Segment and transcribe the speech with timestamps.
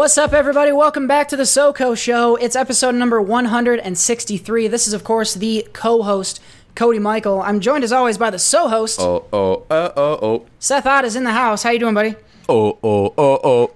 [0.00, 0.72] What's up, everybody?
[0.72, 2.36] Welcome back to the SoCo Show.
[2.36, 4.66] It's episode number 163.
[4.66, 6.40] This is, of course, the co-host
[6.74, 7.42] Cody Michael.
[7.42, 10.46] I'm joined, as always, by the so-host Oh, oh, uh, oh, oh.
[10.58, 11.64] Seth Ott is in the house.
[11.64, 12.14] How you doing, buddy?
[12.48, 13.74] Oh, oh, oh, oh.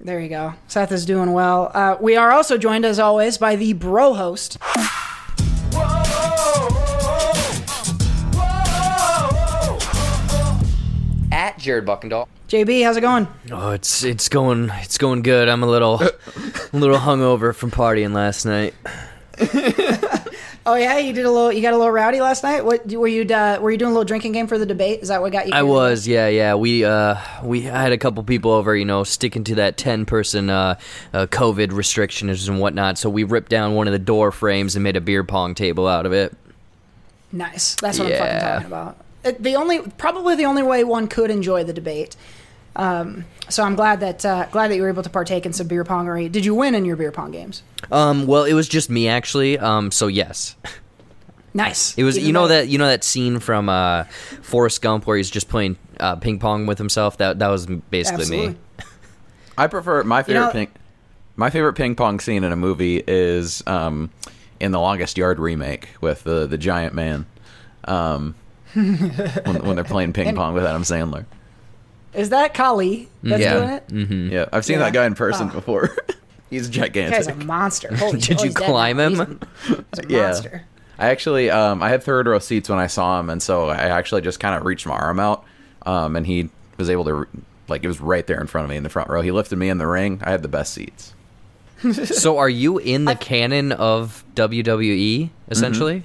[0.00, 0.54] There you go.
[0.66, 1.70] Seth is doing well.
[1.72, 4.58] Uh, we are also joined, as always, by the bro host.
[11.66, 12.28] Jared Buckendahl.
[12.48, 13.26] JB, how's it going?
[13.50, 15.48] Oh, it's it's going it's going good.
[15.48, 16.12] I'm a little a
[16.72, 18.72] little hungover from partying last night.
[20.68, 21.52] Oh yeah, you did a little.
[21.52, 22.64] You got a little rowdy last night.
[22.64, 23.22] What were you?
[23.22, 25.00] Uh, were you doing a little drinking game for the debate?
[25.00, 25.52] Is that what got you?
[25.54, 26.56] I was, yeah, yeah.
[26.56, 30.04] We uh we I had a couple people over, you know, sticking to that ten
[30.04, 30.76] person uh,
[31.12, 32.98] uh COVID restrictions and whatnot.
[32.98, 35.86] So we ripped down one of the door frames and made a beer pong table
[35.86, 36.36] out of it.
[37.30, 37.76] Nice.
[37.76, 38.96] That's what I'm fucking talking about.
[39.26, 42.16] It, the only, probably the only way one could enjoy the debate.
[42.76, 45.66] Um, so I'm glad that uh, glad that you were able to partake in some
[45.66, 46.28] beer pongery.
[46.28, 47.62] Did you win in your beer pong games?
[47.90, 49.58] Um, well, it was just me actually.
[49.58, 50.56] Um, so yes,
[51.54, 51.96] Nice.
[51.96, 52.16] it was.
[52.18, 52.62] Even You know better.
[52.66, 54.04] that you know that scene from uh
[54.42, 57.16] Forrest Gump where he's just playing uh, ping pong with himself.
[57.16, 58.48] That that was basically Absolutely.
[58.48, 58.56] me.
[59.58, 60.68] I prefer my favorite know- ping.
[61.34, 64.10] My favorite ping pong scene in a movie is um,
[64.60, 67.24] in the Longest Yard remake with the the giant man.
[67.84, 68.34] Um,
[69.44, 71.24] when, when they're playing ping pong with Adam Sandler.
[72.14, 73.54] Is that Khali that's Yeah.
[73.54, 73.88] doing it?
[73.88, 74.32] Mm-hmm.
[74.32, 74.84] Yeah, I've seen Yeah.
[74.84, 75.54] that guy in person Oh.
[75.54, 75.96] before.
[76.50, 77.94] He's That guy's a monster.
[77.94, 78.38] Holy Did.
[78.38, 79.08] Oh, you he's climb now.
[79.08, 79.40] him?
[79.66, 80.22] He's he's a Yeah.
[80.28, 80.62] monster.
[80.98, 83.74] I actually, um, I had third row seats when I saw him, and so I
[83.74, 85.44] actually just kind of reached my arm out,
[85.84, 86.48] um, and he
[86.78, 87.26] was able to, re-
[87.68, 89.20] like, it was right there in front of me in the front row.
[89.20, 90.20] He lifted me in the ring.
[90.24, 91.12] I had the best seats.
[92.04, 96.04] So are you in the canon of WWE essentially?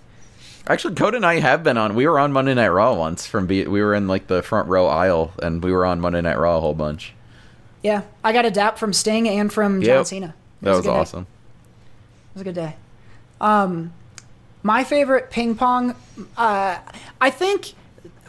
[0.67, 1.95] Actually, Code and I have been on.
[1.95, 3.25] We were on Monday Night Raw once.
[3.25, 6.21] From be- we were in like the front row aisle, and we were on Monday
[6.21, 7.13] Night Raw a whole bunch.
[7.83, 10.05] Yeah, I got a dap from Sting and from John Yep.
[10.05, 10.25] Cena.
[10.61, 10.95] It That a was good day.
[10.97, 11.21] awesome.
[11.23, 12.75] It was a good day.
[13.41, 13.91] Um,
[14.61, 15.95] my favorite ping pong.
[16.37, 16.77] Uh,
[17.19, 17.73] I think.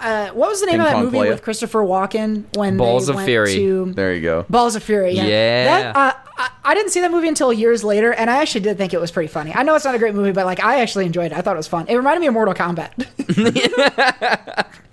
[0.03, 1.31] Uh, what was the name Ping of that pong movie playa?
[1.31, 3.55] with Christopher Walken when Balls they of went Fury.
[3.55, 4.45] To There you go.
[4.51, 5.13] Balls of Fury.
[5.13, 5.27] Yeah.
[5.27, 5.65] Yeah.
[5.65, 8.79] That, uh, I, I didn't see that movie until years later, and I actually did
[8.79, 9.53] think it was pretty funny.
[9.55, 11.39] I know it's not a great movie, but like I actually enjoyed it.
[11.39, 11.87] I thought it was fun.
[11.89, 12.91] It reminded me of Mortal Kombat.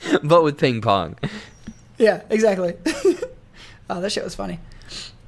[0.24, 1.18] But with ping pong.
[1.98, 2.76] Yeah, exactly.
[3.90, 4.60] oh, that shit was funny.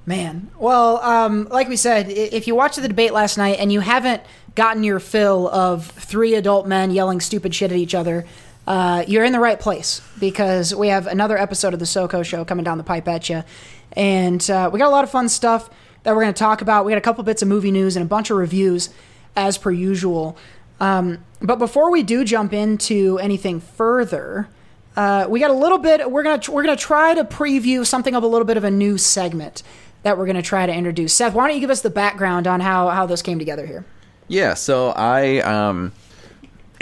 [0.05, 0.49] Man.
[0.57, 4.23] Well, um, like we said, if you watched the debate last night and you haven't
[4.55, 8.25] gotten your fill of three adult men yelling stupid shit at each other,
[8.71, 12.45] uh, you're in the right place because we have another episode of the SoCo show
[12.45, 13.43] coming down the pipe at you.
[13.91, 15.69] And uh, we got a lot of fun stuff
[16.03, 16.85] that we're going to talk about.
[16.85, 18.89] We got a couple bits of movie news and a bunch of reviews,
[19.35, 20.37] as per usual.
[20.79, 24.47] Um, but before we do jump into anything further,
[24.95, 26.09] uh, we got a little bit.
[26.09, 28.97] We're gonna we're gonna try to preview something of a little bit of a new
[28.97, 29.63] segment
[30.03, 31.13] that we're gonna try to introduce.
[31.13, 33.83] Seth, why don't you give us the background on how how this came together here?
[34.29, 35.91] Yeah, so I um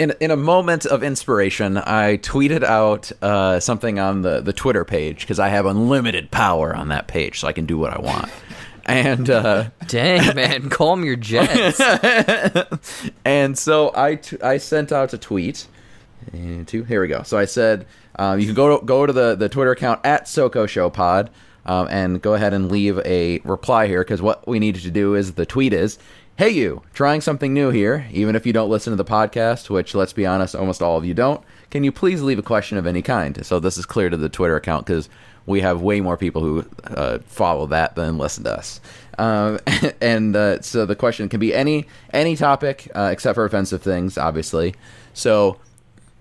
[0.00, 4.84] in in a moment of inspiration, I tweeted out uh, something on the the Twitter
[4.84, 8.00] page because I have unlimited power on that page, so I can do what I
[8.00, 8.30] want.
[8.86, 11.80] And uh, Dang man, calm your jets.
[13.24, 15.68] and so I t- I sent out a tweet.
[16.32, 17.22] And two, here we go.
[17.22, 17.86] So I said
[18.16, 21.30] um, you can go to, go to the the Twitter account at SoCo Show Pod
[21.66, 25.14] um, and go ahead and leave a reply here because what we needed to do
[25.14, 25.98] is the tweet is.
[26.40, 29.94] Hey, you, trying something new here, even if you don't listen to the podcast, which,
[29.94, 32.86] let's be honest, almost all of you don't, can you please leave a question of
[32.86, 33.44] any kind?
[33.44, 35.10] So, this is clear to the Twitter account because
[35.44, 38.80] we have way more people who uh, follow that than listen to us.
[39.18, 39.58] Um,
[40.00, 44.16] and uh, so the question can be any any topic uh, except for offensive things,
[44.16, 44.74] obviously.
[45.12, 45.58] So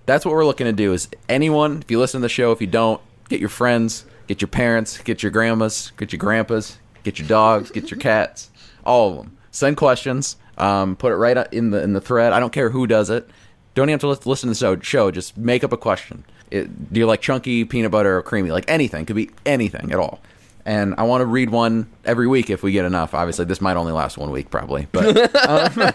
[0.06, 0.92] that's what we're looking to do.
[0.92, 4.42] Is anyone, if you listen to the show, if you don't, get your friends, get
[4.42, 8.50] your parents, get your grandmas, get your grandpas, get your dogs, get your cats,
[8.84, 9.38] all of them.
[9.52, 10.38] Send questions.
[10.58, 12.34] Um, put it right in the in the thread.
[12.34, 13.30] I don't care who does it.
[13.76, 15.12] Don't even have to listen to the show- show.
[15.12, 16.26] Just make up a question.
[16.52, 18.52] It, do you like chunky, peanut butter, or creamy?
[18.52, 19.06] Like anything.
[19.06, 20.20] Could be anything at all.
[20.66, 23.14] And I want to read one every week if we get enough.
[23.14, 24.88] Obviously, this might only last one week, probably.
[24.92, 25.06] But
[25.50, 25.72] um,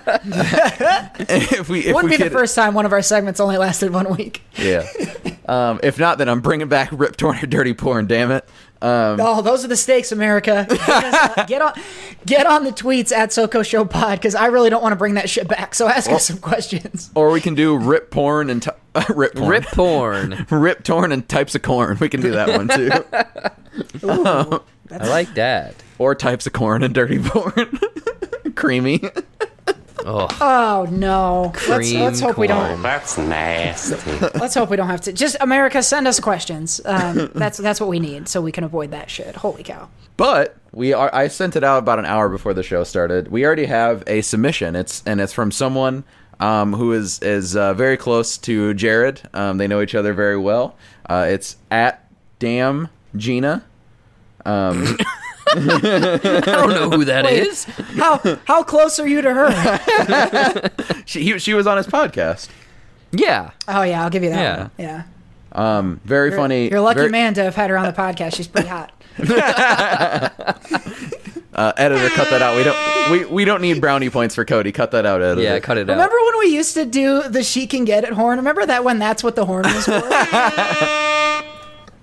[1.18, 3.92] if we, if Wouldn't we be the first time one of our segments only lasted
[3.92, 4.42] one week.
[4.56, 4.86] yeah.
[5.46, 8.06] Um, if not, then I'm bringing back Rip Torn or Dirty Porn.
[8.06, 8.48] Damn it.
[8.82, 10.66] Um, Oh, those are the stakes, America.
[11.46, 11.72] get on,
[12.26, 15.14] get on the tweets at SoCo Show Pod because I really don't want to bring
[15.14, 15.74] that shit back.
[15.74, 17.10] So ask us some questions.
[17.14, 18.70] or we can do Rip Porn and t-
[19.14, 19.48] Rip Porn.
[19.48, 20.46] Rip porn.
[20.50, 21.96] Rip Torn and Types of Corn.
[22.00, 22.90] We can do that one too.
[24.90, 25.74] I like that.
[25.98, 27.78] or Types of Corn and Dirty Porn.
[28.54, 29.02] Creamy.
[30.06, 31.52] Oh, Oh no!
[31.66, 32.82] Let's, let's hope we don't.
[32.82, 34.10] That's nasty.
[34.38, 35.12] Let's hope we don't have to.
[35.12, 36.80] Just America, send us questions.
[36.84, 39.36] Um, that's that's what we need, so we can avoid that shit.
[39.36, 39.88] Holy cow!
[40.18, 41.12] But we are.
[41.14, 43.28] I sent it out about an hour before the show started.
[43.28, 44.76] We already have a submission.
[44.76, 46.04] It's and it's from someone
[46.38, 49.22] um, who is is uh, very close to Jared.
[49.32, 50.76] Um, they know each other very well.
[51.08, 52.06] Uh, it's at
[52.38, 53.64] damn Gina.
[54.44, 54.98] Um,
[55.54, 57.46] I don't know who that Wait.
[57.46, 57.64] is.
[57.64, 60.70] How how close are you to her?
[61.06, 62.48] she he, she was on his podcast.
[63.12, 63.50] Yeah.
[63.68, 64.40] Oh yeah, I'll give you that.
[64.40, 64.58] Yeah.
[64.58, 64.70] one.
[64.78, 65.02] Yeah.
[65.52, 66.68] Um, very You're, funny.
[66.68, 68.34] You're a lucky very- man to have had her on the podcast.
[68.34, 68.92] She's pretty hot.
[71.54, 72.56] Uh, editor, cut that out.
[72.56, 74.72] We don't we, we don't need brownie points for Cody.
[74.72, 75.40] Cut that out, editor.
[75.40, 75.92] Yeah, cut it out.
[75.92, 78.38] Remember when we used to do the she can get it horn?
[78.38, 79.92] Remember that when that's what the horn was for?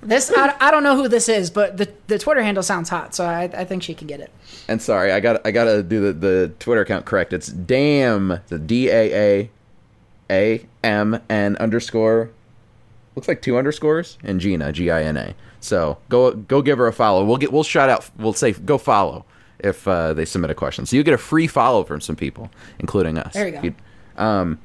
[0.01, 3.13] this I, I don't know who this is, but the the Twitter handle sounds hot,
[3.15, 4.31] so I, I think she can get it.
[4.68, 7.33] And sorry, I got I gotta do the, the Twitter account correct.
[7.33, 9.50] It's damn the D A A
[10.30, 12.31] A M N underscore
[13.15, 15.36] looks like two underscores and Gina G I N A.
[15.59, 17.24] So go go give her a follow.
[17.24, 18.09] We'll get we'll shout out.
[18.18, 19.25] We'll say go follow
[19.59, 20.86] if uh, they submit a question.
[20.86, 22.50] So you get a free follow from some people,
[22.80, 23.33] including us.
[23.33, 23.75] There you
[24.18, 24.24] go.
[24.24, 24.59] Um,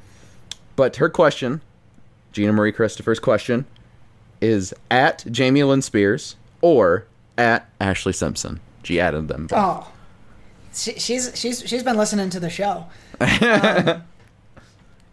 [0.74, 1.60] but her question,
[2.32, 3.66] Gina Marie Christopher's question,
[4.40, 7.06] is at Jamie Lynn Spears or
[7.38, 8.60] at Ashlee Simpson.
[8.82, 9.46] She added them.
[9.46, 9.58] both.
[9.58, 9.92] Oh,
[10.72, 12.86] she, she's she's she's been listening to the show.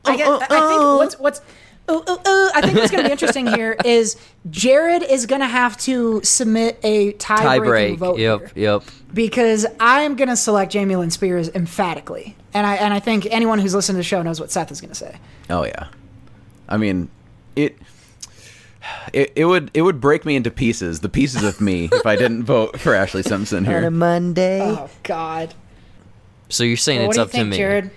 [0.05, 1.41] Um, I, get, I, I think what's what's.
[1.89, 4.17] Ooh, ooh, ooh, I think what's going to be interesting here is
[4.49, 7.97] Jared is going to have to submit a tie, Tie break.
[7.99, 8.39] vote Yep.
[8.39, 8.51] here.
[8.55, 8.83] Yep.
[9.13, 13.59] because I'm going to select Jamie Lynn Spears emphatically, and I and I think anyone
[13.59, 15.15] who's listened to the show knows what Seth is going to say.
[15.49, 15.87] Oh yeah,
[16.67, 17.09] I mean,
[17.55, 17.77] it,
[19.13, 22.15] it it would it would break me into pieces, the pieces of me, if I
[22.15, 23.77] didn't vote for Ashlee Simpson here.
[23.77, 24.61] On a Monday.
[24.61, 25.53] Oh God!
[26.49, 27.57] So you're saying Well, it's what up do you to think, me?
[27.57, 27.91] Jared?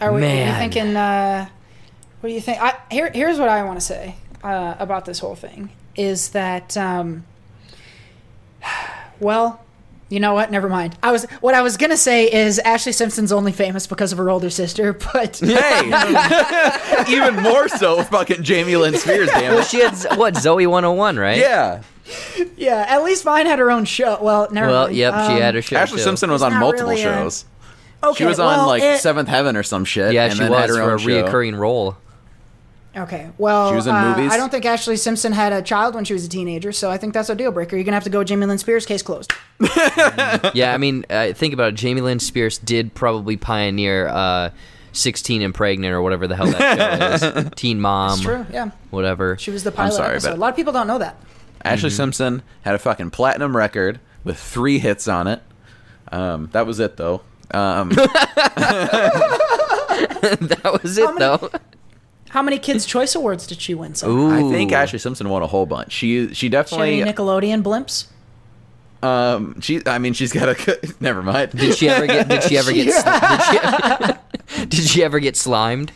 [0.00, 0.96] Are we, are you thinking?
[0.96, 1.48] Uh,
[2.20, 2.62] what do you think?
[2.62, 6.76] I, here, here's what I want to say uh, about this whole thing: is that,
[6.76, 7.24] um,
[9.20, 9.64] well,
[10.08, 10.50] you know what?
[10.50, 10.96] Never mind.
[11.02, 14.30] I was what I was gonna say is Ashlee Simpson's only famous because of her
[14.30, 15.90] older sister, but Hey,
[17.08, 21.38] even more so, fucking Jamie Lynn Spears, damn Well, she had what Zoey 101, right?
[21.38, 21.82] Yeah,
[22.56, 24.18] yeah, at least mine had her own show.
[24.22, 24.96] Well, never Well, mind.
[24.96, 25.76] yep, she Um, had her show.
[25.76, 26.04] Ashley too.
[26.04, 27.44] Simpson was It's on multiple really a- shows.
[28.02, 30.12] Okay, She was on well, like it- Seventh Heaven or some shit.
[30.12, 31.06] Yeah, and she then had was her for a own show.
[31.08, 31.96] reoccurring role.
[32.98, 34.32] Okay, well, She was in uh, movies?
[34.32, 36.98] I don't think Ashlee Simpson had a child when she was a teenager, so I
[36.98, 37.76] think that's a deal breaker.
[37.76, 38.84] You're gonna have to go with Jamie Lynn Spears.
[38.86, 39.32] Case closed.
[40.54, 41.74] yeah, I mean, uh, think about it.
[41.76, 44.50] Jamie Lynn Spears did probably pioneer uh,
[44.92, 47.50] 16 and Pregnant or whatever the hell that show is.
[47.54, 48.12] Teen Mom.
[48.14, 48.46] It's true.
[48.52, 49.36] Yeah, Whatever.
[49.38, 50.30] she was the pilot I'm sorry, episode.
[50.30, 51.16] but- A lot of people don't know that.
[51.64, 55.42] Ashlee Simpson had a fucking platinum record with three hits on it.
[56.10, 57.22] Um, that was it though.
[57.52, 57.88] Um,
[59.48, 61.50] that was it, many- though.
[62.30, 63.94] How many Kids' Choice Awards did she win?
[63.94, 64.30] So Ooh.
[64.30, 65.92] I think Ashlee Simpson won a whole bunch.
[65.92, 68.06] She she She had definitely any Nickelodeon blimps?
[69.00, 71.52] um she I mean she's got a never mind.
[71.52, 72.28] Did she ever get?
[72.28, 72.88] Did she ever get?
[73.04, 75.92] sli- Did she, did she ever get slimed?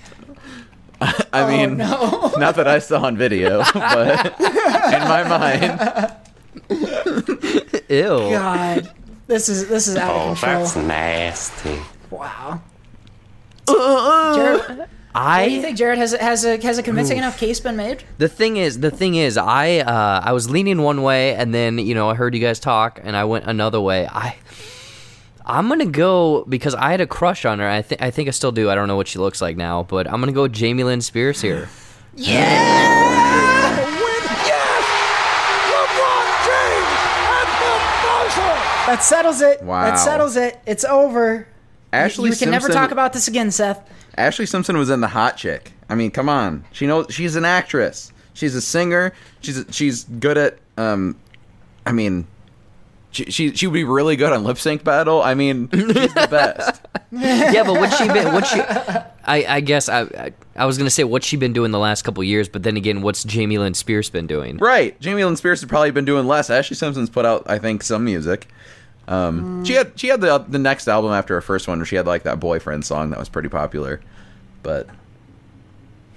[1.00, 2.32] I oh, mean no.
[2.38, 6.14] not that I saw on video, but in my mind.
[7.88, 8.06] Ew.
[8.30, 8.92] God,
[9.26, 10.60] this is this is out Oh, of control.
[10.60, 11.78] that's nasty.
[12.10, 12.60] Wow.
[13.68, 14.34] Uh, uh, uh.
[14.36, 15.76] Jared, what do you I think?
[15.76, 18.04] Jared has a, has a has a convincing enough case been made?
[18.18, 21.78] the thing is the thing is I uh, I was leaning one way and then
[21.78, 24.06] you know I heard you guys talk and I went another way.
[24.06, 24.36] I
[25.44, 27.68] I'm gonna go because I had a crush on her.
[27.68, 28.70] I think I think I still do.
[28.70, 31.00] I don't know what she looks like now, but I'm gonna go with Jamie Lynn
[31.00, 31.68] Spears here.
[32.14, 33.86] Yeah, James
[37.38, 37.52] and
[38.04, 38.36] Bosch!
[38.86, 39.62] That settles it.
[39.62, 39.84] Wow.
[39.84, 40.58] That settles it.
[40.66, 41.48] It's over.
[41.92, 43.80] Ashley you can never talk about this again, Seth.
[44.18, 45.72] Ashlee Simpson was in the Hot Chick.
[45.88, 46.64] I mean, come on.
[46.72, 48.12] She knows she's an actress.
[48.34, 49.12] She's a singer.
[49.40, 51.16] She's she's good at um
[51.84, 52.26] I mean
[53.12, 55.22] she, she she would be really good on lip sync battle.
[55.22, 56.80] I mean, she's the best.
[57.12, 58.32] yeah, but what's she been?
[58.32, 58.58] What she?
[59.24, 62.02] I, I guess I, I I was gonna say what's she been doing the last
[62.02, 64.56] couple years, but then again, what's Jamie Lynn Spears been doing?
[64.56, 64.98] Right.
[64.98, 66.48] Jamie Lynn Spears has probably been doing less.
[66.48, 68.48] Ashlee Simpson's put out, I think, some music.
[69.08, 71.96] Um, She had she had the the next album after her first one where she
[71.96, 74.00] had like that boyfriend song that was pretty popular.
[74.62, 74.88] But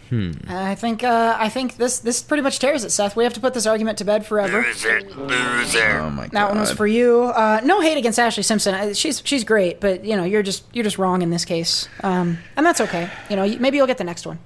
[0.09, 0.33] Hmm.
[0.47, 3.15] I think uh, I think this this pretty much tears it, Seth.
[3.15, 4.63] We have to put this argument to bed forever.
[4.63, 7.23] oh my god, That one was for you.
[7.23, 8.75] Uh, no hate against Ashlee Simpson.
[8.75, 11.89] Uh, She's she's great, but you know you're just you're just wrong in this case,
[12.03, 13.09] um, and that's okay.
[13.31, 14.37] You know maybe you'll get the next one.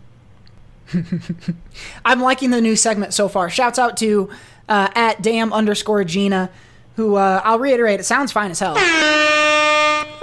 [2.05, 3.49] I'm liking the new segment so far.
[3.49, 4.29] Shouts out to
[4.69, 6.49] uh, at damn underscore Gina,
[6.99, 8.75] who uh, I'll reiterate, it sounds fine as hell.
[8.77, 8.81] uh,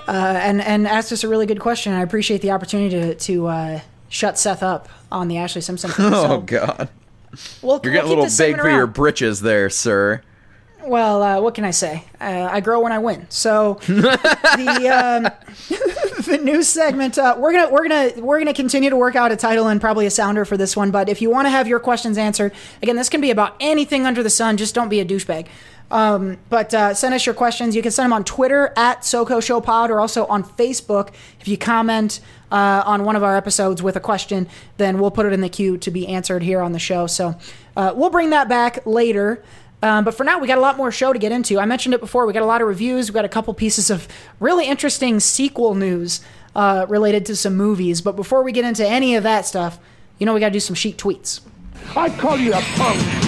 [0.07, 1.95] and and asked us a really good question.
[1.95, 3.81] I appreciate the opportunity to to uh,
[4.11, 5.91] shut Seth up on the Ashlee Simpson.
[5.91, 6.05] Thing.
[6.13, 6.91] Oh God,
[7.63, 10.21] we'll, you're we'll getting a little big for your britches there, sir.
[10.85, 12.05] Well, uh, what can I say?
[12.21, 13.27] Uh, I grow when I win.
[13.31, 15.33] So the um,
[16.27, 19.37] the new segment uh, we're gonna we're gonna we're gonna continue to work out a
[19.37, 20.91] title and probably a sounder for this one.
[20.91, 22.53] But if you want to have your questions answered,
[22.83, 24.59] again, this can be about anything under the sun.
[24.59, 25.47] Just don't be a douchebag.
[25.91, 27.77] Um, but uh, send us your questions.
[27.77, 31.11] You can send them on Twitter at SoCo Show Pod or also on Facebook.
[31.41, 35.27] If you comment uh, on one of our episodes with a question, then we'll put
[35.27, 37.07] it in the queue to be answered here on the show.
[37.07, 37.37] So
[37.77, 39.43] uh, we'll bring that back later.
[39.83, 41.61] Um, but for now, we got a lot more show to get into.
[41.61, 42.27] I mentioned it before.
[42.27, 43.11] We got a lot of reviews.
[43.11, 44.09] We got a couple pieces of
[44.41, 46.21] really interesting sequel news
[46.57, 48.01] uh, related to some movies.
[48.01, 49.79] But before we get into any of that stuff,
[50.19, 51.41] you know we got to do some Sheik tweets.
[51.95, 53.26] I call you a punk.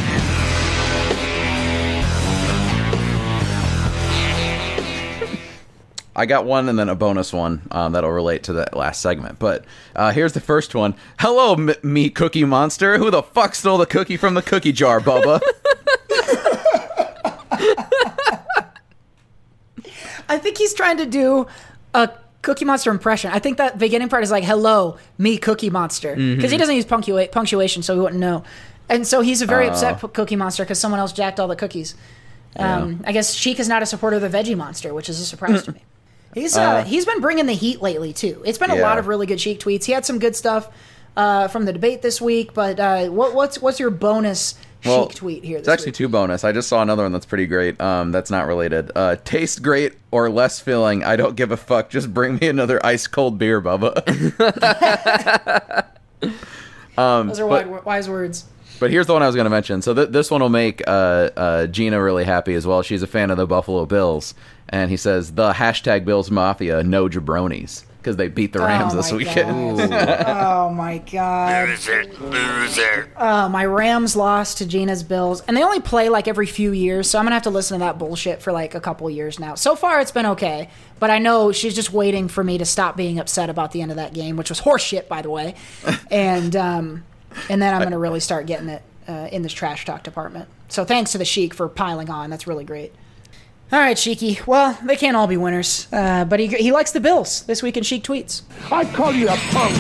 [6.19, 9.39] I got one and then a bonus one um, that'll relate to that last segment.
[9.39, 10.95] But uh, here's the first one.
[11.21, 12.99] Hello, m- me cookie monster.
[12.99, 15.41] Who the fuck stole the cookie from the cookie jar, Bubba?
[20.29, 21.47] I think he's trying to do
[21.95, 22.11] a
[22.43, 23.31] Cookie Monster impression.
[23.33, 26.85] I think that beginning part is like, "Hello, me, Cookie Monster," because he doesn't use
[26.85, 28.45] punctua- punctuation, so he wouldn't know.
[28.89, 31.57] And so he's a very upset p- Cookie Monster because someone else jacked all the
[31.57, 31.95] cookies.
[32.57, 35.25] Um, I guess Sheik is not a supporter of the Veggie Monster, which is a
[35.25, 35.83] surprise to me.
[36.35, 38.42] He's uh, he's been bringing the heat lately too.
[38.44, 39.85] It's been a lot of really good Sheik tweets.
[39.85, 40.68] He had some good stuff
[41.16, 45.42] uh, from the debate this week, but uh, what, what's what's your bonus Sheik tweet
[45.44, 45.58] here?
[45.58, 45.97] It's actually week?
[45.97, 46.44] two bonus.
[46.44, 47.80] I just saw another one that's pretty great.
[47.80, 48.92] Um, that's not related.
[48.94, 51.02] Uh, taste great or less filling.
[51.02, 51.90] I don't give a fuck.
[51.90, 53.94] Just bring me another ice cold beer, Bubba.
[56.97, 58.44] Those are but- wise words.
[58.80, 59.82] But here's the one I was going to mention.
[59.82, 62.82] So th- this one will make uh, uh, Gina really happy as well.
[62.82, 64.35] She's a fan of the Buffalo Bills,
[64.69, 68.97] and he says the hashtag Bills Mafia no jabronis because they beat the Rams Oh
[68.97, 69.51] this weekend.
[69.81, 71.69] oh my god.
[71.69, 73.11] Loser, loser.
[73.17, 77.11] Uh, my Rams lost to Gina's Bills, and they only play like every few years,
[77.11, 79.57] so I'm gonna have to listen to that bullshit for like a couple years now.
[79.57, 82.97] So far, it's been okay, but I know she's just waiting for me to stop
[82.97, 85.55] being upset about the end of that game, which was horseshit, by the way.
[86.11, 87.05] and um,
[87.51, 90.49] and then I'm gonna really start getting it uh, in this trash talk department.
[90.69, 92.31] So thanks to the Sheik for piling on.
[92.31, 92.95] That's really great.
[93.71, 94.47] All right, Sheiky.
[94.47, 97.77] Well, they can't all be winners, uh, but he, he likes the Bills this week
[97.77, 98.43] in Sheik tweets.
[98.73, 99.77] I call you a punk.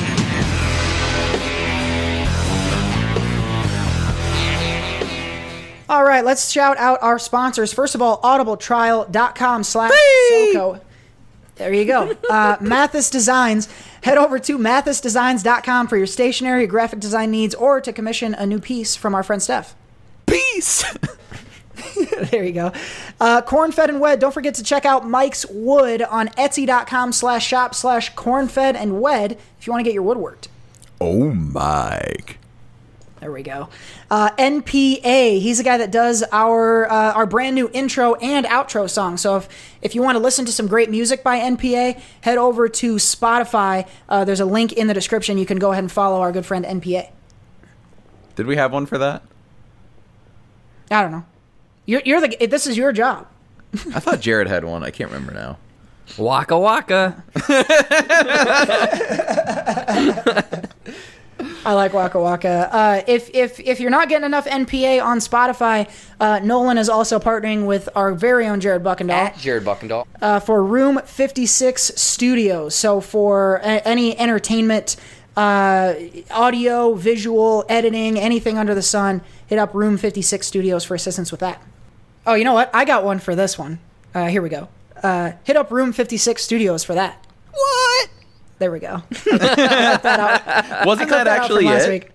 [5.88, 7.72] All right, let's shout out our sponsors.
[7.72, 9.90] First of all, audibletrial.com slash
[10.32, 10.82] SoCo.
[11.54, 12.14] There you go.
[12.28, 13.68] Uh, Mathis Designs.
[14.02, 18.60] Head over to mathisdesigns.com for your stationery, graphic design needs, or to commission a new
[18.60, 19.74] piece from our friend Steph.
[20.26, 20.84] Peace.
[22.30, 22.72] there you go.
[23.20, 24.20] Uh, cornfed and wed.
[24.20, 29.32] Don't forget to check out Mike's Wood on etsy.com slash shop slash cornfed and wed
[29.58, 30.48] if you want to get your wood worked.
[31.00, 32.38] oh, Mike.
[33.20, 33.68] There we go.
[34.10, 35.40] Uh, NPA.
[35.40, 39.16] He's the guy that does our uh, our brand new intro and outro song.
[39.16, 39.48] So if
[39.82, 43.88] if you want to listen to some great music by NPA, head over to Spotify.
[44.08, 45.36] Uh, there's a link in the description.
[45.36, 47.10] You can go ahead and follow our good friend NPA.
[48.36, 49.24] Did we have one for that?
[50.92, 51.24] I don't know.
[51.88, 53.26] You're you're the this is your job.
[53.94, 54.84] I thought Jared had one.
[54.84, 55.56] I can't remember now.
[56.18, 57.24] Waka waka.
[61.64, 62.68] I like Waka Waka.
[62.72, 65.88] Uh, if if if you're not getting enough NPA on Spotify,
[66.20, 69.10] uh, Nolan is also partnering with our very own Jared Buckendahl.
[69.10, 70.06] At Jared Buckendahl.
[70.20, 72.74] uh, for Room 56 Studios.
[72.74, 74.96] So for a- any entertainment,
[75.36, 75.94] uh,
[76.30, 81.40] audio, visual, editing, anything under the sun, hit up Room 56 Studios for assistance with
[81.40, 81.62] that.
[82.28, 82.70] Oh, you know what?
[82.74, 83.78] I got one for this one.
[84.14, 84.68] Uh, here we go.
[85.02, 87.26] Uh, hit up Room 56 Studios for that.
[87.50, 88.10] What?
[88.58, 89.02] There we go.
[89.32, 91.90] Wasn't cut that actually from last it?
[91.90, 92.10] week.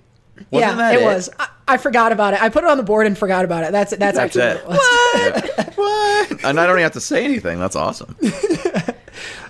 [0.51, 1.05] Wasn't yeah, that it, it?
[1.05, 1.31] was.
[1.39, 2.43] I, I forgot about it.
[2.43, 3.71] I put it on the board and forgot about it.
[3.71, 4.67] That's that's, That's actually it.
[4.67, 5.75] what it was.
[5.77, 6.43] What?
[6.45, 7.57] And I don't even have to say anything.
[7.57, 8.15] That's awesome.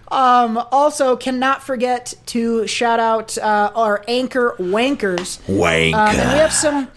[0.08, 5.39] Also, cannot forget to shout out uh, our anchor wankers.
[5.50, 5.93] Wank.
[5.93, 6.89] Um, and we have some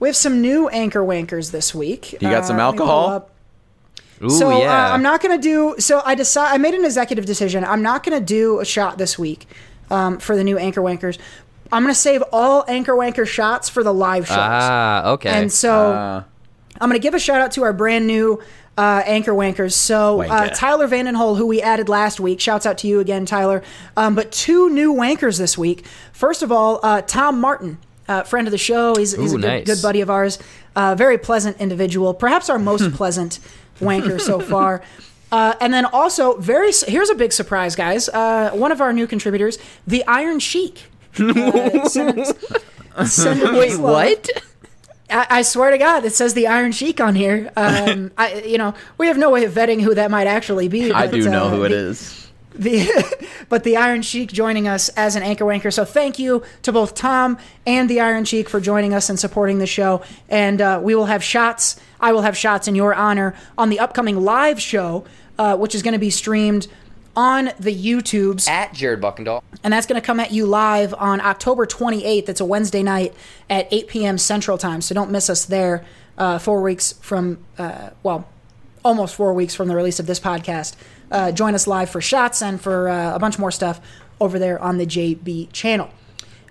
[0.00, 2.12] we have some new anchor wankers this week.
[2.12, 3.30] You got some let me pull alcohol?
[4.22, 4.88] Ooh, so yeah.
[4.88, 5.76] uh, I'm not gonna do.
[5.78, 6.52] So I decide.
[6.52, 7.64] I made an executive decision.
[7.64, 9.46] I'm not gonna do a shot this week
[9.90, 11.18] um, for the new anchor wankers.
[11.72, 14.36] I'm gonna save all anchor wanker shots for the live shows.
[14.38, 15.30] Ah, okay.
[15.30, 16.22] And so Uh,
[16.80, 18.40] I'm going to give a shout out to our brand new
[18.78, 19.74] uh, anchor wankers.
[19.74, 23.62] So uh, Tyler Vandenhole, who we added last week, shouts out to you again, Tyler.
[23.96, 25.84] Um, but two new wankers this week.
[26.12, 27.76] First of all, uh, Tom Martin,
[28.10, 28.94] uh, friend of the show.
[28.96, 29.66] He's, he's Ooh, a good, nice.
[29.66, 30.38] good buddy of ours.
[30.74, 32.12] Uh, very pleasant individual.
[32.12, 33.38] Perhaps our most pleasant
[33.80, 34.82] wanker so far.
[35.32, 38.08] Uh, and then also, very here's a big surprise, guys.
[38.08, 40.82] Uh, one of our new contributors, the Iron Sheik.
[41.18, 41.32] Uh,
[42.98, 43.80] Wait, love.
[43.80, 44.28] what?
[45.12, 47.50] I, swear to God, it says the Iron Sheik on here.
[47.56, 50.92] Um, I, you know, we have no way of vetting who that might actually be.
[50.92, 52.29] I do know uh, who it the- is.
[52.60, 55.72] The but the Iron Sheik joining us as an anchor wanker.
[55.72, 59.58] So thank you to both Tom and the Iron Sheik for joining us and supporting
[59.58, 60.02] the show.
[60.28, 61.80] And uh, we will have shots.
[61.98, 65.04] I will have shots in your honor on the upcoming live show,
[65.38, 66.68] uh, which is going to be streamed
[67.16, 69.42] on the YouTubes At Jared Buckendahl.
[69.64, 72.28] and that's going to come at you live on October 28th.
[72.28, 73.14] It's a Wednesday night
[73.48, 74.16] at 8 p.m.
[74.18, 75.84] Central Time, so don't miss us there.
[76.16, 78.28] Uh, four weeks from, uh, well,
[78.84, 80.76] almost four weeks from the release of this podcast.
[81.10, 83.80] Uh, join us live for shots and for uh, a bunch more stuff
[84.20, 85.90] over there on the JB channel.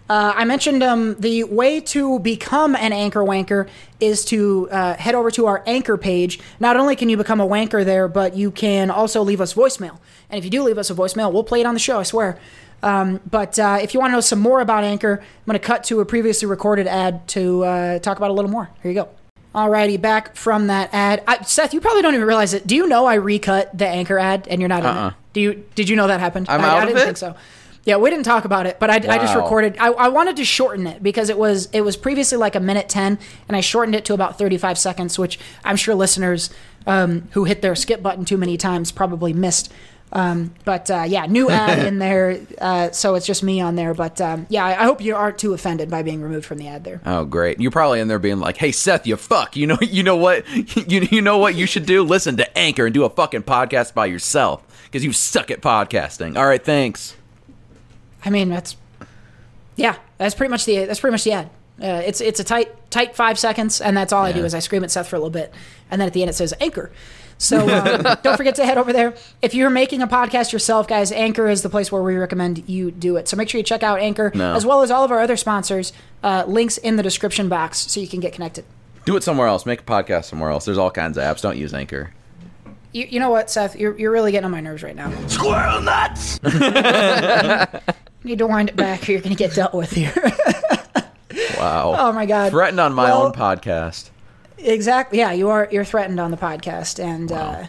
[0.09, 5.13] Uh, I mentioned um, the way to become an anchor wanker is to uh, head
[5.13, 6.39] over to our anchor page.
[6.59, 9.99] Not only can you become a wanker there, but you can also leave us voicemail.
[10.31, 12.03] And if you do leave us a voicemail, we'll play it on the show, I
[12.03, 12.39] swear.
[12.81, 15.65] Um, but uh, if you want to know some more about Anchor, I'm going to
[15.65, 18.69] cut to a previously recorded ad to uh, talk about a little more.
[18.81, 19.09] Here you go.
[19.53, 21.23] Alrighty, back from that ad.
[21.27, 22.67] I, Seth, you probably don't even realize it.
[22.67, 25.13] Do you know I recut the Anchor ad and you're not in it?
[25.33, 25.65] Do you?
[25.75, 26.47] Did you know that happened?
[26.49, 27.05] I'm I, out I didn't it?
[27.05, 27.35] think so.
[27.85, 29.75] Yeah, we didn't talk about it, but I, I just recorded.
[29.79, 32.89] I, I wanted to shorten it because it was it was previously like a minute
[32.89, 36.51] ten, and I shortened it to about thirty five seconds, which I'm sure listeners
[36.85, 39.71] um, who hit their skip button too many times probably missed.
[40.11, 43.93] Um, but uh, yeah, new ad in there, uh, so it's just me on there.
[43.93, 46.67] But um, yeah, I, I hope you aren't too offended by being removed from the
[46.67, 47.01] ad there.
[47.05, 47.59] Oh, great!
[47.59, 49.55] You're probably in there being like, "Hey, Seth, you fuck.
[49.55, 50.45] You know, you know what?
[50.89, 52.03] You you know what you should do?
[52.03, 56.37] Listen to Anchor and do a fucking podcast by yourself because you suck at podcasting."
[56.37, 57.15] All right, thanks.
[58.25, 58.75] I mean, that's
[59.75, 61.49] yeah, that's pretty much the that's pretty much the ad.
[61.81, 64.59] Uh, it's it's a tight tight five seconds, and that's all I do is I
[64.59, 65.53] scream at Seth for a little bit,
[65.89, 66.91] and then at the end it says Anchor.
[67.39, 69.15] So um, don't forget to head over there.
[69.41, 72.91] If you're making a podcast yourself, guys, Anchor is the place where we recommend you
[72.91, 73.27] do it.
[73.27, 74.53] So make sure you check out Anchor No.
[74.53, 75.91] as well as all of our other sponsors.
[76.21, 78.65] Uh, links in the description box so you can get connected.
[79.05, 79.65] Do it somewhere else.
[79.65, 80.65] Make a podcast somewhere else.
[80.65, 81.41] There's all kinds of apps.
[81.41, 82.13] Don't use Anchor.
[82.91, 83.75] You, you know what, Seth?
[83.77, 85.09] You're, you're really getting on my nerves right now.
[85.27, 86.39] Squirrel nuts!
[86.43, 86.49] You
[88.25, 90.13] need to wind it back or you're going to get dealt with here.
[91.57, 91.95] Wow.
[91.97, 92.49] oh, my God.
[92.51, 94.09] Threatened on my Well- own podcast.
[94.61, 95.19] Exactly.
[95.19, 95.67] Yeah, you are.
[95.71, 97.67] You're threatened on the podcast, and uh,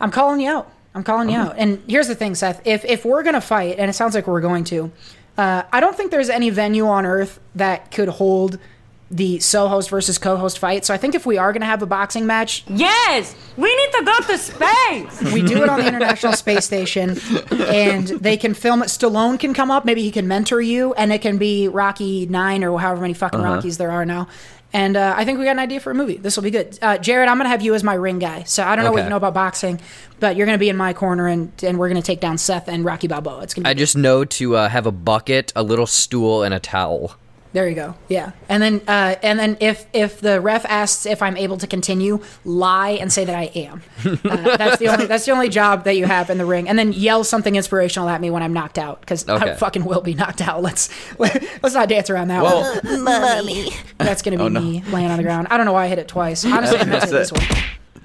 [0.00, 0.70] I'm calling you out.
[0.94, 1.54] I'm calling you out.
[1.56, 2.60] And here's the thing, Seth.
[2.66, 4.90] If if we're gonna fight, and it sounds like we're going to,
[5.38, 8.58] uh, I don't think there's any venue on earth that could hold
[9.12, 10.84] the so-host versus co-host fight.
[10.84, 14.04] So I think if we are gonna have a boxing match, Yes, we need to
[14.04, 15.22] go to space.
[15.32, 17.18] we do it on the International Space Station,
[17.50, 18.86] and they can film it.
[18.86, 19.84] Stallone can come up.
[19.84, 23.40] Maybe he can mentor you, and it can be Rocky Nine or however many fucking
[23.40, 24.28] Rockies there are now.
[24.72, 26.16] And uh, I think we got an idea for a movie.
[26.16, 26.78] This will be good.
[26.80, 28.44] Uh, Jared, I'm gonna have you as my ring guy.
[28.44, 29.80] So I don't know what you know about boxing,
[30.20, 32.84] but you're gonna be in my corner, and and we're gonna take down Seth and
[32.84, 33.42] Rocky Balboa.
[33.42, 33.64] It's gonna.
[33.64, 37.16] Be I just know to uh, have a bucket, a little stool, and a towel.
[37.52, 37.96] There you go.
[38.08, 41.66] Yeah, and then uh, and then if if the ref asks if I'm able to
[41.66, 43.82] continue, lie and say that I am.
[44.04, 46.78] Uh, that's the only that's the only job that you have in the ring, and
[46.78, 50.14] then yell something inspirational at me when I'm knocked out because I fucking will be
[50.14, 50.62] knocked out.
[50.62, 53.04] Let's let's not dance around that one.
[53.04, 53.44] Well,
[53.98, 54.60] That's gonna be Oh, no.
[54.60, 55.48] me laying on the ground.
[55.50, 56.44] I don't know why I hit it twice.
[56.44, 57.42] Honestly, I meant to this one.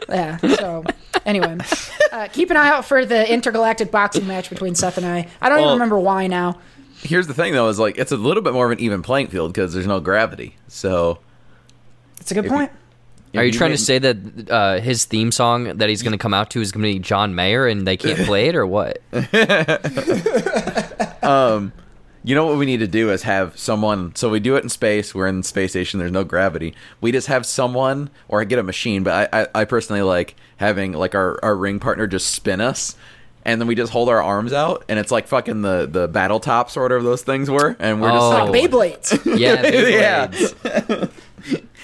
[0.10, 0.38] Yeah.
[0.38, 0.84] So
[1.26, 1.58] anyway,
[2.12, 5.28] uh, keep an eye out for the intergalactic boxing match between Seth and I.
[5.42, 6.60] I don't even remember why now.
[7.02, 9.28] Here's the thing though: is like it's a little bit more of an even playing
[9.28, 10.56] field because there's no gravity.
[10.68, 11.20] So
[12.20, 12.72] It's a good If you- point.
[13.36, 16.18] Are you trying made- to say that uh, his theme song that he's going to
[16.18, 18.66] come out to is going to be John Mayer and they can't play it, or
[18.66, 19.00] what?
[22.28, 24.16] You know what we need to do is have someone.
[24.16, 25.14] So we do it in space.
[25.14, 26.00] We're in space station.
[26.00, 26.74] There's no gravity.
[27.00, 29.04] We just have someone, or I get a machine.
[29.04, 32.96] But I, I, I personally like having like our, our ring partner just spin us,
[33.46, 36.40] and then we just hold our arms out, and it's like fucking the the battle
[36.40, 38.30] top sort of those things were, and we're just Oh.
[38.30, 39.38] like, Like Beyblades.
[39.40, 40.28] Yeah, Yeah.
[40.28, 41.12] Beyblades.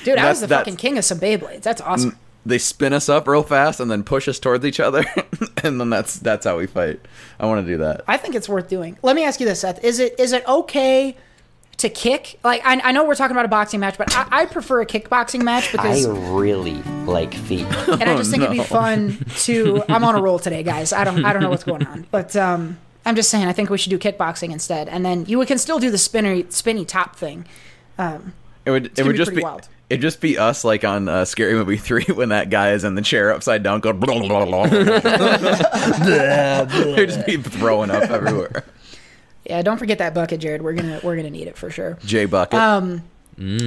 [0.04, 1.62] Dude, I That's- was the that's- fucking king of some Beyblades.
[1.62, 2.12] That's awesome.
[2.12, 5.06] Mm, they spin us up real fast and then push us towards each other,
[5.64, 7.00] and then that's that's how we fight.
[7.40, 8.02] I want to do that.
[8.08, 8.98] I think it's worth doing.
[9.04, 11.16] Let me ask you this, Seth: Is it is it okay
[11.82, 12.40] to kick?
[12.44, 14.86] Like, I, I know we're talking about a boxing match, but I, I prefer a
[14.86, 17.66] kickboxing match because I really like feet.
[17.88, 19.84] and I just think it'd be fun to.
[19.90, 20.94] I'm on a roll today, guys.
[20.94, 23.70] I don't I don't know what's going on, but um, I'm just saying I think
[23.70, 27.16] we should do kickboxing instead, and then you can still do the spinny spinny top
[27.16, 27.46] thing.
[28.66, 29.68] It would it would be just be wild.
[29.90, 32.96] it'd just be us like on uh, Scary Movie three when that guy is in
[32.96, 34.00] the chair upside down going.
[34.00, 34.66] Blah, blah, blah, blah.
[36.96, 38.64] They'd just be throwing up everywhere.
[39.46, 40.62] Yeah, don't forget that bucket, Jared.
[40.62, 41.98] We're gonna we're gonna need it for sure.
[42.06, 42.60] J bucket.
[42.60, 43.04] Um,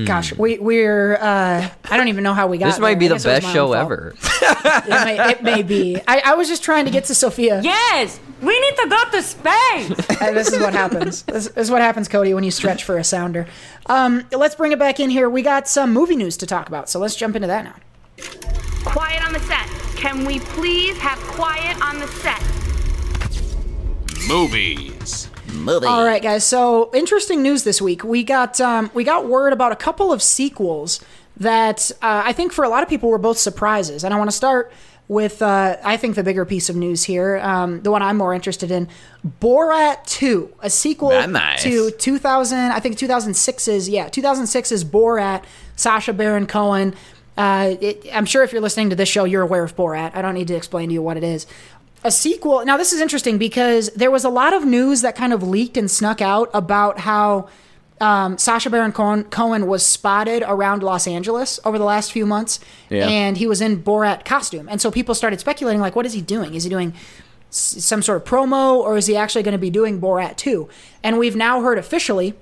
[0.05, 2.67] Gosh, we we're uh, I don't even know how we got.
[2.67, 2.97] This might there.
[3.01, 3.77] be I the guess it was best show fault.
[3.77, 4.15] ever.
[4.87, 6.01] It may, it may be.
[6.07, 7.61] I, I was just trying to get to Sophia.
[7.61, 10.21] Yes, we need to go to space.
[10.21, 11.23] And this is what happens.
[11.23, 13.47] This is what happens, Cody, when you stretch for a sounder.
[13.87, 15.29] Um, let's bring it back in here.
[15.29, 17.75] We got some movie news to talk about, so let's jump into that now.
[18.85, 19.67] Quiet on the set.
[19.97, 22.43] Can we please have quiet on the set?
[24.29, 25.29] Movies.
[25.55, 25.87] Movie.
[25.87, 26.45] All right, guys.
[26.45, 28.05] So interesting news this week.
[28.05, 31.05] We got um, we got word about a couple of sequels
[31.37, 34.31] that uh, I think for a lot of people were both surprises, and I want
[34.31, 34.73] to start
[35.09, 38.33] with uh, I think the bigger piece of news here, um, the one I'm more
[38.33, 38.89] interested in,
[39.41, 41.63] Borat 2, a sequel nice.
[41.63, 45.45] to 2000, I think 2006's yeah 2006's Borat,
[45.77, 46.95] Sacha Baron Cohen.
[47.37, 50.13] Uh, it, I'm sure if you're listening to this show, you're aware of Borat.
[50.15, 51.47] I don't need to explain to you what it is.
[52.05, 52.65] A sequel.
[52.67, 55.79] Now, this is interesting because there was a lot of news that kind of leaked
[55.79, 57.49] and snuck out about how
[58.01, 62.61] um, Sacha Baron Cohen, Cohen was spotted around Los Angeles over the last few months,
[62.91, 63.09] Yeah.
[63.09, 66.21] and he was in Borat costume, and so people started speculating, like, what is he
[66.21, 66.55] doing?
[66.55, 66.93] Is he doing
[67.51, 70.69] s- some sort of promo, or is he actually going to be doing Borat 2?
[71.03, 72.35] And we've now heard officially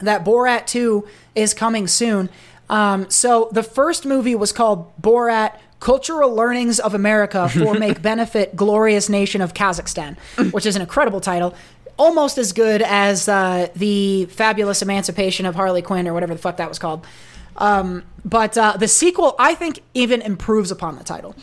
[0.00, 2.28] that Borat 2 is coming soon.
[2.68, 5.52] Um, so the first movie was called Borat
[5.84, 10.16] Cultural Learnings of America for Make Benefit Glorious Nation of Kazakhstan,
[10.50, 11.54] which is an incredible title.
[11.98, 16.56] Almost as good as uh, the Fabulous Emancipation of Harley Quinn or whatever the fuck
[16.56, 17.06] that was called.
[17.58, 21.36] Um, but uh, the sequel, I think, even improves upon the title.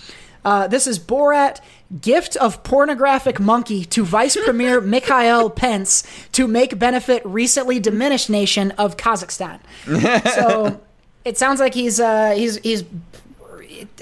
[0.43, 1.61] Uh, this is Borat,
[2.01, 8.71] gift of pornographic monkey to Vice Premier Mikhail Pence to make benefit recently diminished nation
[8.71, 9.59] of Kazakhstan.
[10.33, 10.81] so
[11.25, 12.83] it sounds like he's uh, he's he's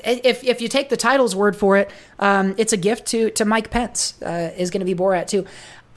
[0.03, 1.89] if if you take the title's word for it,
[2.19, 4.19] um, it's a gift to to Mike Pence.
[4.21, 5.45] Uh, is going to be Borat too.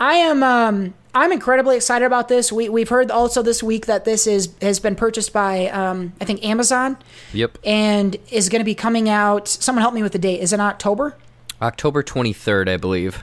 [0.01, 2.51] I am um, I'm incredibly excited about this.
[2.51, 6.25] We we've heard also this week that this is has been purchased by um, I
[6.25, 6.97] think Amazon.
[7.33, 7.59] Yep.
[7.65, 9.49] And is going to be coming out.
[9.49, 10.41] Someone help me with the date.
[10.41, 11.17] Is it October?
[11.61, 13.23] October 23rd, I believe.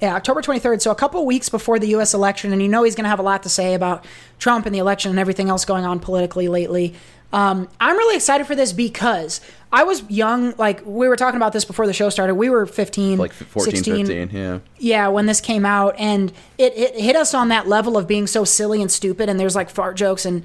[0.00, 0.80] Yeah, October 23rd.
[0.80, 2.14] So a couple weeks before the U.S.
[2.14, 4.04] election, and you know he's going to have a lot to say about
[4.38, 6.94] Trump and the election and everything else going on politically lately.
[7.32, 10.54] Um, I'm really excited for this because I was young.
[10.56, 12.36] Like we were talking about this before the show started.
[12.36, 14.58] We were 15, like 14, 16, 15, yeah.
[14.78, 18.26] yeah, when this came out, and it, it hit us on that level of being
[18.26, 20.42] so silly and stupid, and there's like fart jokes and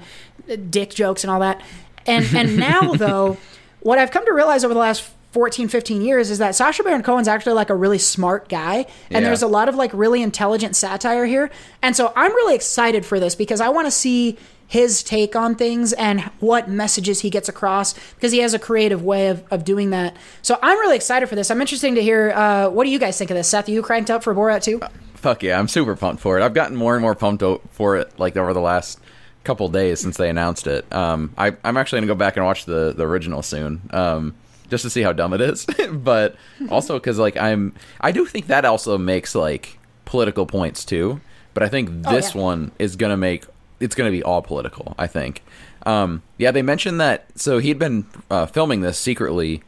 [0.50, 1.62] uh, dick jokes and all that.
[2.06, 3.38] And and now though,
[3.80, 7.02] what I've come to realize over the last 14, 15 years is that Sacha Baron
[7.02, 9.20] Cohen's actually like a really smart guy, and Yeah.
[9.20, 11.50] there's a lot of like really intelligent satire here.
[11.82, 15.54] And so I'm really excited for this because I want to see his take on
[15.54, 19.64] things and what messages he gets across because he has a creative way of, of
[19.64, 20.16] doing that.
[20.42, 21.50] So I'm really excited for this.
[21.50, 23.48] I'm interested to hear uh, what do you guys think of this?
[23.48, 24.80] Seth, are you cranked up for Borat too?
[25.14, 26.42] Fuck yeah, I'm super pumped for it.
[26.42, 29.00] I've gotten more and more pumped o- for it like over the last
[29.44, 30.90] couple days since they announced it.
[30.92, 34.34] Um, I, I'm actually gonna go back and watch the the original soon, um,
[34.70, 35.66] just to see how dumb it is.
[35.92, 36.36] but
[36.70, 41.20] also because like I'm, I do think that also makes like political points too.
[41.52, 42.40] But I think this yeah.
[42.40, 43.44] one is gonna make
[43.84, 44.94] it's gonna be all political.
[44.98, 45.42] I think.
[45.86, 47.26] Um, yeah, they mentioned that.
[47.38, 49.62] So he'd been uh, filming this secretly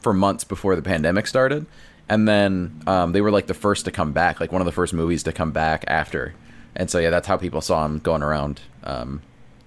[0.00, 1.66] for months before the pandemic started,
[2.08, 4.72] and then um, they were like the first to come back, like one of the
[4.72, 6.34] first movies to come back after.
[6.74, 9.22] And so yeah, that's how people saw him going around um,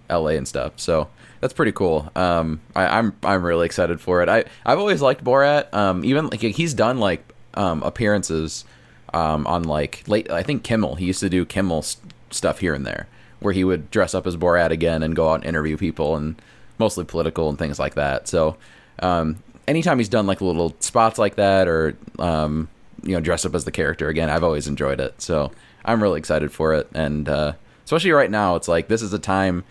[0.09, 0.37] L.A.
[0.37, 0.73] and stuff.
[0.75, 2.11] So that's pretty cool.
[2.15, 4.29] Um, I, I'm I'm really excited for it.
[4.29, 5.73] I I've always liked Borat.
[5.73, 7.23] Um, even like he's done like
[7.55, 8.65] um, appearances
[9.13, 10.29] on like late.
[10.29, 10.95] I think Kimmel.
[10.95, 11.97] He used to do Kimmel s-
[12.31, 13.07] stuff here and there,
[13.39, 16.41] where he would dress up as Borat again and go out and interview people and
[16.77, 18.27] mostly political and things like that.
[18.27, 18.57] So
[18.99, 22.67] um, anytime he's done like little spots like that or um,
[23.03, 25.21] you know dress up as the character again, I've always enjoyed it.
[25.21, 25.51] So
[25.85, 27.53] I'm really excited for it, and uh,
[27.85, 29.63] especially right now, it's like this is a time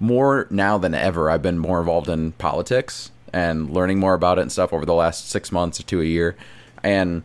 [0.00, 1.30] more now than ever.
[1.30, 4.94] I've been more involved in politics and learning more about it and stuff over the
[4.94, 6.36] last six months to a year,
[6.82, 7.22] and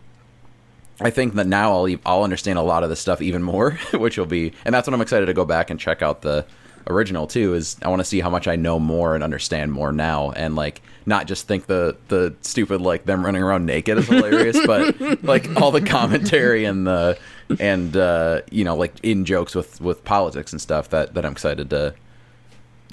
[1.00, 4.18] I think that now I'll I'll understand a lot of this stuff even more, which
[4.18, 6.46] will be, and that's what I'm excited to go back and check out the
[6.88, 7.54] original too.
[7.54, 10.56] Is I want to see how much I know more and understand more now, and
[10.56, 15.24] like not just think the the stupid like them running around naked is hilarious, but
[15.24, 17.20] like all the commentary and the
[17.60, 21.34] and uh, you know like in jokes with with politics and stuff that that I'm
[21.34, 21.94] excited to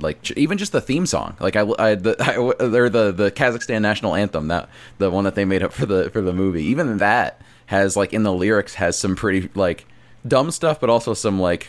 [0.00, 3.80] like even just the theme song like i, I the I, they're the the kazakhstan
[3.80, 6.98] national anthem that the one that they made up for the for the movie even
[6.98, 9.86] that has like in the lyrics has some pretty like
[10.26, 11.68] dumb stuff but also some like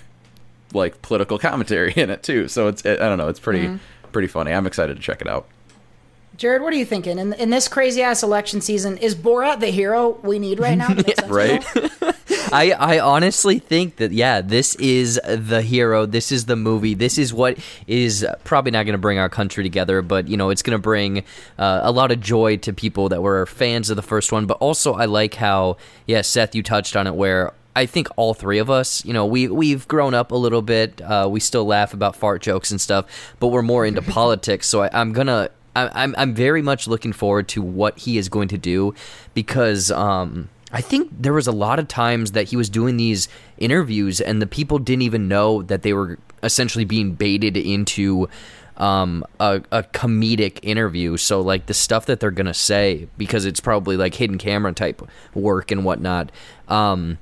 [0.74, 3.78] like political commentary in it too so it's it, i don't know it's pretty mm-hmm.
[4.12, 5.48] pretty funny i'm excited to check it out
[6.38, 7.18] Jared, what are you thinking?
[7.18, 10.90] In, in this crazy ass election season, is Borat the hero we need right now?
[10.90, 12.16] to make sense of it right?
[12.56, 16.06] I, I honestly think that yeah, this is the hero.
[16.06, 16.94] This is the movie.
[16.94, 20.52] This is what is probably not going to bring our country together, but you know
[20.52, 21.26] it's going to bring
[21.60, 24.46] uh, a lot of joy to people that were fans of the first one.
[24.46, 27.52] But also, I like how yeah, Seth, you touched on it where.
[27.78, 31.02] I think all three of us, you know, we we've grown up a little bit.
[31.02, 34.66] Uh, we still laugh about fart jokes and stuff, but we're more into politics.
[34.66, 38.30] So I, I'm gonna I, I'm I'm very much looking forward to what he is
[38.30, 38.96] going to do
[39.34, 43.28] because um, I think there was a lot of times that he was doing these
[43.58, 48.28] interviews and the people didn't even know that they were essentially being baited into
[48.78, 51.18] um, a, a comedic interview.
[51.18, 55.02] So like the stuff that they're gonna say because it's probably like hidden camera type
[55.34, 56.32] work and whatnot.
[56.68, 57.20] Um,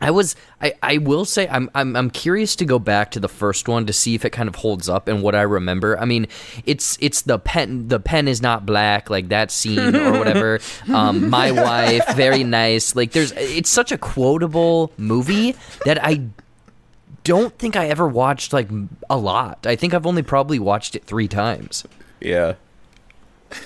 [0.00, 3.28] I was I, I will say I'm, I'm I'm curious to go back to the
[3.28, 5.98] first one to see if it kind of holds up and what I remember.
[5.98, 6.26] I mean,
[6.64, 10.60] it's it's the pen the pen is not black like that scene or whatever.
[10.90, 12.96] Um, my wife, very nice.
[12.96, 16.22] Like there's it's such a quotable movie that I
[17.24, 18.68] don't think I ever watched like
[19.08, 19.66] a lot.
[19.66, 21.84] I think I've only probably watched it three times.
[22.20, 22.54] Yeah.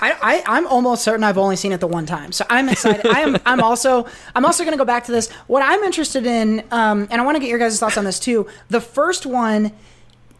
[0.00, 3.06] I, I I'm almost certain I've only seen it the one time, so I'm excited.
[3.06, 5.30] I am I'm also I'm also going to go back to this.
[5.46, 8.18] What I'm interested in, um, and I want to get your guys' thoughts on this
[8.18, 8.46] too.
[8.68, 9.72] The first one,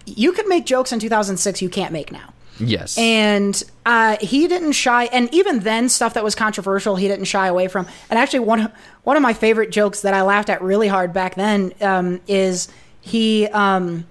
[0.06, 2.32] you could make jokes in 2006 you can't make now.
[2.58, 2.96] Yes.
[2.98, 7.48] And uh, he didn't shy, and even then, stuff that was controversial, he didn't shy
[7.48, 7.86] away from.
[8.08, 11.12] And actually, one of, one of my favorite jokes that I laughed at really hard
[11.12, 12.68] back then um, is
[13.00, 14.06] he um,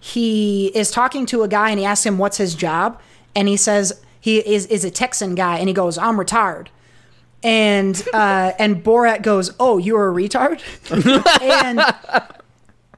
[0.00, 3.00] he is talking to a guy, and he asks him what's his job,
[3.34, 6.70] and he says he is is a Texan guy, and he goes, "I'm retired."
[7.42, 10.60] And uh, and Borat goes, "Oh, you're a retard,"
[11.42, 11.80] and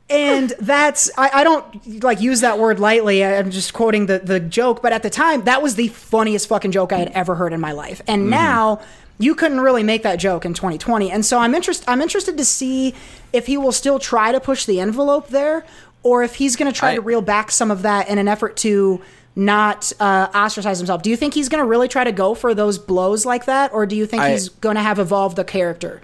[0.09, 3.25] and that's I, I don't like use that word lightly.
[3.25, 6.73] I'm just quoting the the joke, but at the time, that was the funniest fucking
[6.73, 8.03] joke I had ever heard in my life.
[8.07, 8.81] And now
[9.19, 11.11] you couldn't really make that joke in 2020.
[11.11, 12.95] And so I'm interested I'm interested to see
[13.33, 15.65] if he will still try to push the envelope there,
[16.03, 18.27] or if he's going to try I- to reel back some of that in an
[18.27, 19.01] effort to
[19.41, 21.03] not uh, ostracize himself.
[21.03, 23.73] Do you think he's going to really try to go for those blows like that,
[23.73, 26.03] or do you think I- he's going to have evolved the character?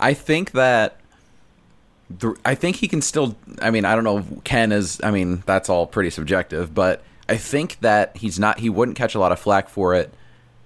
[0.00, 0.96] I think that
[2.08, 3.36] the, I think he can still.
[3.60, 4.18] I mean, I don't know.
[4.18, 5.00] if Ken is.
[5.04, 8.60] I mean, that's all pretty subjective, but I think that he's not.
[8.60, 10.12] He wouldn't catch a lot of flack for it.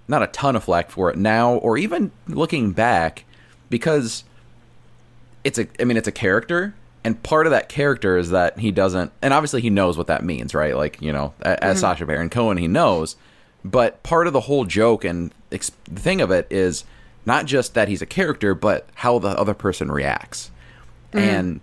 [0.07, 3.25] Not a ton of flack for it now, or even looking back,
[3.71, 4.23] because
[5.43, 5.67] it's a.
[5.81, 9.13] I mean, it's a character, and part of that character is that he doesn't.
[9.23, 10.77] And obviously, he knows what that means, right?
[10.77, 11.79] Like you know, as mm-hmm.
[11.79, 13.17] Sacha Baron Cohen, he knows.
[13.65, 16.85] But part of the whole joke and ex- the thing of it is
[17.25, 20.51] not just that he's a character, but how the other person reacts.
[21.13, 21.19] Mm-hmm.
[21.19, 21.61] And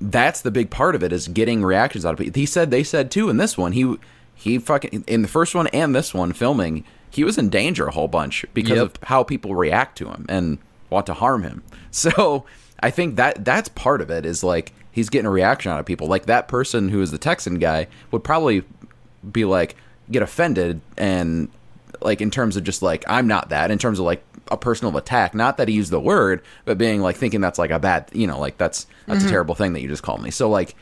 [0.00, 2.38] that's the big part of it is getting reactions out of people.
[2.38, 3.72] He said they said too in this one.
[3.72, 3.96] He
[4.34, 7.92] he fucking in the first one and this one filming, he was in danger a
[7.92, 8.86] whole bunch because Yep.
[8.86, 11.62] of how people react to him and want to harm him.
[11.92, 12.44] So
[12.78, 15.86] I think that that's part of it is like he's getting a reaction out of
[15.86, 16.06] people.
[16.06, 18.64] Like that person who is the Texan guy would probably
[19.30, 19.76] be like
[20.10, 21.48] get offended and
[22.00, 24.96] like in terms of just like I'm not that in terms of like a personal
[24.96, 25.34] attack.
[25.34, 28.26] Not that he used the word but being like thinking that's like a bad you
[28.26, 29.30] know like that's that's a mm-hmm.
[29.30, 30.30] terrible thing that you just called me.
[30.30, 30.74] So like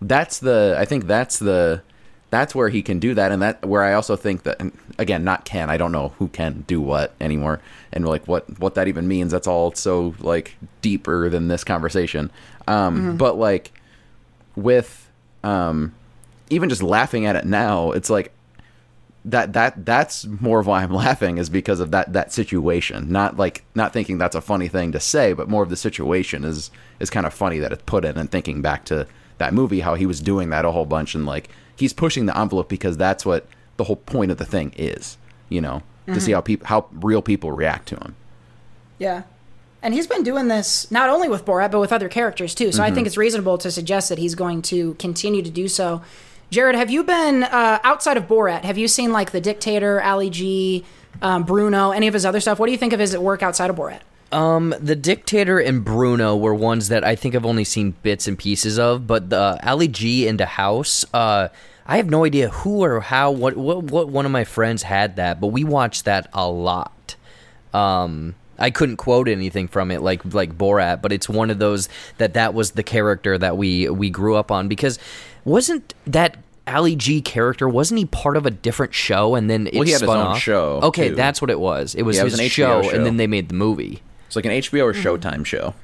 [0.00, 1.82] that's the I think that's the
[2.30, 3.30] that's where he can do that.
[3.30, 6.28] And that where I also think that and again not can I don't know who
[6.28, 7.60] can do what anymore.
[7.92, 12.30] And like what what that even means that's all so like deeper than this conversation
[12.68, 13.72] um but like
[14.56, 15.10] with
[15.44, 15.94] um
[16.50, 18.32] even just laughing at it now it's like
[19.24, 23.10] that that that's more of why I'm laughing is because of that that situation.
[23.10, 26.44] Not like not thinking that's a funny thing to say, but more of the situation
[26.44, 26.70] is
[27.00, 29.06] is kind of funny that it's put in and thinking back to
[29.38, 32.38] that movie how he was doing that a whole bunch and like he's pushing the
[32.38, 33.46] envelope because that's what
[33.76, 35.16] the whole point of the thing is,
[35.48, 38.16] you know, to see how people how real people react to him.
[38.98, 39.22] Yeah.
[39.82, 42.70] And he's been doing this not only with Borat, but with other characters too.
[42.70, 46.02] So I think it's reasonable to suggest that he's going to continue to do so.
[46.50, 48.64] Jared, have you been uh, outside of Borat?
[48.64, 50.84] Have you seen like The Dictator, Ali G,
[51.20, 52.58] um, Bruno, any of his other stuff?
[52.58, 54.00] What do you think of his work outside of Borat?
[54.30, 58.38] Um, the Dictator and Bruno were ones that I think I've only seen bits and
[58.38, 61.48] pieces of, but the Ali G Indahouse, uh,
[61.86, 65.16] I have no idea who or how, what, what, what one of my friends had
[65.16, 67.16] that, but we watched that a lot.
[67.74, 71.88] Um, I couldn't quote anything from it like like Borat, but it's one of those
[72.18, 74.98] that that was the character that we we grew up on because
[75.44, 79.74] wasn't that Ali G character wasn't he part of a different show and then it
[79.74, 80.38] Well, he had his spun own off?
[80.38, 81.14] show, Okay, too.
[81.16, 81.94] that's what it was.
[81.96, 82.90] It was Yeah, it was an HBO show, show.
[82.96, 84.00] and then they made the movie.
[84.28, 85.06] It's like an HBO or mm-hmm.
[85.06, 85.74] Showtime show.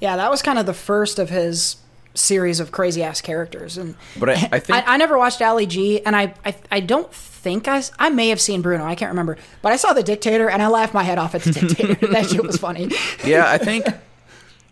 [0.00, 1.76] Yeah, that was kind of the first of his
[2.14, 3.78] series of crazy ass characters.
[3.78, 6.80] And But I, I think I, I never watched Ali G, and I, I I
[6.80, 7.12] don't
[7.46, 8.84] think I may have seen Bruno.
[8.84, 11.42] I can't remember, but I saw The Dictator, and I laughed my head off at
[11.42, 12.06] The Dictator.
[12.12, 12.90] that shit was funny.
[13.24, 13.86] yeah, I think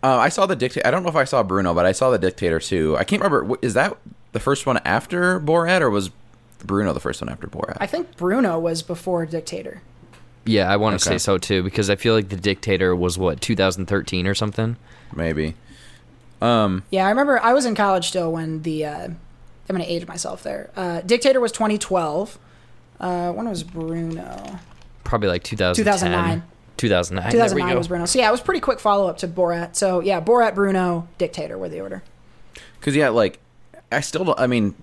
[0.03, 0.87] Uh, I saw the dictator.
[0.87, 2.95] I don't know if I saw Bruno, but I saw the dictator too.
[2.99, 3.57] I can't remember.
[3.63, 3.97] Is that
[4.33, 6.11] the first one after Borat, or was
[6.65, 7.77] Bruno the first one after Borat?
[7.81, 9.81] I think Bruno was before Dictator.
[10.45, 11.15] Yeah, I want to Okay.
[11.17, 14.77] say so too because I feel like the dictator was what 2013 or something.
[15.15, 15.55] Maybe.
[16.43, 18.85] Um, Yeah, I remember I was in college still when the.
[18.85, 19.17] Uh, I'm
[19.77, 20.69] gonna age myself there.
[20.77, 22.39] Uh, Dictator was 2012.
[23.01, 24.59] Uh, when was Bruno?
[25.05, 25.85] Probably like 2010.
[25.85, 26.43] 2009.
[26.77, 27.31] 2009.
[27.31, 27.79] There we 2009 go.
[27.79, 28.07] was Bruno.
[28.07, 29.77] So yeah, it was pretty quick follow up to Borat.
[29.77, 32.03] So yeah, Borat, Bruno, Dictator were the order.
[32.81, 33.41] Because yeah, like
[33.93, 34.39] I still don't.
[34.39, 34.75] I mean,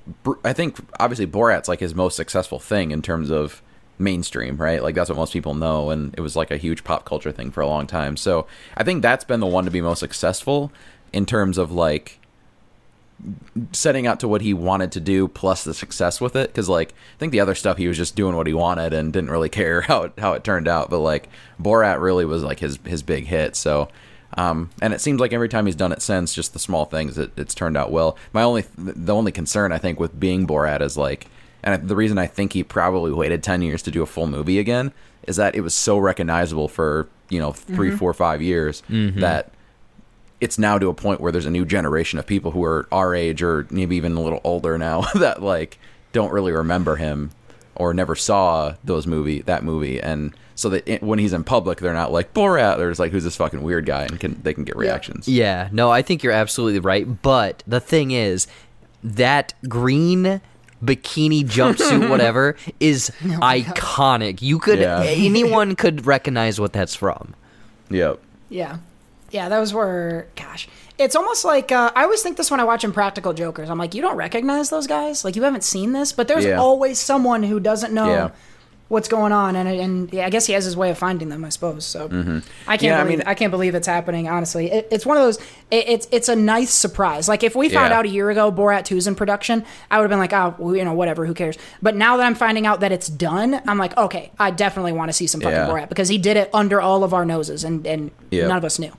[0.43, 3.61] I think obviously Borat's like his most successful thing in terms of
[3.99, 4.81] mainstream, right?
[4.81, 7.51] Like that's what most people know, and it was like a huge pop culture thing
[7.51, 8.17] for a long time.
[8.17, 10.71] So I think that's been the one to be most successful
[11.13, 12.19] in terms of like
[13.71, 16.49] setting out to what he wanted to do plus the success with it.
[16.49, 19.13] Because like i think the other stuff he was just doing what he wanted and
[19.13, 20.89] didn't really care how it, how it turned out.
[20.89, 21.29] But like
[21.61, 23.55] borat really was like his his big hit.
[23.55, 23.89] So
[24.37, 27.17] um and it seems like every time he's done it since just the small things
[27.17, 28.17] it, it's turned out well.
[28.33, 31.27] My only the only concern i think with being borat is like
[31.63, 34.57] and the reason i think he probably waited 10 years to do a full movie
[34.57, 34.93] again
[35.27, 38.81] is that it was so recognizable for you know 3 four, five years
[39.19, 39.51] that
[40.41, 43.15] it's now to a point where there's a new generation of people who are our
[43.15, 45.77] age or maybe even a little older now that like
[46.11, 47.31] don't really remember him
[47.75, 51.79] or never saw those movie that movie and so that it, when he's in public
[51.79, 54.53] they're not like Borat they're just like who's this fucking weird guy and can they
[54.53, 57.21] can get reactions Yeah, no, I think you're absolutely right.
[57.21, 58.47] But the thing is,
[59.03, 60.41] that green
[60.83, 64.41] bikini jumpsuit, whatever, is oh iconic.
[64.41, 65.01] You could, Yeah.
[65.03, 67.33] anyone could recognize what that's from.
[67.89, 68.77] yep Yeah.
[69.31, 70.67] Yeah, those were gosh.
[70.97, 73.69] It's almost like uh, I always think this when I watch Impractical Jokers.
[73.69, 76.57] I'm like, you don't recognize those guys, like you haven't seen this, but there's Yeah.
[76.59, 78.29] always someone who doesn't know Yeah.
[78.89, 81.43] what's going on, and and yeah, I guess he has his way of finding them,
[81.45, 81.85] I suppose.
[81.85, 82.85] So I can't Mm-hmm.
[82.85, 84.27] Yeah, I believe mean- I can't believe it's happening.
[84.29, 85.37] Honestly, it, it's one of those.
[85.71, 87.27] It, it's it's a nice surprise.
[87.29, 87.97] Like if we found Yeah.
[87.99, 90.75] out a year ago Borat 2's in production, I would have been like, oh, well,
[90.75, 91.57] you know, whatever, who cares?
[91.81, 95.07] But now that I'm finding out that it's done, I'm like, okay, I definitely want
[95.09, 95.67] to see some fucking Yeah.
[95.69, 98.47] Borat because he did it under all of our noses, and and Yeah.
[98.47, 98.91] none of us knew.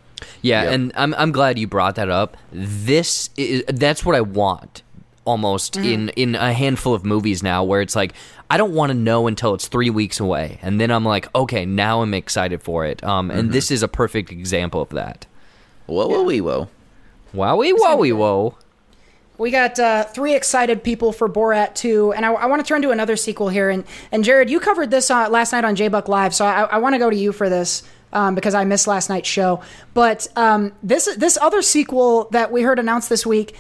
[0.43, 0.73] Yeah, Yep.
[0.73, 2.37] and I'm I'm glad you brought that up.
[2.53, 4.83] This is that's what I want
[5.25, 8.13] almost in in a handful of movies now where it's like
[8.51, 11.65] I don't want to know until it's 3 weeks away and then I'm like, okay,
[11.65, 13.05] now I'm excited for it.
[13.05, 15.27] Um and this is a perfect example of that.
[15.87, 16.69] whoa whoa wee whoa
[17.35, 18.57] Wowie wowie whoa.
[19.39, 22.83] We got uh, three excited people for Borat 2, and I, I want to turn
[22.83, 23.71] to another sequel here.
[23.71, 23.83] And,
[24.13, 26.77] and Jared, you covered this uh, last night on J Buck Live, so I, I
[26.79, 27.83] want to go to you for this
[28.13, 29.63] um, because I missed last night's show.
[29.95, 33.55] But um, this this other sequel that we heard announced this week,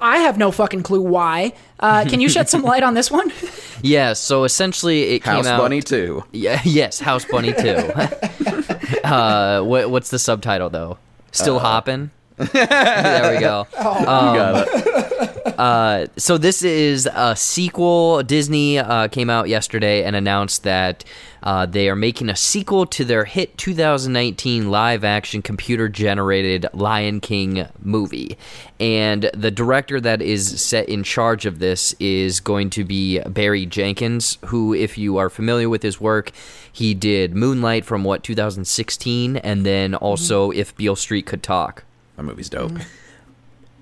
[0.00, 1.52] I have no fucking clue why.
[1.80, 3.32] Uh, can you shed some light on this one?
[3.80, 7.68] Yeah, so essentially it House came out House Bunny too Yeah, yes, House Bunny 2.
[9.04, 10.98] uh, what, what's the subtitle though?
[11.30, 12.10] Still hopping.
[12.38, 13.68] there we go.
[13.70, 15.07] you got it
[15.56, 18.22] Uh, so this is a sequel.
[18.22, 21.04] Disney uh, came out yesterday and announced that
[21.42, 28.36] uh, they are making a sequel to their hit 2019 live-action computer-generated Lion King movie,
[28.80, 33.66] and the director that is set in charge of this is going to be Barry
[33.66, 36.32] Jenkins, who, if you are familiar with his work,
[36.72, 41.84] he did Moonlight from what 2016, and then also If Beale Street Could Talk.
[42.16, 42.72] that movie's dope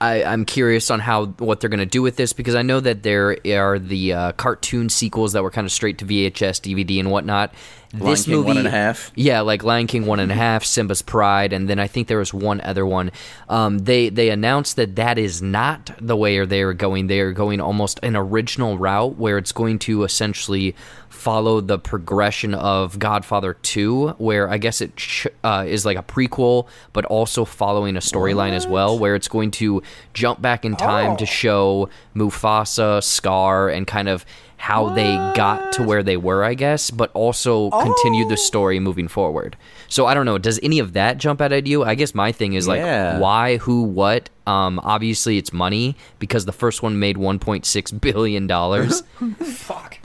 [0.00, 2.80] I, I'm curious on how what they're going to do with this because I know
[2.80, 7.00] that there are the uh, cartoon sequels that were kind of straight to VHS, DVD,
[7.00, 7.54] and whatnot.
[8.00, 9.12] Lion this King movie, one and a half.
[9.14, 12.18] yeah, like Lion King one and a half, Simba's Pride, and then I think there
[12.18, 13.10] was one other one.
[13.48, 17.06] Um, they they announced that that is not the way or they are going.
[17.06, 20.74] They are going almost an original route where it's going to essentially
[21.08, 26.02] follow the progression of Godfather 2, where I guess it sh- uh, is like a
[26.02, 29.82] prequel, but also following a storyline as well, where it's going to
[30.14, 34.24] jump back in time to show Mufasa, Scar, and kind of
[34.58, 39.06] how they got to where they were, I guess, but also continue the story moving
[39.08, 39.56] forward.
[39.88, 40.38] So I don't know.
[40.38, 41.84] Does any of that jump out at you?
[41.84, 42.80] I guess my thing is like,
[43.20, 44.30] why, who, what?
[44.46, 49.02] Um, obviously, it's money because the first one made 1.6 billion dollars.
[49.40, 49.98] Fuck.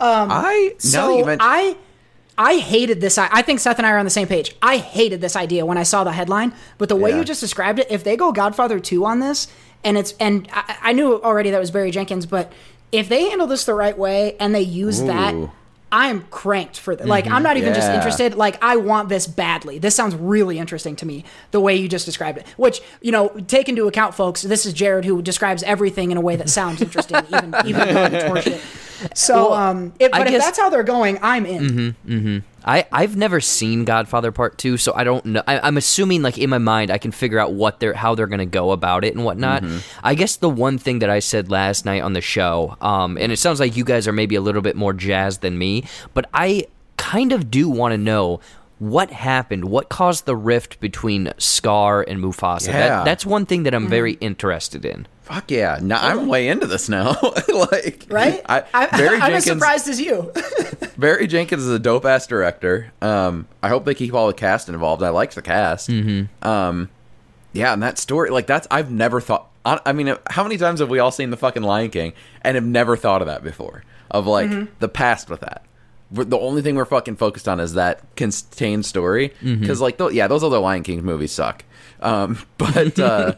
[0.00, 1.76] Um, I now So that I
[2.38, 3.18] I hated this.
[3.18, 4.54] I, I think Seth and I are on the same page.
[4.62, 7.18] I hated this idea when I saw the headline, but the way Yeah.
[7.18, 9.48] you just described it, if they go Godfather two on this,
[9.84, 12.50] and it's and I, I knew already that was Barry Jenkins, but
[12.92, 15.34] if they handle this the right way and they use that.
[15.92, 17.04] I'm cranked for that.
[17.04, 17.42] Like, I'm mm-hmm.
[17.42, 18.36] not even just interested.
[18.36, 19.78] Like, I want this badly.
[19.78, 22.46] This sounds really interesting to me, the way you just described it.
[22.56, 26.20] Which, you know, take into account, folks, this is Jared who describes everything in a
[26.20, 28.60] way that sounds interesting, even even horseshit.
[29.14, 32.44] So, Well, um, if, I but if guess- that's how they're going, I'm in.
[32.62, 35.42] I I've never seen Godfather Part Two, so I don't know.
[35.46, 38.26] I, I'm assuming like in my mind I can figure out what they're how they're
[38.26, 39.64] gonna go about it and whatnot.
[40.04, 43.32] I guess the one thing that I said last night on the show, um, and
[43.32, 46.28] it sounds like you guys are maybe a little bit more jazzed than me, but
[46.34, 46.66] I
[46.98, 48.40] kind of do want to know.
[48.78, 49.66] What happened?
[49.66, 52.68] What caused the rift between Scar and Mufasa?
[52.68, 52.88] Yeah.
[52.88, 55.06] That, that's one thing that I'm very interested in.
[55.30, 55.78] Fuck yeah!
[55.80, 57.16] Now I'm way into this now.
[57.54, 58.42] like, Right?
[58.48, 58.60] I,
[58.90, 59.62] Barry I'm as Jenkins.
[59.62, 60.32] surprised as you.
[60.98, 62.92] Barry Jenkins is a dope ass director.
[63.00, 65.02] Um, I hope they keep all the cast involved.
[65.02, 65.88] I like the cast.
[65.88, 66.46] Mm-hmm.
[66.46, 66.88] Um,
[67.52, 69.48] yeah, and that story, like that's I've never thought.
[69.64, 72.12] I I mean, how many times have we all seen the fucking Lion King
[72.42, 73.84] and have never thought of that before?
[74.10, 74.72] Of like Mm-hmm.
[74.80, 75.64] the past with that.
[76.10, 80.12] We're- The only thing we're fucking focused on is that contained story because, like, th-
[80.12, 81.64] yeah, those other Lion King movies suck.
[82.00, 83.34] Um, but uh,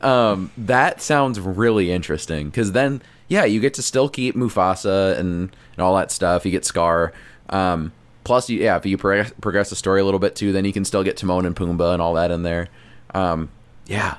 [0.00, 5.54] um, that sounds really interesting because then, yeah, you get to still keep Mufasa and,
[5.76, 6.44] and all that stuff.
[6.44, 7.12] You get Scar.
[7.48, 7.92] Um,
[8.24, 10.72] plus, you, yeah, if you progress, progress the story a little bit too, then you
[10.72, 12.68] can still get Timon and Pumbaa and all that in there.
[13.14, 13.50] Um,
[13.86, 14.16] yeah,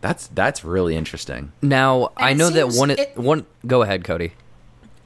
[0.00, 1.52] that's that's really interesting.
[1.62, 3.46] Now I it know that one it- one.
[3.66, 4.32] Go ahead, Cody.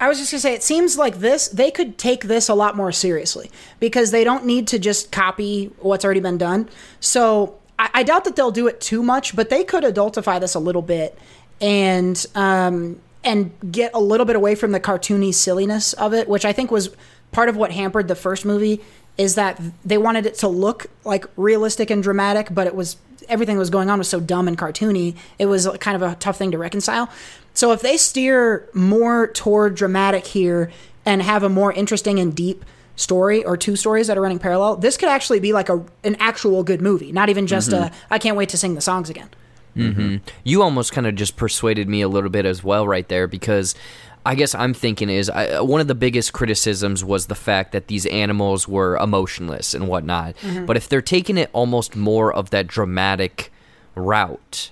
[0.01, 2.77] I was just gonna say, it seems like this they could take this a lot
[2.77, 3.51] more seriously
[3.81, 6.69] because they don't need to just copy what's already been done.
[7.01, 10.55] So I, I doubt that they'll do it too much, but they could adultify this
[10.55, 11.19] a little bit
[11.61, 16.45] and um, and get a little bit away from the cartoony silliness of it, which
[16.45, 16.95] I think was
[17.33, 18.81] part of what hampered the first movie.
[19.17, 22.97] Is that they wanted it to look like realistic and dramatic, but it was
[23.29, 25.17] everything that was going on was so dumb and cartoony.
[25.39, 27.11] It was kind of a tough thing to reconcile.
[27.53, 30.71] So if they steer more toward dramatic here
[31.05, 32.65] and have a more interesting and deep
[32.99, 36.17] story or two stories that are running parallel, this could actually be like a an
[36.19, 37.95] actual good movie, not even just a mm-hmm.
[38.11, 39.31] I can't wait to sing the songs again.
[39.77, 40.01] Mm-hmm.
[40.01, 40.29] Mm-hmm.
[40.43, 43.77] you almost kind of just persuaded me a little bit as well right there because
[44.27, 47.71] I guess I'm thinking is I, uh, one of the biggest criticisms was the fact
[47.73, 50.35] that these animals were emotionless and whatnot.
[50.67, 53.53] But if they're taking it almost more of that dramatic
[53.95, 54.71] route,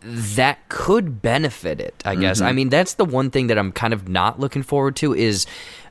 [0.00, 2.00] that could benefit it.
[2.04, 2.40] I guess.
[2.40, 5.46] I mean, that's the one thing that I'm kind of not looking forward to is.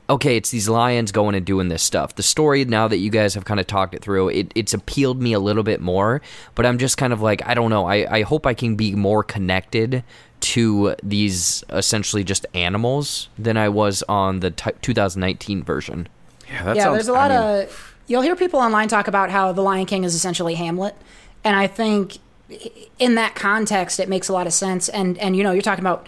[0.08, 2.14] Okay, it's these lions going and doing this stuff.
[2.14, 5.20] The story now that you guys have kind of talked it through, it, it's appealed
[5.20, 6.22] me a little bit more.
[6.54, 7.86] But I'm just kind of like, I don't know.
[7.86, 10.04] I, I hope I can be more connected
[10.38, 16.08] to these essentially just animals than I was on the t- 2019 version.
[16.48, 17.96] Yeah, that yeah, sounds, there's a lot I mean, of.
[18.06, 20.94] You'll hear people online talk about how The Lion King is essentially Hamlet,
[21.42, 22.18] and I think
[23.00, 24.88] in that context it makes a lot of sense.
[24.88, 26.06] And and you know you're talking about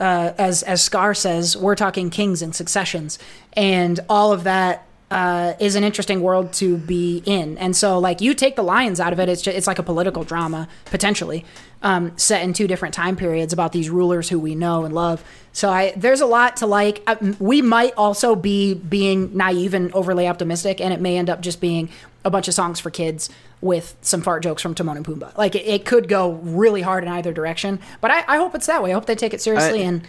[0.00, 3.18] uh, as as Scar says, we're talking kings and successions,
[3.52, 7.58] and all of that uh, is an interesting world to be in.
[7.58, 9.82] And so, like, you take the lions out of it, it's just, it's like a
[9.82, 11.44] political drama potentially
[11.82, 15.24] um, set in two different time periods about these rulers who we know and love.
[15.52, 17.02] So, I there's a lot to like.
[17.06, 21.40] Uh, we might also be being naive and overly optimistic, and it may end up
[21.40, 21.90] just being
[22.24, 23.30] a bunch of songs for kids
[23.60, 25.36] with some fart jokes from Timon and Pumbaa.
[25.36, 27.80] Like, it, it could go really hard in either direction.
[28.00, 28.90] But I, I hope it's that way.
[28.90, 30.08] I hope they take it seriously I- and.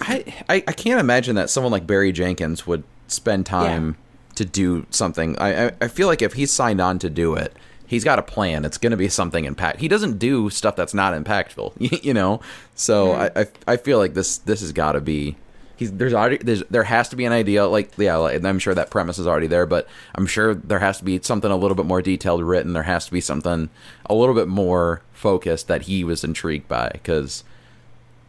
[0.00, 3.96] I, I I can't imagine that someone like Barry Jenkins would spend time
[4.34, 5.38] to do something.
[5.38, 7.54] I, I I feel like if he's signed on to do it,
[7.86, 8.64] he's got a plan.
[8.64, 9.80] It's going to be something impact.
[9.80, 12.40] He doesn't do stuff that's not impactful, you know.
[12.74, 13.38] So mm-hmm.
[13.38, 15.36] I, I I feel like this this has got to be.
[15.82, 18.74] He's, there's already there's there has to be an idea like yeah like, I'm sure
[18.74, 21.74] that premise is already there but I'm sure there has to be something a little
[21.74, 23.68] bit more detailed written there has to be something
[24.06, 27.42] a little bit more focused that he was intrigued by because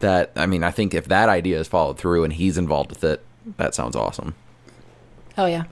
[0.00, 3.04] that I mean I think if that idea is followed through and he's involved with
[3.04, 3.24] it,
[3.56, 4.34] that sounds awesome.
[5.38, 5.64] oh yeah.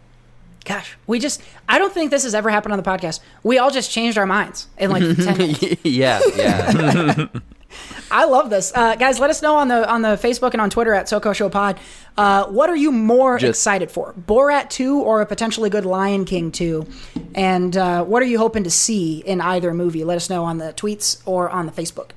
[0.65, 3.19] Gosh, we just, I don't think this has ever happened on the podcast.
[3.43, 5.85] We all just changed our minds in like 10 minutes.
[5.85, 7.27] yeah, yeah.
[8.11, 8.73] I love this.
[8.75, 11.35] Uh, guys, let us know on the on the Facebook and on Twitter at SoCo
[11.35, 11.79] Show Pod.
[12.17, 14.13] Uh, what are you more Just- excited for?
[14.15, 16.87] Borat 2 or a potentially good Lion King 2?
[17.35, 20.05] And uh, what are you hoping to see in either movie?
[20.05, 22.11] Let us know on the tweets or on the Facebook.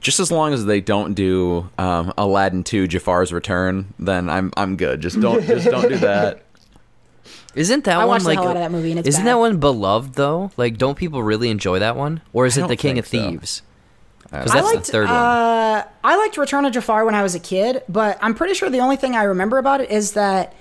[0.00, 4.76] Just as long as they don't do um, Aladdin 2 Jafar's Return, then I'm I'm
[4.76, 5.00] good.
[5.00, 6.42] Just don't just don't do that.
[7.54, 8.38] Isn't that I one like?
[8.38, 9.32] hell out of that movie and it's isn't bad.
[9.32, 10.52] that one beloved though?
[10.56, 13.24] Like, don't people really enjoy that one, or is I it the King of think
[13.24, 13.30] so.
[13.30, 13.62] Thieves?
[14.30, 15.16] Because I that's liked, the third one.
[15.16, 18.70] uh, I liked Return of Jafar when I was a kid, but I'm pretty sure
[18.70, 20.54] the only thing I remember about it is that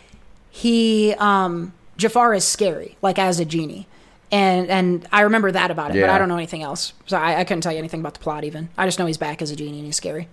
[0.50, 3.88] he um, Jafar is scary, like as a genie,
[4.32, 6.94] and and I remember that about it, but I don't know anything else.
[7.06, 8.44] So I, I couldn't tell you anything about the plot.
[8.44, 10.28] Even I just know he's back as a genie and he's scary.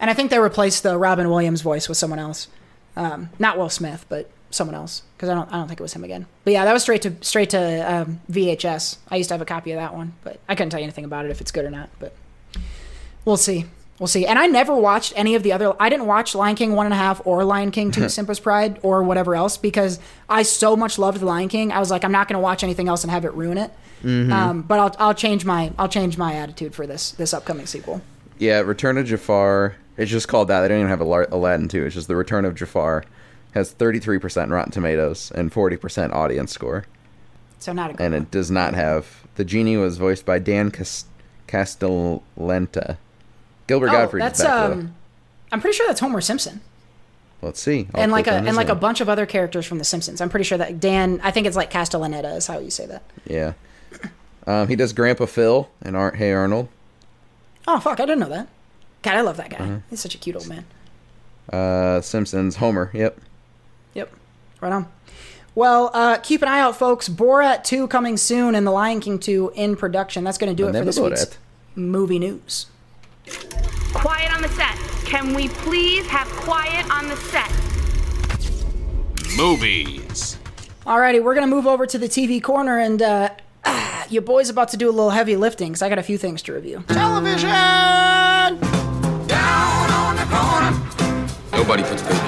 [0.00, 2.48] And I think they replaced the Robin Williams voice with someone else,
[2.96, 5.92] um, not Will Smith, but someone else because I don't I don't think it was
[5.92, 6.26] him again.
[6.44, 8.98] But yeah, that was straight to straight to um, VHS.
[9.10, 11.04] I used to have a copy of that one, but I couldn't tell you anything
[11.04, 11.90] about it if it's good or not.
[11.98, 12.14] But
[13.24, 13.66] we'll see.
[13.98, 14.26] we'll see.
[14.26, 15.74] And I never watched any of the other.
[15.80, 18.78] I didn't watch Lion King one and a half or Lion King two, Simba's Pride,
[18.82, 21.72] or whatever else because I so much loved the Lion King.
[21.72, 23.70] I was like, I'm not going to watch anything else and have it ruin it.
[24.04, 28.02] Um, but I'll I'll change my I'll change my attitude for this this upcoming sequel.
[28.38, 29.74] Yeah, Return of Jafar.
[29.96, 30.60] It's just called that.
[30.60, 31.86] They don't even have Aladdin 2.
[31.86, 33.02] It's just The Return of Jafar.
[33.56, 36.84] Has 33% Rotten Tomatoes and 40% audience score.
[37.58, 38.22] So not a good And one.
[38.24, 39.22] it does not have.
[39.36, 41.06] The genie was voiced by Dan Cas-
[41.48, 42.98] Castellaneta.
[43.66, 44.72] Gilbert Oh, that's back, though.
[44.72, 44.94] um,
[45.50, 46.60] I'm pretty sure that's Homer Simpson.
[47.42, 47.88] Let's see.
[47.94, 50.20] I'll and like a and like a bunch of other characters from The Simpsons.
[50.20, 51.20] I'm pretty sure that Dan.
[51.22, 53.02] I think it's like Castellaneta is how you say that.
[53.26, 53.52] Yeah.
[54.46, 56.68] Um, he does Grandpa Phil and Art Hey Arnold.
[57.68, 58.00] Oh fuck!
[58.00, 58.48] I didn't know that.
[59.02, 59.58] God, I love that guy.
[59.58, 59.76] Mm-hmm.
[59.90, 60.64] He's such a cute old man.
[61.52, 62.90] Uh, Simpsons Homer.
[62.94, 63.18] Yep.
[63.96, 64.12] Yep.
[64.60, 64.86] Right on.
[65.54, 67.08] Well, uh, keep an eye out, folks.
[67.08, 70.22] Borat 2 coming soon and The Lion King 2 in production.
[70.22, 71.36] That's going to do it for this Never week's Borat.
[71.76, 72.66] movie news.
[73.94, 74.76] Quiet on the set.
[75.06, 77.50] Can we please have quiet on the set?
[79.36, 80.36] Movies.
[80.84, 83.30] Alrighty, we're going to move over to the TV corner and uh,
[84.10, 86.42] your boy's about to do a little heavy lifting because I got a few things
[86.42, 86.84] to review.
[91.52, 92.25] Nobody puts baby in a corner.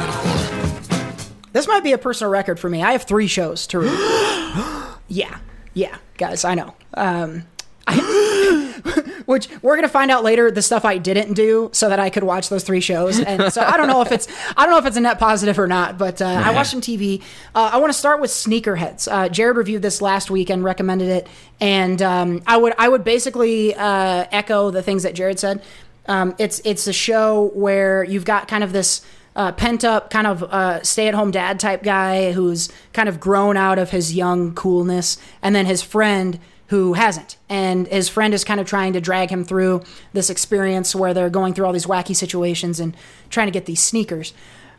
[1.52, 2.82] This might be a personal record for me.
[2.82, 3.98] I have three shows to review.
[5.08, 5.38] yeah,
[5.74, 6.74] yeah, guys, I know.
[6.94, 7.44] Um,
[7.86, 8.74] I,
[9.26, 12.22] which we're gonna find out later the stuff I didn't do so that I could
[12.22, 13.20] watch those three shows.
[13.20, 15.58] And so I don't know if it's I don't know if it's a net positive
[15.58, 15.98] or not.
[15.98, 17.22] But uh, I watched some TV.
[17.54, 19.08] Uh, I want to start with Sneakerheads.
[19.10, 21.28] Uh, Jared reviewed this last week and recommended it,
[21.60, 25.62] and um, I would I would basically uh, echo the things that Jared said.
[26.06, 29.02] Um, it's it's a show where you've got kind of this
[29.38, 33.20] uh, pent up kind of uh, stay at home dad type guy who's kind of
[33.20, 37.38] grown out of his young coolness, and then his friend who hasn't.
[37.48, 41.30] And his friend is kind of trying to drag him through this experience where they're
[41.30, 42.94] going through all these wacky situations and
[43.30, 44.34] trying to get these sneakers.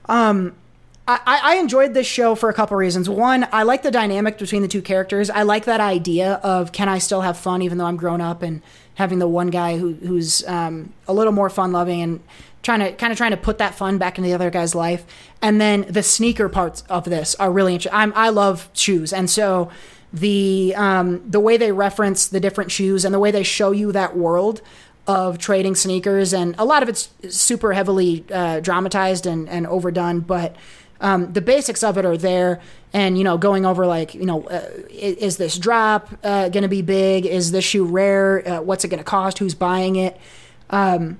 [0.07, 0.55] Um,
[1.07, 3.09] I, I enjoyed this show for a couple reasons.
[3.09, 5.31] One, I like the dynamic between the two characters.
[5.31, 8.43] I like that idea of can I still have fun even though I'm grown up
[8.43, 8.61] and
[8.99, 12.19] having the one guy who, who's um, a little more fun loving and
[12.61, 15.05] trying to kind of trying to put that fun back into the other guy's life.
[15.41, 17.97] And then the sneaker parts of this are really interesting.
[17.97, 19.71] I'm, I love shoes, and so
[20.11, 23.93] the um, the way they reference the different shoes and the way they show you
[23.93, 24.61] that world
[25.07, 30.19] of trading sneakers, and a lot of it's super heavily uh, dramatized and, and overdone,
[30.19, 30.55] but
[31.01, 32.61] um, the basics of it are there.
[32.91, 36.63] And you know, going over like you know, uh, is, is this drop uh, going
[36.63, 37.25] to be big?
[37.25, 38.47] Is this shoe rare?
[38.47, 39.37] Uh, what's it going to cost?
[39.37, 40.17] Who's buying it?
[40.69, 41.19] Um,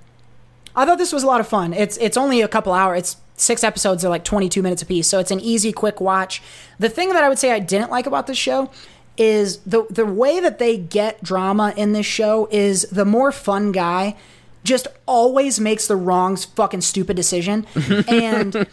[0.76, 1.74] I thought this was a lot of fun.
[1.74, 3.00] It's it's only a couple hours.
[3.00, 4.02] It's six episodes.
[4.02, 6.42] They're like 22 minutes apiece, so it's an easy, quick watch.
[6.80, 8.72] The thing that I would say I didn't like about this show
[9.18, 13.72] is the the way that they get drama in this show is the more fun
[13.72, 14.16] guy
[14.64, 17.66] just always makes the wrong fucking stupid decision
[18.08, 18.68] and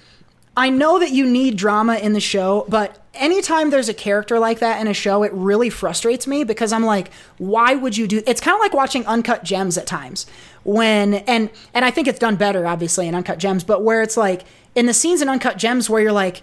[0.56, 4.60] I know that you need drama in the show, but anytime there's a character like
[4.60, 8.22] that in a show, it really frustrates me because I'm like, why would you do?
[8.26, 10.26] It's kind of like watching Uncut Gems at times
[10.64, 14.16] when and and I think it's done better, obviously, in Uncut Gems, but where it's
[14.16, 14.44] like
[14.74, 16.42] in the scenes in Uncut Gems where you're like.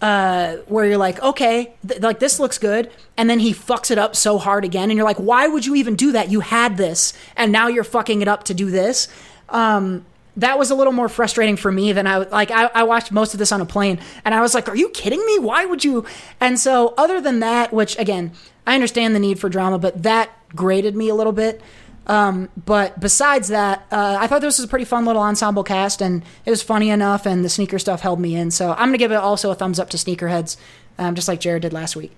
[0.00, 3.98] Uh, where you're like, okay, th- like this looks good, and then he fucks it
[3.98, 6.28] up so hard again, and you're like, why would you even do that?
[6.28, 9.06] You had this, and now you're fucking it up to do this.
[9.48, 10.04] Um,
[10.36, 12.50] that was a little more frustrating for me than I like.
[12.50, 14.88] I, I watched most of this on a plane, and I was like, "Are you
[14.90, 15.38] kidding me?
[15.38, 16.06] Why would you?"
[16.40, 18.32] And so, other than that, which again,
[18.66, 21.60] I understand the need for drama, but that grated me a little bit.
[22.06, 26.00] Um, but besides that, uh, I thought this was a pretty fun little ensemble cast,
[26.00, 28.50] and it was funny enough, and the sneaker stuff held me in.
[28.50, 30.56] So I'm gonna give it also a thumbs up to Sneakerheads,
[30.98, 32.16] um, just like Jared did last week.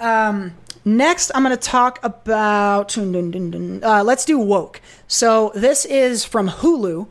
[0.00, 0.54] Um,
[0.84, 2.96] next, I'm going to talk about.
[2.96, 4.80] Uh, let's do woke.
[5.06, 7.06] So this is from Hulu,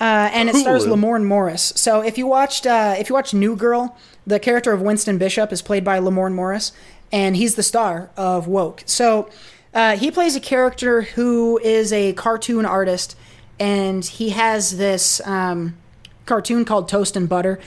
[0.00, 0.96] uh, and it stars Hulu.
[0.96, 1.72] Lamorne Morris.
[1.76, 3.96] So if you watched, uh, if you watched New Girl,
[4.26, 6.72] the character of Winston Bishop is played by Lamorne Morris,
[7.12, 8.82] and he's the star of Woke.
[8.86, 9.28] So
[9.74, 13.16] uh, he plays a character who is a cartoon artist,
[13.58, 15.76] and he has this um,
[16.26, 17.58] cartoon called Toast and Butter.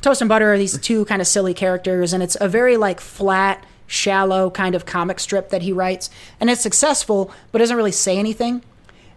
[0.00, 3.00] Toast and Butter are these two kind of silly characters, and it's a very like
[3.00, 7.92] flat, shallow kind of comic strip that he writes, and it's successful, but doesn't really
[7.92, 8.62] say anything.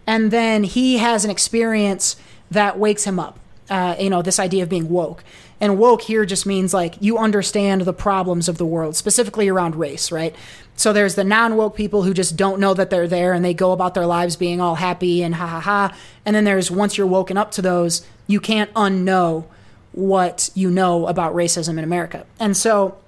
[0.06, 2.16] And then he has an experience
[2.50, 3.38] that wakes him up.
[3.70, 5.24] Uh, you know, this idea of being woke.
[5.58, 9.76] And woke here just means like you understand the problems of the world, specifically around
[9.76, 10.36] race, right?
[10.76, 13.54] So there's the non woke people who just don't know that they're there and they
[13.54, 15.96] go about their lives being all happy and ha ha ha.
[16.26, 19.46] And then there's once you're woken up to those, you can't unknow
[19.92, 22.26] what you know about racism in America.
[22.38, 22.98] And so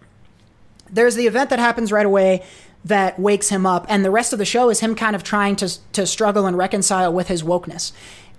[0.91, 2.45] there's the event that happens right away
[2.85, 5.57] that wakes him up and the rest of the show is him kind of trying
[5.57, 7.93] to to struggle and reconcile with his wokeness.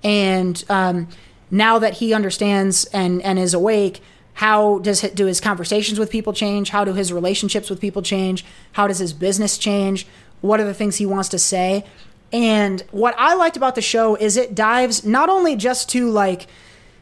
[0.03, 1.09] And um,
[1.51, 4.01] now that he understands and and is awake
[4.37, 6.69] how does do his conversations with people change?
[6.69, 8.45] How do his relationships with people change?
[8.73, 10.05] How does his business change?
[10.41, 11.83] What are the things he wants to say?
[12.31, 16.45] And what i liked about the show is it dives not only just to like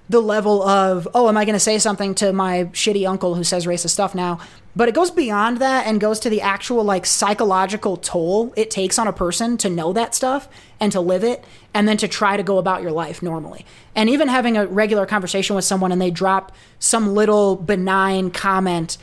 [0.08, 3.44] the level of oh am i going to say something to my shitty uncle who
[3.44, 4.40] says racist stuff now?
[4.78, 9.00] But it goes beyond that and goes to the actual like psychological toll it takes
[9.00, 10.50] on a person to know that stuff
[10.80, 13.66] and to live it and then to try to go about your life normally.
[13.96, 18.98] And even having a regular conversation with someone and they drop some little benign comment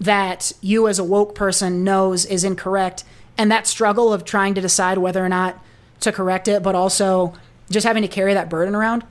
[0.00, 3.04] that you as a woke person knows is incorrect
[3.36, 5.62] and that struggle of trying to decide whether or not
[6.00, 7.34] to correct it but also
[7.70, 9.04] just having to carry that burden around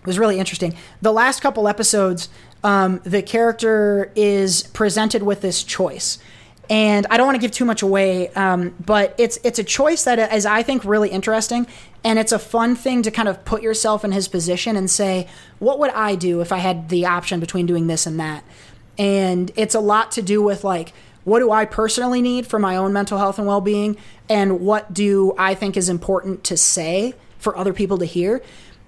[0.00, 0.74] it was really interesting.
[1.02, 2.28] The last couple episodes,
[2.64, 6.18] um, the character is presented with this choice,
[6.70, 10.04] and I don't want to give too much away, um, but it's it's a choice
[10.04, 11.66] that is I think really interesting,
[12.02, 15.26] and it's a fun thing to kind of put yourself in his position and say,
[15.58, 18.44] what would I do if I had the option between doing this and that?
[18.96, 20.92] And it's a lot to do with like
[21.24, 23.96] what do I personally need for my own mental health and well being,
[24.28, 28.42] and what do I think is important to say for other people to hear.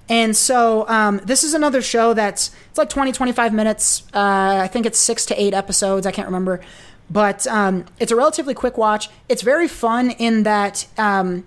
[0.09, 4.03] And so um, this is another show that's it's like 20, 25 minutes.
[4.13, 6.07] Uh, I think it's six to eight episodes.
[6.07, 6.61] I can't remember.
[7.09, 9.11] But um, it's a relatively quick watch.
[9.29, 11.45] It's very fun in that um,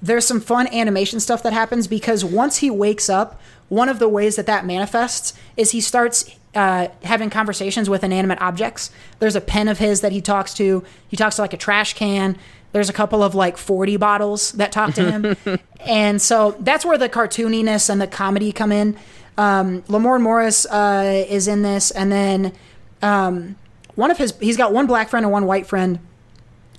[0.00, 4.08] there's some fun animation stuff that happens because once he wakes up, one of the
[4.08, 8.90] ways that that manifests is he starts uh, having conversations with inanimate objects.
[9.18, 10.84] There's a pen of his that he talks to.
[11.06, 12.38] He talks to like a trash can.
[12.72, 15.58] There's a couple of like 40 bottles that talk to him.
[15.80, 18.96] and so that's where the cartooniness and the comedy come in.
[19.38, 21.90] Um, Lamorne Morris uh, is in this.
[21.90, 22.52] And then
[23.00, 23.56] um,
[23.94, 25.98] one of his, he's got one black friend and one white friend.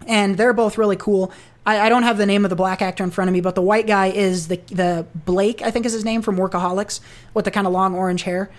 [0.07, 1.31] And they're both really cool.
[1.65, 3.55] I, I don't have the name of the black actor in front of me, but
[3.55, 6.99] the white guy is the, the Blake, I think is his name from Workaholics
[7.33, 8.49] with the kind of long orange hair.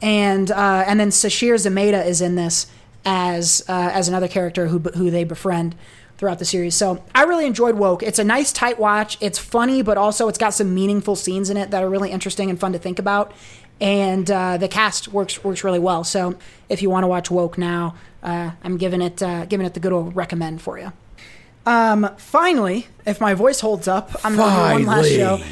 [0.00, 2.66] And, uh, and then Sasheer Zamata is in this
[3.04, 5.74] as, uh, as another character who, who they befriend
[6.22, 6.76] throughout the series.
[6.76, 8.04] So I really enjoyed Woke.
[8.04, 9.18] It's a nice tight watch.
[9.20, 12.48] It's funny, but also it's got some meaningful scenes in it that are really interesting
[12.48, 13.32] and fun to think about.
[13.80, 16.04] And uh, the cast works works really well.
[16.04, 19.74] So if you want to watch Woke now, uh, I'm giving it uh, giving it
[19.74, 20.92] the good old recommend for you.
[21.66, 25.42] Um, finally, if my voice holds up, I'm going to do one last show.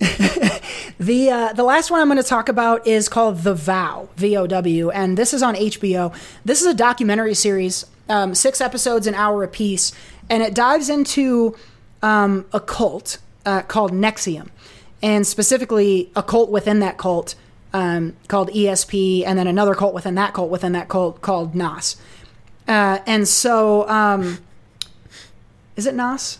[0.98, 4.34] the uh, the last one I'm going to talk about is called The Vow, V
[4.38, 6.14] O W, and this is on HBO.
[6.42, 9.92] This is a documentary series, um, six episodes, an hour apiece,
[10.28, 11.56] and it dives into
[12.02, 14.48] um, a cult uh, called NXIVM,
[15.02, 17.34] and specifically a cult within that cult
[17.72, 21.96] um, called ESP, and then another cult within that cult within that cult called Nas.
[22.68, 24.38] Uh, and so, um,
[25.76, 26.38] is it Nas?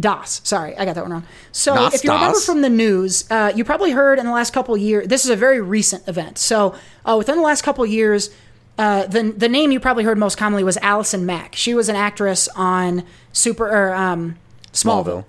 [0.00, 0.40] DOS.
[0.44, 1.26] Sorry, I got that one wrong.
[1.50, 4.76] So, if you remember from the news, uh, you probably heard in the last couple
[4.76, 5.08] years.
[5.08, 6.38] This is a very recent event.
[6.38, 8.30] So, uh, within the last couple years,
[8.78, 11.56] uh, the the name you probably heard most commonly was Allison Mack.
[11.56, 13.02] She was an actress on
[13.32, 14.38] Super or um,
[14.72, 15.24] Smallville.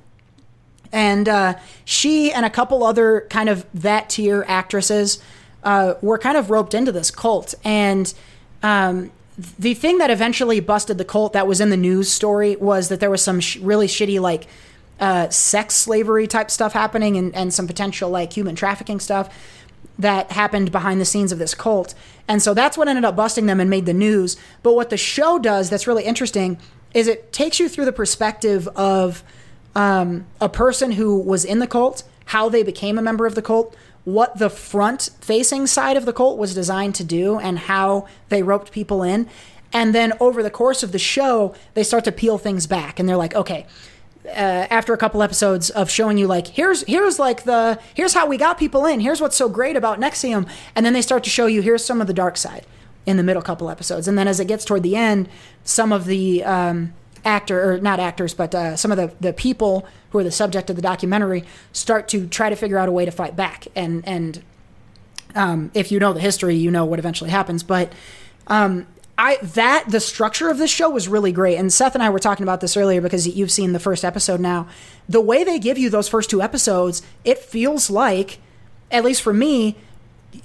[0.92, 1.54] And uh,
[1.86, 5.22] she and a couple other kind of that tier actresses
[5.64, 7.54] uh, were kind of roped into this cult.
[7.64, 8.12] And
[8.64, 9.12] um,
[9.60, 13.00] the thing that eventually busted the cult that was in the news story was that
[13.00, 14.48] there was some sh- really shitty, like,
[15.00, 19.30] uh, sex slavery type stuff happening and, and some potential, like, human trafficking stuff
[20.00, 21.94] that happened behind the scenes of this cult.
[22.28, 24.38] And so that's what ended up busting them and made the news.
[24.64, 26.58] But what the show does that's really interesting
[26.94, 29.24] is it takes you through the perspective of
[29.76, 33.42] um, a person who was in the cult, how they became a member of the
[33.42, 33.76] cult,
[34.06, 38.42] what the front facing side of the cult was designed to do, and how they
[38.42, 39.28] roped people in.
[39.72, 43.08] And then over the course of the show, they start to peel things back, and
[43.08, 43.68] they're like, okay,
[44.30, 48.26] uh, after a couple episodes of showing you like here's here's like the here's how
[48.28, 49.00] we got people in.
[49.00, 50.50] Here's what's so great about NXIVM.
[50.76, 52.66] And then they start to show you here's some of the dark side
[53.06, 54.08] in the middle couple episodes.
[54.08, 55.30] And then as it gets toward the end
[55.64, 56.94] some of the um,
[57.26, 60.70] actor or not actors but uh, some of the the people who are the subject
[60.70, 63.68] of the documentary start to try to figure out a way to fight back.
[63.76, 64.44] And and
[65.36, 67.64] um, if you know the history you know what eventually happens.
[67.64, 67.94] But
[68.48, 68.88] um,
[69.20, 71.58] I that the structure of this show was really great.
[71.58, 74.40] And Seth and I were talking about this earlier because you've seen the first episode
[74.40, 74.66] now.
[75.10, 78.40] The way they give you those first two episodes, it feels like,
[78.90, 79.76] at least for me,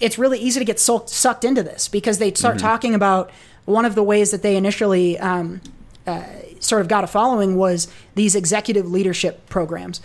[0.01, 3.31] it's really easy to get sucked, sucked into this because they start talking about
[3.65, 5.61] one of the ways that they initially um,
[6.05, 6.25] uh,
[6.59, 10.01] sort of got a following was these executive leadership programs,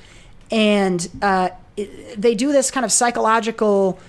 [0.52, 4.00] and uh, it, they do this kind of psychological.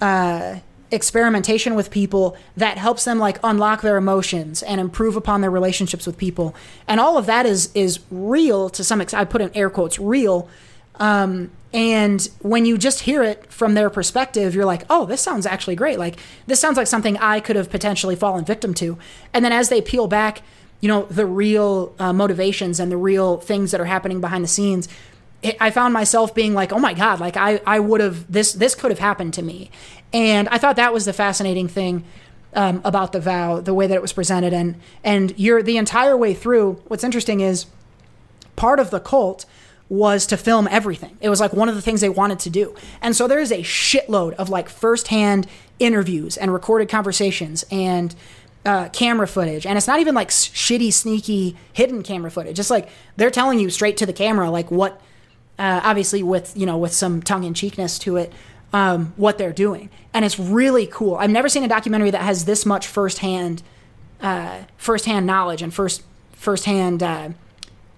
[0.00, 0.56] Uh,
[0.90, 6.06] experimentation with people that helps them like unlock their emotions and improve upon their relationships
[6.06, 6.54] with people
[6.86, 9.98] and all of that is is real to some extent i put in air quotes
[9.98, 10.48] real
[11.00, 15.46] Um, and when you just hear it from their perspective, you're like, oh, this sounds
[15.46, 15.98] actually great.
[15.98, 16.16] Like,
[16.46, 18.98] this sounds like something I could have potentially fallen victim to.
[19.34, 20.42] And then as they peel back,
[20.80, 24.48] you know, the real uh, motivations and the real things that are happening behind the
[24.48, 24.88] scenes,
[25.60, 28.74] I found myself being like, oh my God, like I, I would have, this, this
[28.74, 29.70] could have happened to me.
[30.12, 32.04] And I thought that was the fascinating thing
[32.54, 34.52] um, about the vow, the way that it was presented.
[34.52, 36.82] And, and you're the entire way through.
[36.88, 37.66] What's interesting is
[38.56, 39.44] part of the cult
[39.88, 41.16] was to film everything.
[41.20, 42.74] It was like one of the things they wanted to do.
[43.00, 45.46] And so there is a shitload of like firsthand
[45.78, 48.14] interviews and recorded conversations and
[48.66, 49.64] uh, camera footage.
[49.64, 52.56] And it's not even like shitty, sneaky, hidden camera footage.
[52.56, 55.00] Just like they're telling you straight to the camera, like what,
[55.58, 58.32] uh, obviously with, you know, with some tongue in cheekness to it,
[58.72, 59.90] um, what they're doing.
[60.12, 61.16] And it's really cool.
[61.16, 63.62] I've never seen a documentary that has this much firsthand,
[64.20, 66.02] uh, firsthand knowledge and first,
[66.32, 67.30] firsthand, uh,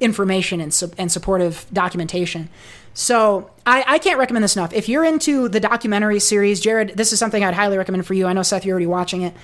[0.01, 2.49] information and, su- and supportive documentation.
[2.95, 4.73] So I, I can't recommend this enough.
[4.73, 8.27] If you're into the documentary series, Jared, this is something I'd highly recommend for you.
[8.27, 9.35] I know Seth, you're already watching it,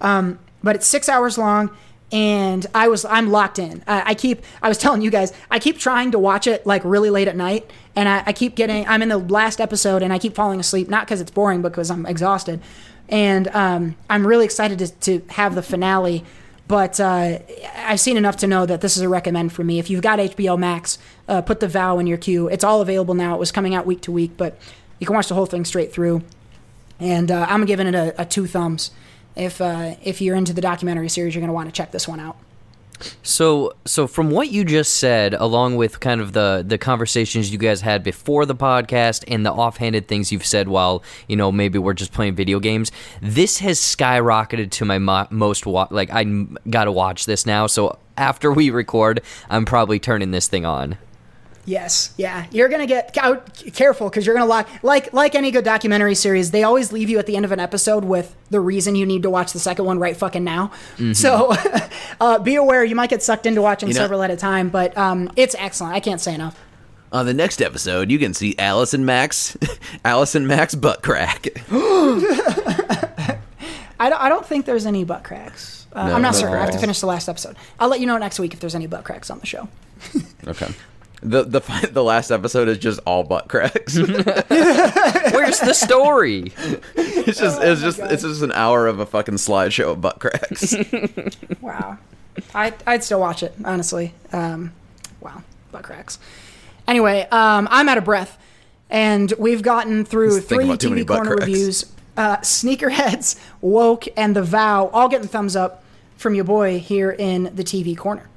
[0.00, 1.70] um, but it's six hours long,
[2.12, 3.82] and I was I'm locked in.
[3.86, 7.10] I, keep I was telling you guys I keep trying to watch it like really
[7.10, 10.18] late at night, and I, I keep getting I'm in the last episode and I
[10.18, 12.60] keep falling asleep not because it's boring, but because I'm exhausted,
[13.08, 16.24] and um, I'm really excited to, to have the finale
[16.66, 17.40] but uh,
[17.76, 19.78] I've seen enough to know that this is a recommend for me.
[19.78, 20.98] If you've got HBO Max,
[21.28, 22.48] uh, put the vow in your queue.
[22.48, 23.34] It's all available now.
[23.34, 24.58] It was coming out week to week, but
[24.98, 26.22] you can watch the whole thing straight through.
[26.98, 28.92] And uh, I'm giving it a, a two thumbs.
[29.36, 32.06] If uh, if you're into the documentary series, you're going to want to check this
[32.06, 32.36] one out.
[33.22, 37.58] So, so from what you just said, along with kind of the the conversations you
[37.58, 41.78] guys had before the podcast and the offhanded things you've said while you know maybe
[41.78, 46.24] we're just playing video games, this has skyrocketed to my mo- most wa- like I
[46.70, 47.66] got to watch this now.
[47.66, 50.96] So after we record, I'm probably turning this thing on.
[51.66, 55.64] Yes, yeah, you're gonna get out careful because you're gonna lock like like any good
[55.64, 56.50] documentary series.
[56.50, 59.22] They always leave you at the end of an episode with the reason you need
[59.22, 60.72] to watch the second one right fucking now.
[61.14, 61.54] So
[62.20, 64.68] uh, be aware you might get sucked into watching You know- several at a time,
[64.68, 65.94] but um, it's excellent.
[65.94, 66.58] I can't say enough.
[67.12, 69.56] On the next episode, you can see Alice and Max,
[70.04, 71.46] Alice and Max butt crack.
[74.00, 75.86] I don't, I don't think there's any butt cracks.
[75.92, 76.56] Uh, No, I'm not no certain.
[76.56, 77.56] I have to finish the last episode.
[77.78, 79.68] I'll let you know next week if there's any butt cracks on the show.
[80.46, 80.66] Okay.
[81.22, 81.60] The the
[81.92, 83.96] the last episode is just all butt cracks.
[83.98, 86.52] Where's the story?
[86.96, 90.74] it's just it's just it's just an hour of a fucking slideshow of butt cracks.
[91.60, 91.98] Wow.
[92.52, 94.12] I, I'd still watch it, honestly.
[94.32, 94.72] Um,
[95.20, 96.18] wow, butt cracks.
[96.88, 98.36] Anyway, um, I'm out of breath,
[98.90, 101.46] and we've gotten through Just thinking three about too many TV butt corner cracks.
[101.48, 101.92] reviews.
[102.16, 105.84] Uh, Sneakerheads, Woke, and The Vow all getting thumbs up
[106.16, 108.28] from your boy here in the TV corner.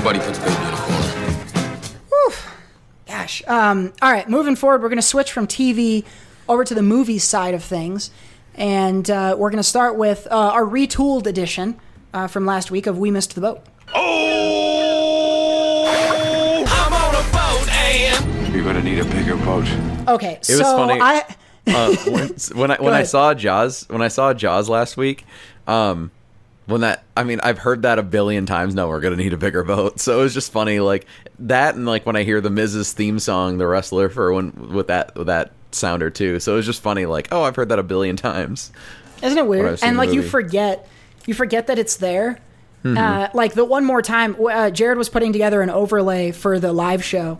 [0.00, 1.06] Nobody puts baby in a corner.
[3.06, 3.42] Gosh.
[3.46, 6.06] Um, all right, moving forward, we're going to switch from TV
[6.48, 8.10] over to the movie side of things.
[8.54, 11.78] And uh, we're going to start with uh, our retooled edition
[12.14, 13.60] uh, from last week of We Missed the Boat.
[13.94, 15.84] Oh!
[16.66, 18.54] I'm on a boat and.
[18.54, 19.66] You're gonna need a bigger boat.
[20.08, 20.98] Okay, It so was funny.
[20.98, 21.24] I.
[21.66, 22.28] uh, when,
[22.58, 25.24] when I when I saw Jaws when I saw Jaws last week,
[25.66, 26.10] um,
[26.70, 28.74] when that I mean I've heard that a billion times.
[28.74, 30.00] No, we're gonna need a bigger boat.
[30.00, 31.06] So it was just funny, like
[31.40, 34.86] that, and like when I hear the Miz's theme song, the wrestler for when with
[34.88, 36.40] that with that sounder too.
[36.40, 38.72] So it was just funny, like oh I've heard that a billion times.
[39.22, 39.80] Isn't it weird?
[39.82, 40.88] And like you forget,
[41.26, 42.38] you forget that it's there.
[42.84, 42.96] Mm-hmm.
[42.96, 46.72] Uh, like the one more time, uh, Jared was putting together an overlay for the
[46.72, 47.38] live show,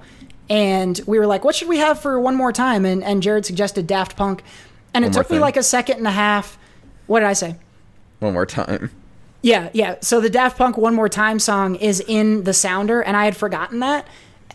[0.51, 3.47] and we were like, "What should we have for one more time?" And and Jared
[3.47, 4.43] suggested Daft Punk,
[4.93, 6.59] and it took me like a second and a half.
[7.07, 7.57] What did I say?
[8.19, 8.91] One more time.
[9.43, 9.97] Yeah, yeah.
[10.01, 13.37] So the Daft Punk "One More Time" song is in the sounder, and I had
[13.37, 14.07] forgotten that.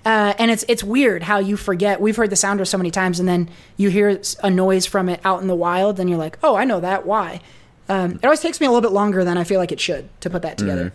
[0.05, 1.99] Uh, and it's it's weird how you forget.
[1.99, 5.19] We've heard the sounder so many times, and then you hear a noise from it
[5.25, 7.05] out in the wild, and you're like, "Oh, I know that.
[7.05, 7.41] Why?"
[7.89, 10.07] Um, it always takes me a little bit longer than I feel like it should
[10.21, 10.93] to put that together.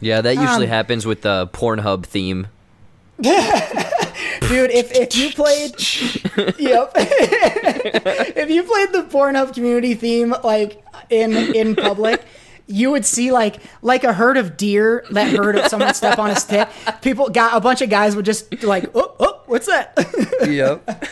[0.00, 2.48] Yeah, that usually Um, happens with the Pornhub theme.
[3.22, 5.70] Dude, if, if you played,
[6.58, 12.22] yep, if you played the Pornhub community theme like in in public,
[12.66, 16.30] you would see like like a herd of deer that heard of someone step on
[16.30, 16.68] a stick.
[17.02, 19.92] People got a bunch of guys would just like, oh, oh, what's that?
[20.48, 21.06] Yep.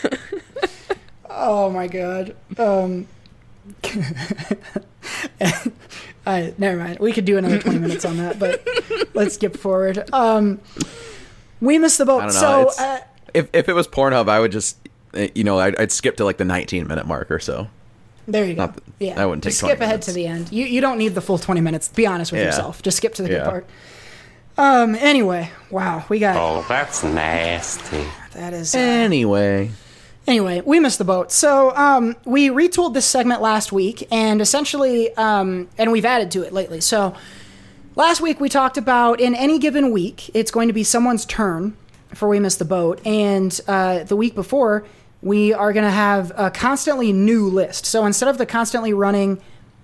[1.30, 2.36] oh my god.
[2.58, 3.06] Um,
[6.26, 6.98] I, never mind.
[7.00, 8.66] We could do another twenty minutes on that, but
[9.14, 10.08] let's skip forward.
[10.12, 10.60] Um,
[11.60, 12.22] we missed the boat.
[12.22, 12.70] I don't know.
[12.70, 12.82] So.
[12.82, 13.00] Uh,
[13.34, 14.76] if if it was Pornhub, I would just
[15.14, 17.68] eh, you know I'd, I'd skip to like the 19 minute mark or so.
[18.28, 18.62] There you go.
[18.62, 20.52] Not that- yeah, that wouldn't Just take skip 20 ahead to the end.
[20.52, 21.88] You you don't need the full twenty minutes.
[21.88, 22.46] Be honest with Yeah.
[22.46, 22.82] yourself.
[22.82, 23.66] Just skip to the good part.
[24.58, 24.94] Um.
[24.96, 28.04] Anyway, wow, we got Oh, that's nasty.
[28.34, 28.74] that is.
[28.74, 29.70] uh, Anyway,
[30.26, 31.32] Anyway, we missed the boat.
[31.32, 36.42] So um, we retooled this segment last week, and essentially, um, and we've added to
[36.42, 36.80] it lately.
[36.80, 37.12] So
[37.96, 41.76] last week we talked about in any given week, it's going to be someone's turn
[42.14, 44.84] for we missed the boat, and uh, the week before
[45.22, 47.86] we are going to have a constantly new list.
[47.86, 49.40] So instead of the constantly running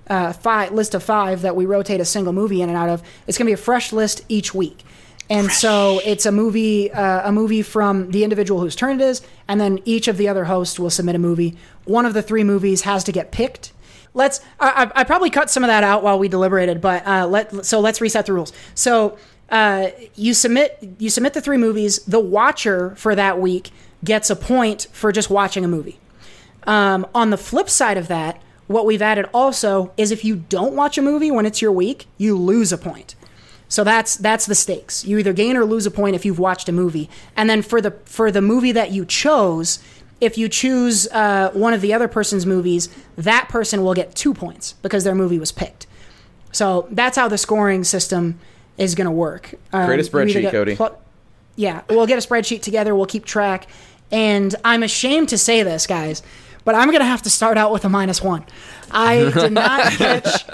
[0.09, 3.03] uh, five, list of five that we rotate a single movie in and out of,
[3.27, 4.85] it's going to be a fresh list each week.
[5.31, 9.21] And so it's a movie, uh, a movie from the individual whose turn it is,
[9.47, 11.55] and then each of the other hosts will submit a movie.
[11.85, 13.73] One of the three movies has to get picked.
[14.15, 14.41] Let's.
[14.59, 17.67] I, I- I probably cut some of that out while we deliberated, but uh, let.
[17.67, 18.55] So let's reset the rules.
[18.75, 19.19] So
[19.51, 21.99] uh, you submit you submit the three movies.
[22.07, 23.71] The watcher for that week
[24.05, 25.99] gets a point for just watching a movie.
[26.65, 30.75] Um, on the flip side of that, what we've added also is if you don't
[30.75, 33.15] watch a movie when it's your week, you lose a point.
[33.69, 35.05] So that's that's the stakes.
[35.05, 37.11] You either gain or lose a point if you've watched a movie.
[37.37, 39.79] And then for the for the movie that you chose,
[40.21, 44.33] if you choose uh, one of the other person's movies, that person will get two
[44.35, 45.87] points because their movie was picked.
[46.51, 48.39] So that's how the scoring system
[48.79, 49.55] is going to work.
[49.73, 50.77] Um, Create a spreadsheet, Cody.
[50.77, 50.99] pl-
[51.57, 52.95] yeah, we'll get a spreadsheet together.
[52.95, 53.67] We'll keep track.
[54.11, 56.23] And I'm ashamed to say this, guys,
[56.65, 58.45] but I'm going to have to start out with a minus one.
[58.91, 60.45] I did not catch.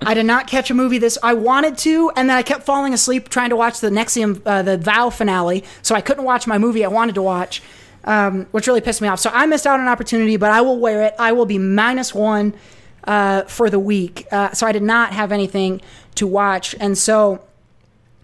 [0.00, 1.18] I did not catch a movie this.
[1.22, 4.62] I wanted to, and then I kept falling asleep trying to watch the NXIVM, uh,
[4.62, 7.62] the Vow finale, so I couldn't watch my movie I wanted to watch,
[8.04, 9.18] um, which really pissed me off.
[9.18, 11.14] So I missed out on an opportunity, but I will wear it.
[11.18, 12.54] I will be minus one
[13.04, 14.26] uh, for the week.
[14.30, 15.80] Uh, so I did not have anything
[16.14, 17.42] to watch, and so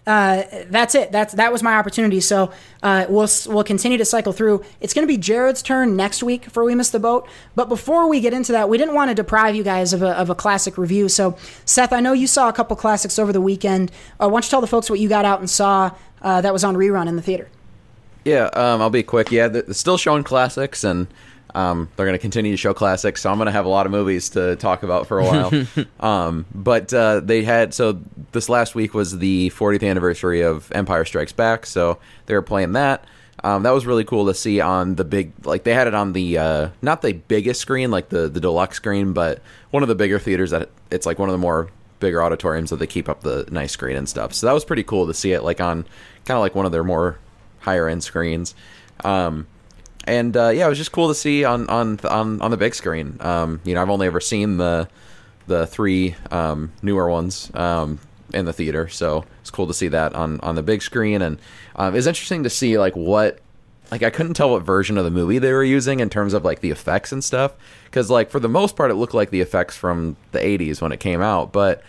[0.07, 1.13] uh, that's it.
[1.13, 2.21] That's that was my opportunity.
[2.21, 2.53] So
[2.83, 4.63] uh, we'll we'll continue to cycle through.
[4.81, 7.27] It's going to be Jared's turn next week for we missed the boat.
[7.55, 10.11] But before we get into that, we didn't want to deprive you guys of a,
[10.11, 11.09] of a classic review.
[11.09, 13.91] So Seth, I know you saw a couple classics over the weekend.
[14.21, 15.91] Uh, why don't you tell the folks what you got out and saw
[16.21, 17.49] uh, that was on rerun in the theater?
[18.25, 19.31] Yeah, um, I'll be quick.
[19.31, 21.09] Yeah, they're still showing classics, and
[21.55, 23.23] um, they're going to continue to show classics.
[23.23, 25.67] So I'm going to have a lot of movies to talk about for a while.
[26.01, 28.01] um, but uh, they had so
[28.33, 32.73] this last week was the 40th anniversary of Empire Strikes Back, so they were playing
[32.73, 33.05] that.
[33.43, 36.15] Um, that was really cool to see on the big, like they had it on
[36.15, 39.95] the uh, not the biggest screen, like the the deluxe screen, but one of the
[39.95, 41.69] bigger theaters that it's like one of the more
[42.01, 44.33] bigger auditoriums that they keep up the nice screen and stuff.
[44.33, 45.83] So that was pretty cool to see it like on
[46.25, 47.19] kind of like one of their more
[47.61, 48.55] higher end screens.
[49.05, 49.47] Um,
[50.05, 52.75] and uh, yeah, it was just cool to see on on on, on the big
[52.75, 53.17] screen.
[53.21, 54.89] Um, you know, I've only ever seen the
[55.47, 57.99] the three um, newer ones um,
[58.33, 61.23] in the theater, so it's cool to see that on on the big screen.
[61.23, 61.39] And
[61.77, 63.41] um, it's interesting to see like what
[63.91, 66.45] like I couldn't tell what version of the movie they were using in terms of
[66.45, 69.41] like the effects and stuff because like for the most part it looked like the
[69.41, 71.83] effects from the 80s when it came out, but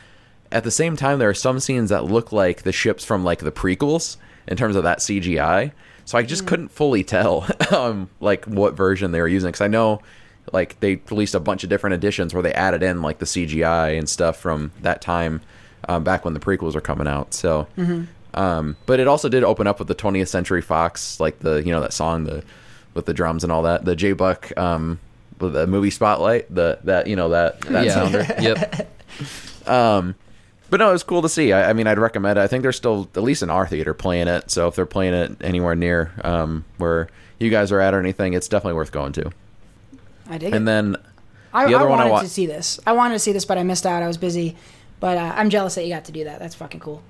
[0.52, 3.40] at the same time there are some scenes that look like the ships from like
[3.40, 5.72] the prequels in terms of that CGI.
[6.06, 9.68] So I just couldn't fully tell um, like what version they were using because I
[9.68, 10.02] know
[10.54, 13.98] like they released a bunch of different editions where they added in like the CGI
[13.98, 15.42] and stuff from that time
[15.90, 17.34] um, back when the prequels were coming out.
[17.34, 17.68] So,
[18.36, 21.72] um, but it also did open up with the 20th Century Fox, like the you
[21.72, 22.44] know that song the
[22.94, 25.00] with the drums and all that, the J Buck um,
[25.40, 28.26] the movie Spotlight, the that you know that that sounder.
[28.40, 28.92] yep.
[29.68, 30.14] Um,
[30.70, 31.54] but no, it was cool to see.
[31.54, 32.42] I, I mean, I'd recommend it.
[32.42, 34.50] I think they're still at least in our theater playing it.
[34.52, 37.08] So if they're playing it anywhere near um, where
[37.40, 39.32] you guys are at or anything, it's definitely worth going to.
[40.30, 40.66] I dig And it.
[40.66, 40.96] then
[41.54, 42.80] I, the other I one I wanted wa- to see this.
[42.86, 44.02] I wanted to see this, but I missed out.
[44.04, 44.56] I was busy.
[45.00, 46.40] But uh, I'm jealous that you got to do that.
[46.40, 47.04] That's fucking cool.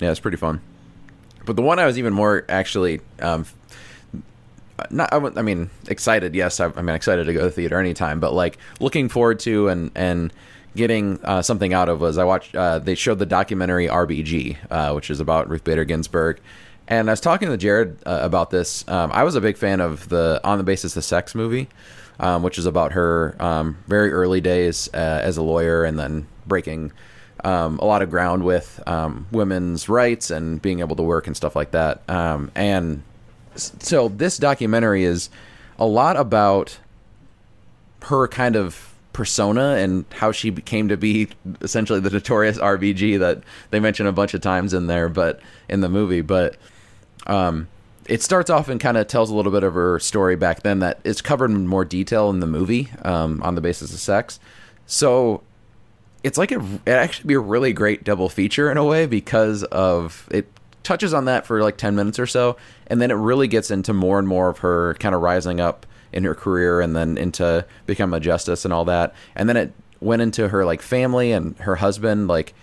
[0.00, 0.60] Yeah, it's pretty fun.
[1.46, 3.46] But the one I was even more actually, um,
[4.90, 6.34] not I, I mean, excited.
[6.34, 8.20] Yes, I, I mean excited to go to the theater anytime.
[8.20, 10.32] But like looking forward to and and
[10.76, 12.54] getting uh, something out of was I watched.
[12.54, 16.40] Uh, they showed the documentary RBG, uh, which is about Ruth Bader Ginsburg.
[16.88, 18.86] And I was talking to Jared uh, about this.
[18.88, 21.68] Um, I was a big fan of the On the Basis of Sex movie,
[22.20, 26.28] um, which is about her um, very early days uh, as a lawyer and then
[26.46, 26.92] breaking
[27.42, 31.36] um, a lot of ground with um, women's rights and being able to work and
[31.36, 32.08] stuff like that.
[32.08, 33.02] Um, and
[33.56, 35.28] so this documentary is
[35.78, 36.78] a lot about
[38.04, 41.26] her kind of persona and how she came to be
[41.62, 45.40] essentially the notorious RBG that they mention a bunch of times in there, but
[45.70, 46.20] in the movie.
[46.20, 46.58] But
[47.26, 47.66] um,
[48.04, 50.80] it starts off and kind of tells a little bit of her story back then
[50.80, 54.38] that is covered in more detail in the movie um, on the basis of sex.
[54.84, 55.42] So
[56.22, 59.64] it's like a, it actually be a really great double feature in a way because
[59.64, 60.46] of it
[60.82, 62.56] touches on that for like 10 minutes or so
[62.86, 65.86] and then it really gets into more and more of her kind of rising up
[66.16, 69.72] in her career and then into become a justice and all that and then it
[70.00, 72.54] went into her like family and her husband like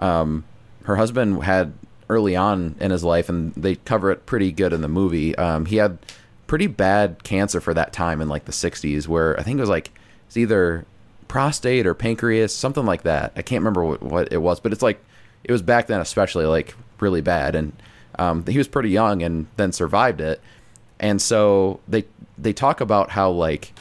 [0.00, 0.44] um
[0.84, 1.72] her husband had
[2.08, 5.36] early on in his life, and they cover it pretty good in the movie.
[5.36, 5.98] Um, he had
[6.46, 9.68] pretty bad cancer for that time in like the 60s, where I think it was
[9.68, 9.90] like
[10.26, 10.86] it's either
[11.28, 13.32] prostate or pancreas, something like that.
[13.36, 15.04] I can't remember what, what it was, but it's like
[15.44, 17.54] it was back then, especially like really bad.
[17.54, 17.72] And
[18.18, 20.40] um, he was pretty young and then survived it.
[20.98, 22.06] And so they
[22.40, 23.72] they talk about how like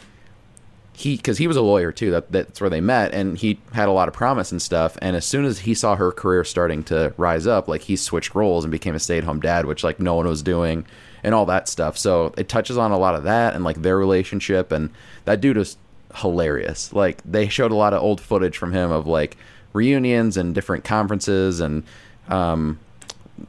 [0.93, 2.11] he because he was a lawyer too.
[2.11, 4.97] That that's where they met, and he had a lot of promise and stuff.
[5.01, 8.33] And as soon as he saw her career starting to rise up, like he switched
[8.33, 10.85] roles and became a stay at home dad, which like no one was doing,
[11.23, 11.97] and all that stuff.
[11.97, 14.71] So it touches on a lot of that and like their relationship.
[14.71, 14.89] And
[15.25, 15.77] that dude is
[16.15, 16.91] hilarious.
[16.93, 19.37] Like they showed a lot of old footage from him of like
[19.73, 21.83] reunions and different conferences and
[22.27, 22.79] um,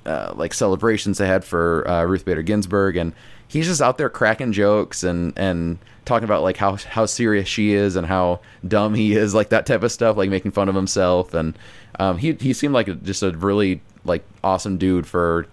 [0.04, 3.14] uh, like celebrations they had for uh, Ruth Bader Ginsburg, and
[3.48, 7.72] he's just out there cracking jokes and and talking about like how how serious she
[7.72, 10.74] is and how dumb he is, like that type of stuff, like making fun of
[10.74, 11.34] himself.
[11.34, 11.58] And
[11.98, 15.46] um, he he seemed like just a really like awesome dude for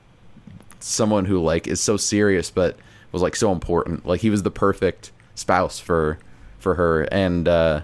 [0.79, 2.77] someone who like is so serious but
[3.11, 4.05] was like so important.
[4.05, 6.19] Like he was the perfect spouse for
[6.59, 7.81] for her, and uh,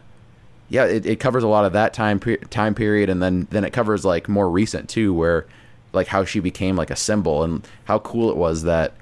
[0.69, 3.71] yeah, it, it covers a lot of that time time period, and then then it
[3.71, 5.45] covers like more recent too, where
[5.93, 8.93] like how she became like a symbol and how cool it was that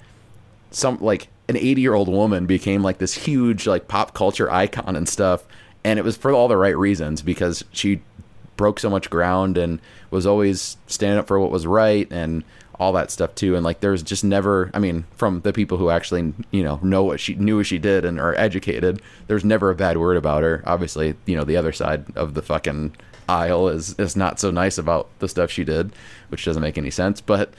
[0.71, 4.95] some like an 80 year old woman became like this huge like pop culture icon
[4.95, 5.45] and stuff
[5.83, 8.01] and it was for all the right reasons because she
[8.55, 9.79] broke so much ground and
[10.11, 12.43] was always standing up for what was right and
[12.79, 15.89] all that stuff too and like there's just never i mean from the people who
[15.89, 19.69] actually you know know what she knew what she did and are educated there's never
[19.69, 20.63] a bad word about her.
[20.65, 22.95] Obviously you know the other side of the fucking
[23.27, 25.91] aisle is is not so nice about the stuff she did
[26.29, 27.53] which doesn't make any sense but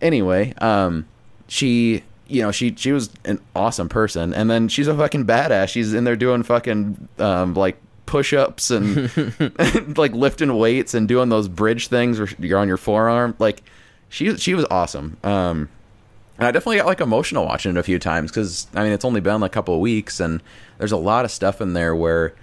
[0.00, 1.06] anyway um
[1.48, 4.34] she you know she she was an awesome person.
[4.34, 5.68] And then she's a fucking badass.
[5.68, 11.48] She's in there doing fucking um like push-ups and like lifting weights and doing those
[11.48, 13.34] bridge things where you're on your forearm.
[13.38, 13.62] Like
[14.08, 15.16] she she was awesome.
[15.22, 15.68] Um
[16.38, 19.04] and I definitely got like emotional watching it a few times because I mean it's
[19.04, 20.42] only been like a couple of weeks and
[20.78, 22.34] there's a lot of stuff in there where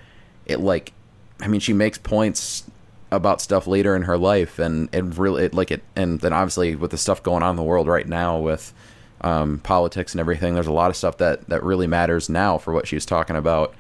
[0.46, 0.94] it like
[1.42, 2.64] I mean she makes points
[3.12, 6.76] about stuff later in her life and it really it, like it and then obviously
[6.76, 8.74] with the stuff going on in the world right now with
[9.24, 10.54] um, politics and everything.
[10.54, 13.36] There's a lot of stuff that that really matters now for what she was talking
[13.36, 13.74] about.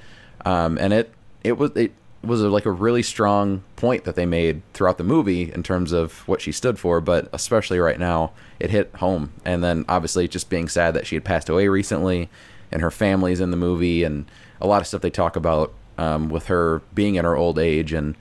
[0.45, 1.13] Um, and it
[1.43, 1.91] it was it
[2.23, 5.91] was a, like a really strong point that they made throughout the movie in terms
[5.91, 9.33] of what she stood for but especially right now it hit home.
[9.43, 12.29] And then obviously just being sad that she had passed away recently
[12.71, 14.25] and her family's in the movie and
[14.61, 17.91] a lot of stuff they talk about um, with her being in her old age
[17.91, 18.15] and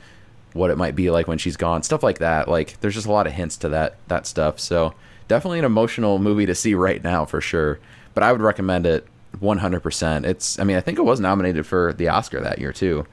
[0.53, 2.49] what it might be like when she's gone stuff like that.
[2.49, 4.59] Like there's just a lot of hints to that that stuff.
[4.59, 4.95] So
[5.33, 7.79] definitely an emotional movie to see right now for sure
[8.15, 9.07] but i would recommend it
[9.41, 13.07] 100% it's i mean i think it was nominated for the oscar that year too.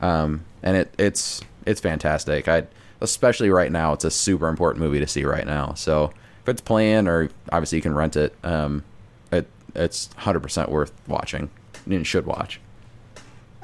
[0.00, 2.48] Um, and it it's it's fantastic.
[2.48, 2.66] I
[3.00, 5.74] especially right now it's a super important movie to see right now.
[5.74, 6.12] So
[6.42, 8.82] if it's playing or obviously you can rent it um,
[9.30, 11.50] it it's 100% worth watching.
[11.86, 12.60] You should watch.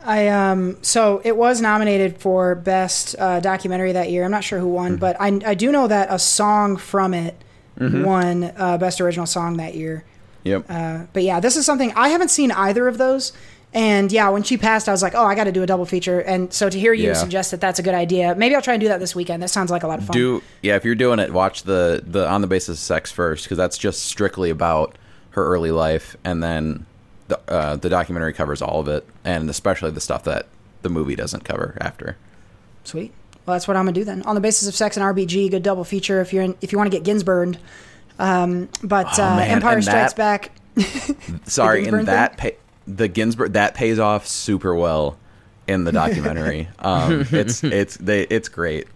[0.05, 4.25] I um so it was nominated for best uh, documentary that year.
[4.25, 5.01] I'm not sure who won, Mm-hmm.
[5.01, 7.35] but I I do know that a song from it
[7.79, 8.05] Mhm.
[8.05, 10.05] won uh, best original song that year.
[10.45, 13.33] yep Uh, but yeah, this is something I haven't seen either of those.
[13.75, 15.85] And yeah, when she passed, I was like, oh, I got to do a double
[15.85, 16.21] feature.
[16.21, 17.13] And so to hear you Yeah.
[17.13, 19.43] suggest that that's a good idea, maybe I'll try and do that this weekend.
[19.43, 20.15] That sounds like a lot of fun.
[20.17, 23.45] Do yeah, if you're doing it, watch the the on the basis of sex first
[23.45, 24.97] because that's just strictly about
[25.33, 26.87] her early life, and then
[27.29, 30.47] the uh, the documentary covers all of it, and especially the stuff that
[30.81, 32.17] the movie doesn't cover after.
[32.85, 33.13] Sweet.
[33.49, 34.21] Well, that's what I'm gonna do then.
[34.25, 36.77] On the basis of sex and RBG, good double feature if you're in, if you
[36.77, 37.59] want to get Ginsburned.
[38.19, 41.45] Um, but Oh, uh, Empire Strikes that- Back.
[41.49, 45.17] Sorry, and that pay, the Ginsburg that pays off super well
[45.67, 46.69] in the documentary.
[46.81, 48.87] um, it's it's they it's great.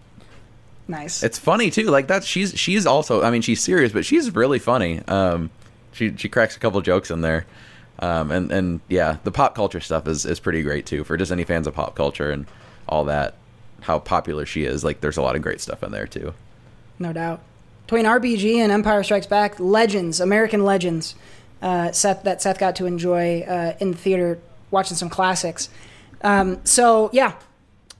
[0.87, 1.23] Nice.
[1.23, 1.85] It's funny too.
[1.85, 5.01] Like that she's she's also I mean she's serious, but she's really funny.
[5.07, 5.49] Um,
[5.93, 7.47] she she cracks a couple jokes in there.
[7.97, 11.31] Um, and and yeah, the pop culture stuff is is pretty great too for just
[11.31, 12.45] any fans of pop culture and
[12.87, 13.33] all that.
[13.83, 14.83] How popular she is.
[14.83, 16.33] Like there's a lot of great stuff in there too.
[16.99, 17.41] no doubt.
[17.85, 21.15] Between RBG and Empire Strikes Back, legends, American legends,
[21.61, 24.39] uh, Seth that Seth got to enjoy uh, in the theater,
[24.71, 25.69] watching some classics.
[26.21, 27.33] Um, so yeah,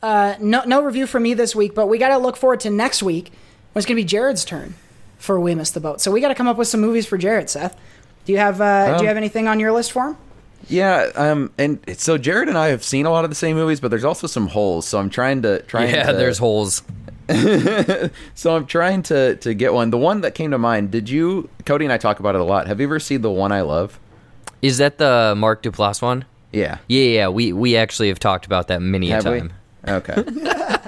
[0.01, 2.69] uh, no no review for me this week, but we got to look forward to
[2.69, 3.25] next week.
[3.73, 4.75] when It's going to be Jared's turn
[5.17, 5.99] for We Missed the Boat.
[6.01, 7.49] So we got to come up with some movies for Jared.
[7.49, 7.77] Seth,
[8.25, 10.17] do you have uh, do Um, you have anything on your list for him?
[10.69, 13.79] Yeah, um, and so Jared and I have seen a lot of the same movies,
[13.79, 14.87] but there's also some holes.
[14.87, 16.83] So I'm trying to trying yeah, to, there's holes.
[18.35, 19.89] so I'm trying to to get one.
[19.89, 20.91] The one that came to mind.
[20.91, 22.67] Did you, Cody and I talk about it a lot.
[22.67, 23.99] Have you ever seen the one I love?
[24.61, 26.25] Is that the Mark Duplass one?
[26.51, 26.77] Yeah.
[26.87, 27.27] Yeah, yeah.
[27.27, 29.39] We we actually have talked about that many a Have we?
[29.39, 29.53] time.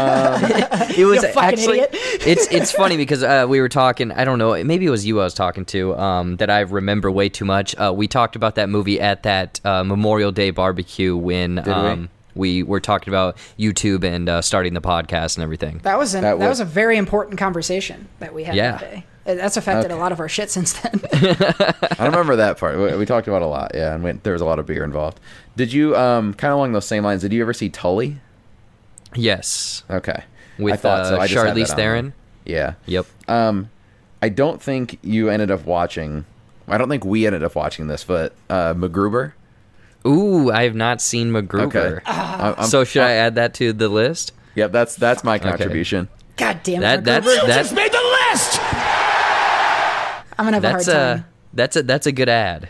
[0.40, 1.00] Okay.
[1.02, 1.96] it was You actually idiot.
[2.26, 4.10] it's it's funny because uh, we were talking.
[4.12, 4.62] I don't know.
[4.64, 5.94] Maybe it was you I was talking to.
[5.96, 7.74] Um, that I remember way too much.
[7.76, 11.72] Uh, we talked about that movie at that uh, Memorial Day barbecue when we?
[11.72, 15.78] um, we were talking about YouTube and uh, starting the podcast and everything.
[15.82, 18.72] That was an, That that, was- was a very important conversation that we had Yeah.
[18.72, 19.04] that day.
[19.24, 21.00] That's affected a lot of our shit since then.
[21.12, 22.78] I remember that part.
[22.78, 23.72] We, we talked about a lot.
[23.74, 25.20] Yeah, and went, there was a lot of beer involved.
[25.56, 27.20] Did you um kind of along those same lines?
[27.22, 28.16] Did you ever see Tully?
[29.14, 30.22] Yes, Okay,
[30.58, 31.16] with I thought so.
[31.16, 32.04] uh, I just had Charlize that on Theron.
[32.46, 32.56] there.
[32.56, 32.74] Yeah.
[32.86, 33.06] Yep.
[33.28, 33.70] Um,
[34.22, 36.24] I don't think you ended up watching.
[36.68, 39.32] I don't think we ended up watching this, but uh, MacGruber.
[40.06, 41.98] Ooh, I have not seen MacGruber.
[41.98, 42.04] Okay.
[42.06, 44.32] I'm- I'm- so should I add that to the list?
[44.54, 46.08] Yep, that's that's my contribution.
[46.36, 47.46] God damn That it, that's MacGruber.
[47.46, 47.98] that's made the
[48.30, 48.58] list!
[50.38, 51.26] I'm gonna have that's a hard a time.
[51.52, 52.68] that's a that's a good ad.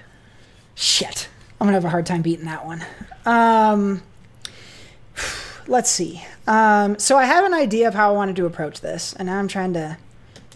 [0.74, 1.28] Shit,
[1.61, 2.84] I'm gonna have a hard time beating that one.
[3.26, 4.03] Um,
[5.71, 6.23] let's see.
[6.47, 9.39] Um, so I have an idea of how I wanted to approach this, and now
[9.39, 9.97] I'm trying to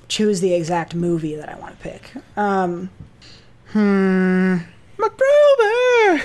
[0.09, 2.11] choose the exact movie that I want to pick.
[2.37, 2.91] Um,
[3.69, 4.57] hmm.
[4.99, 6.23] MacGruber.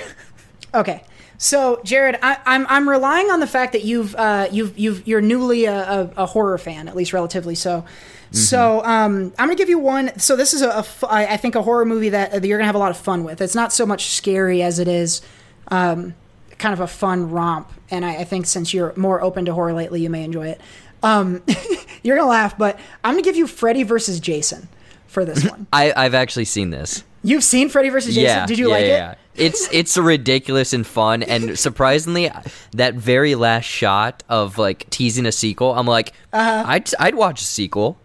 [0.73, 1.03] Okay.
[1.37, 5.21] So, Jared, I, I'm I'm relying on the fact that you've uh, you've you've you're
[5.21, 7.85] newly a, a, a horror fan, at least relatively so.
[8.31, 10.19] So, um, I'm gonna give you one.
[10.19, 12.67] So, this is a, a I I think a horror movie that, that you're gonna
[12.67, 13.41] have a lot of fun with.
[13.41, 15.21] It's not so much scary as it is
[15.69, 16.13] um,
[16.59, 19.73] kind of a fun romp, and I, I think since you're more open to horror
[19.73, 20.61] lately, you may enjoy it.
[21.01, 21.41] Um,
[22.03, 24.67] you're gonna laugh, but I'm gonna give you Freddy versus Jason
[25.07, 25.67] for this one.
[25.73, 27.03] I I've actually seen this.
[27.23, 28.23] You've seen Freddy versus Jason?
[28.29, 28.45] Yeah.
[28.45, 29.17] Did you yeah, like yeah, it?
[29.35, 32.29] It's it's ridiculous and fun, and surprisingly,
[32.73, 36.63] that very last shot of like teasing a sequel, I'm like, Uh-huh.
[36.67, 37.97] I'd I'd watch a sequel.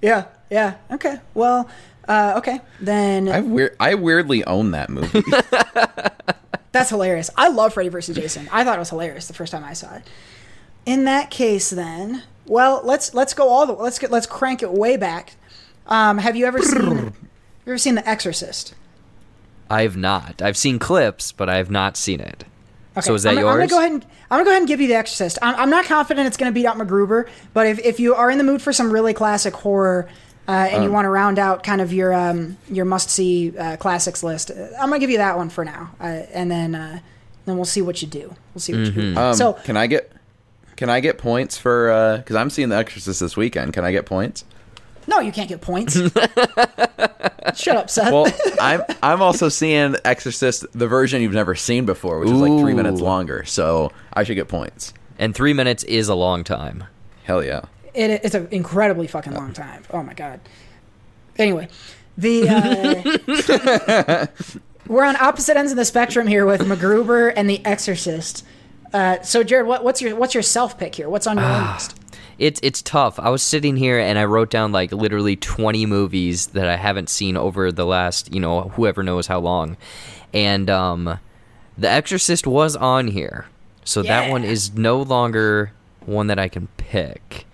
[0.00, 0.26] Yeah.
[0.50, 0.76] Yeah.
[0.92, 1.16] Okay.
[1.34, 1.68] Well.
[2.06, 2.60] Uh, okay.
[2.82, 3.76] Then I weird.
[3.80, 5.22] I weirdly own that movie.
[6.74, 7.30] That's hilarious.
[7.36, 8.16] I love Freddy vs.
[8.16, 8.48] Jason.
[8.50, 10.02] I thought it was hilarious the first time I saw it.
[10.84, 14.72] In that case, then, well, let's let's go all the let's get let's crank it
[14.72, 15.36] way back.
[15.86, 17.12] Um, have you ever seen you
[17.68, 18.74] ever seen The Exorcist?
[19.70, 20.42] I've not.
[20.42, 22.44] I've seen clips, but I have not seen it.
[22.96, 23.06] Okay.
[23.06, 23.52] So is that I'm, yours?
[23.52, 25.38] I'm gonna go ahead and I'm gonna go ahead and give you The Exorcist.
[25.42, 28.38] I'm, I'm not confident it's gonna beat out MacGruber, but if, if you are in
[28.38, 30.08] the mood for some really classic horror.
[30.46, 33.76] Uh, and you want to round out kind of your um, your must see uh,
[33.78, 34.50] classics list.
[34.50, 36.98] uh, I'm gonna give you that one for now, uh, and then uh,
[37.46, 38.34] then we'll see what you do.
[38.54, 39.16] We'll see what you do.
[39.16, 40.12] Um, so can I get
[40.76, 43.72] can I get points for because I'm seeing The Exorcist this weekend?
[43.72, 44.44] Can I get points?
[45.06, 45.94] No, you can't get points.
[47.54, 48.12] Shut up, Seth.
[48.12, 48.26] Well,
[48.60, 52.74] I'm I'm also seeing Exorcist the version you've never seen before, which is like three
[52.74, 53.44] minutes longer.
[53.44, 54.92] So I should get points.
[55.18, 56.84] and three minutes is a long time.
[57.24, 57.62] Hell yeah!
[57.94, 59.84] It, it's an incredibly fucking long time.
[59.90, 60.40] Oh my god.
[61.36, 61.68] Anyway,
[62.16, 64.26] the uh,
[64.86, 68.44] we're on opposite ends of the spectrum here with MacGruber and The Exorcist.
[68.92, 71.08] Uh, so, Jared, what, what's your what's your self pick here?
[71.08, 71.98] What's on your own list?
[72.38, 73.18] It's it's tough.
[73.18, 77.08] I was sitting here and I wrote down like literally 20 movies that I haven't
[77.08, 79.76] seen over the last, you know, whoever knows how long.
[80.32, 81.18] And um
[81.78, 83.46] The Exorcist was on here.
[83.84, 85.72] So that one is no longer
[86.06, 87.46] one that I can pick.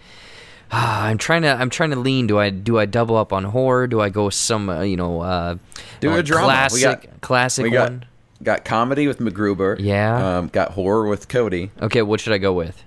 [0.73, 3.87] I'm trying to I'm trying to lean do I do I double up on horror?
[3.87, 5.57] Do I go some uh, you know uh
[6.01, 6.47] Do uh, a drama.
[6.47, 8.05] classic We got- classic We got one?
[8.43, 9.77] got comedy with MacGruber.
[9.81, 10.39] Yeah.
[10.39, 11.71] Um, got horror with Cody.
[11.83, 12.83] Okay, what should I go with?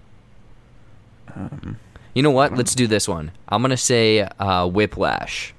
[2.14, 2.56] you know what?
[2.56, 3.32] Let's do this one.
[3.50, 5.54] I'm gonna say uh, Whiplash.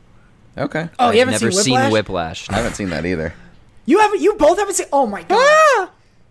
[0.56, 0.88] Okay.
[0.98, 1.92] Oh, you I've haven't never seen Whiplash?
[1.92, 2.50] Whiplash.
[2.50, 3.34] I haven't seen that either.
[3.86, 4.22] You haven't.
[4.22, 4.86] You both haven't seen.
[4.94, 5.36] Oh my god.
[5.38, 5.90] Ah!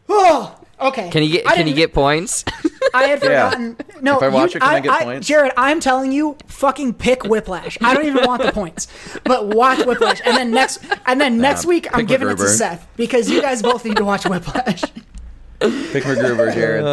[0.09, 0.59] Oh.
[0.81, 1.11] Okay.
[1.11, 2.43] Can you get I Can you get points?
[2.93, 3.49] I had Yeah.
[3.49, 3.77] forgotten.
[4.01, 5.27] No, If I watch you, it, can I get points?
[5.27, 7.77] Jared, I'm telling you, fucking pick Whiplash.
[7.81, 8.87] I don't even want the points,
[9.23, 12.47] but watch Whiplash, and then next, and then next week, I'm pick giving it to
[12.47, 14.81] Seth because you guys both need to watch Whiplash.
[15.59, 16.83] Pick MacGruber, Jared.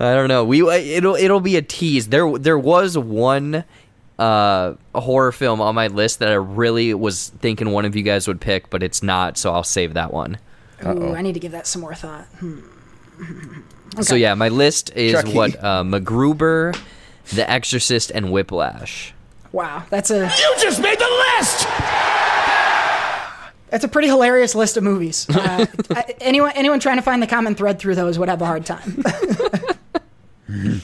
[0.00, 0.44] I don't know.
[0.44, 2.08] We it'll it'll be a tease.
[2.08, 3.64] There there was one
[4.18, 8.26] uh horror film on my list that I really was thinking one of you guys
[8.26, 10.38] would pick, but it's not, so I'll save that one.
[10.84, 12.24] Ooh, I need to give that some more thought.
[12.40, 12.58] Hmm.
[14.00, 15.34] So yeah, my list is Chucky.
[15.34, 16.76] what uh MacGruber,
[17.34, 19.12] The Exorcist, and Whiplash.
[19.52, 21.66] Wow, that's a You just made the list!
[23.68, 25.26] that's a pretty hilarious list of movies.
[25.92, 28.64] Uh, anyone anyone trying to find the common thread through those would have a hard
[28.64, 29.04] time.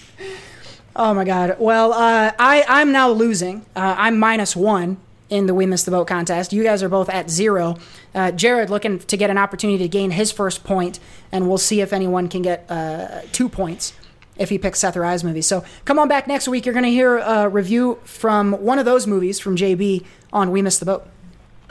[0.97, 1.57] oh my god.
[1.59, 3.65] Well, uh, I I'm now losing.
[3.75, 4.99] Uh, I'm minus one
[5.31, 6.53] in the We Missed the Boat contest.
[6.53, 7.77] You guys are both at zero.
[8.15, 10.99] Uh, Jared looking to get an opportunity to gain his first point,
[11.33, 13.93] and we'll see if anyone can get uh, two points
[14.37, 15.43] if he picks Seth or I's movie.
[15.43, 16.65] So come on back next week.
[16.65, 20.63] You're going to hear a review from one of those movies from JB on We
[20.63, 21.07] Missed the Boat.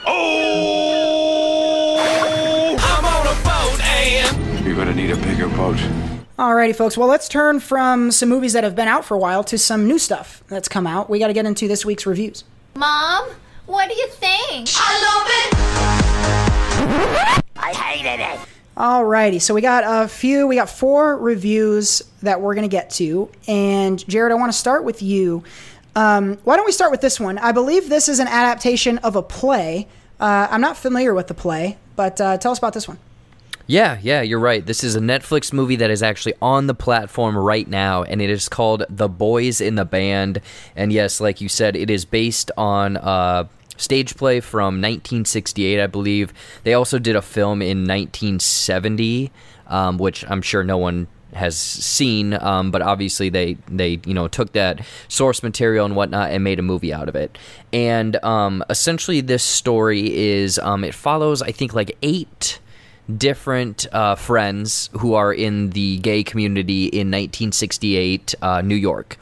[0.06, 1.96] Oh,
[2.78, 5.76] I'm on a boat, and you're gonna need a bigger boat.
[6.38, 6.96] Alrighty, folks.
[6.96, 9.88] Well, let's turn from some movies that have been out for a while to some
[9.88, 11.10] new stuff that's come out.
[11.10, 12.44] We got to get into this week's reviews.
[12.76, 13.28] Mom,
[13.68, 14.68] what do you think?
[14.74, 15.54] I love it.
[17.56, 18.40] I hated it.
[18.76, 22.90] Alrighty, so we got a few, we got four reviews that we're going to get
[22.90, 23.28] to.
[23.46, 25.44] And Jared, I want to start with you.
[25.94, 27.38] Um, why don't we start with this one?
[27.38, 29.86] I believe this is an adaptation of a play.
[30.18, 32.98] Uh, I'm not familiar with the play, but uh, tell us about this one.
[33.66, 34.64] Yeah, yeah, you're right.
[34.64, 38.30] This is a Netflix movie that is actually on the platform right now, and it
[38.30, 40.40] is called The Boys in the Band.
[40.74, 43.46] And yes, like you said, it is based on uh,
[43.78, 46.34] stage play from 1968, I believe.
[46.64, 49.32] They also did a film in 1970,
[49.68, 54.28] um, which I'm sure no one has seen, um, but obviously they they you know
[54.28, 57.38] took that source material and whatnot and made a movie out of it.
[57.72, 62.58] And um, essentially, this story is um, it follows I think like eight
[63.16, 69.16] different uh, friends who are in the gay community in 1968 uh, New York.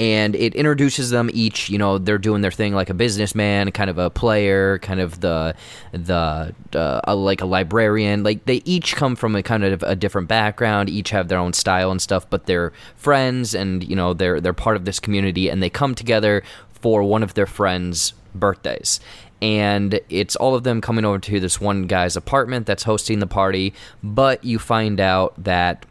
[0.00, 3.90] And it introduces them each, you know, they're doing their thing like a businessman, kind
[3.90, 5.54] of a player, kind of the
[5.92, 8.22] the uh, a, like a librarian.
[8.22, 11.52] Like they each come from a kind of a different background, each have their own
[11.52, 15.50] style and stuff, but they're friends and you know they're they're part of this community
[15.50, 19.00] and they come together for one of their friends' birthdays
[19.42, 23.26] and it's all of them coming over to this one guy's apartment that's hosting the
[23.26, 23.72] party
[24.02, 25.84] but you find out that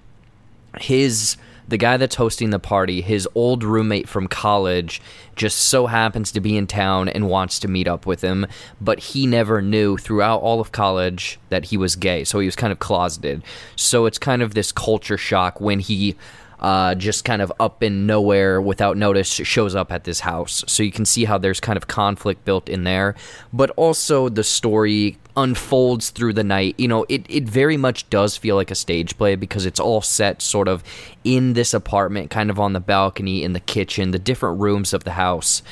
[0.80, 1.36] his
[1.70, 5.02] the guy that's hosting the party his old roommate from college
[5.36, 8.46] just so happens to be in town and wants to meet up with him
[8.82, 12.56] but he never knew throughout all of college that he was gay so he was
[12.56, 13.42] kind of closeted
[13.76, 16.16] so it's kind of this culture shock when he
[16.60, 20.64] uh, just kind of up in nowhere without notice shows up at this house.
[20.68, 23.16] So you can see how there's kind of conflict built in there.
[23.54, 26.76] But also the story unfolds through the night.
[26.78, 30.02] You know, it, it very much does feel like a stage play because it's all
[30.02, 30.84] set sort of
[31.24, 35.04] in this apartment, kind of on the balcony, in the kitchen, the different rooms of
[35.06, 35.64] the house.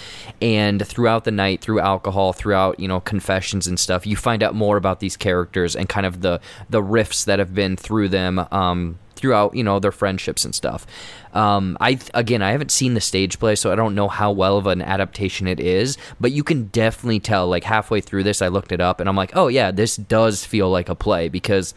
[0.41, 4.55] And throughout the night, through alcohol, throughout, you know, confessions and stuff, you find out
[4.55, 6.39] more about these characters and kind of the,
[6.69, 8.45] the rifts that have been through them.
[8.51, 10.85] Um, throughout you know their friendships and stuff
[11.33, 14.57] um, i again i haven't seen the stage play so i don't know how well
[14.57, 18.47] of an adaptation it is but you can definitely tell like halfway through this i
[18.47, 21.73] looked it up and i'm like oh yeah this does feel like a play because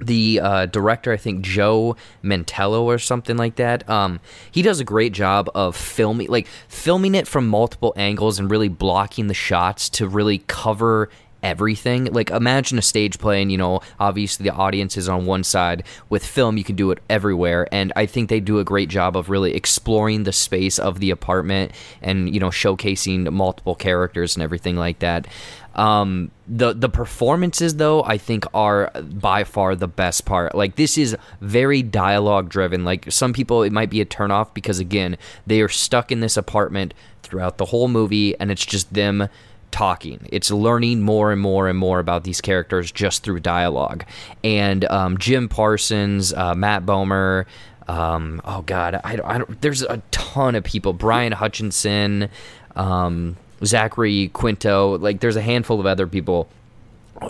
[0.00, 3.88] the uh, director, I think Joe Mantello or something like that.
[3.88, 4.20] Um,
[4.50, 8.68] he does a great job of filming, like filming it from multiple angles and really
[8.68, 11.10] blocking the shots to really cover
[11.42, 12.06] everything.
[12.06, 15.84] Like imagine a stage play and you know, obviously the audience is on one side.
[16.08, 19.16] With film you can do it everywhere and I think they do a great job
[19.16, 24.42] of really exploring the space of the apartment and you know, showcasing multiple characters and
[24.42, 25.26] everything like that.
[25.74, 30.54] Um, the the performances though I think are by far the best part.
[30.54, 32.84] Like this is very dialogue driven.
[32.84, 35.16] Like some people it might be a turnoff because again
[35.46, 39.28] they are stuck in this apartment throughout the whole movie and it's just them
[39.70, 40.26] talking.
[40.32, 44.04] It's learning more and more and more about these characters just through dialogue.
[44.42, 47.46] And um, Jim Parsons, uh, Matt Bomer,
[47.86, 50.92] um, oh God, I, I don't, there's a ton of people.
[50.92, 52.28] Brian Hutchison,
[52.76, 56.48] um, Zachary Quinto, like there's a handful of other people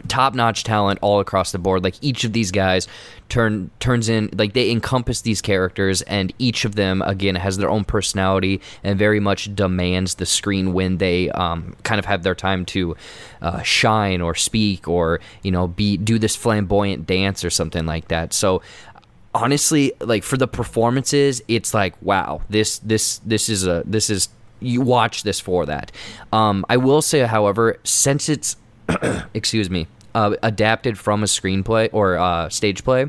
[0.06, 1.82] top notch talent all across the board.
[1.82, 2.89] Like each of these guys
[3.28, 7.69] turn turns in like they encompass these characters and each of them again has their
[7.69, 12.35] own personality and very much demands the screen when they um, kind of have their
[12.35, 12.97] time to
[13.43, 18.09] uh, shine or speak or you know be do this flamboyant dance or something like
[18.09, 18.32] that.
[18.32, 18.62] So
[19.35, 24.31] honestly like for the performances it's like wow this this this is a this is
[24.60, 25.93] you watch this for that
[26.32, 28.56] um, i will say however since it's
[29.35, 33.06] excuse me, uh, adapted from a screenplay or uh, stage play,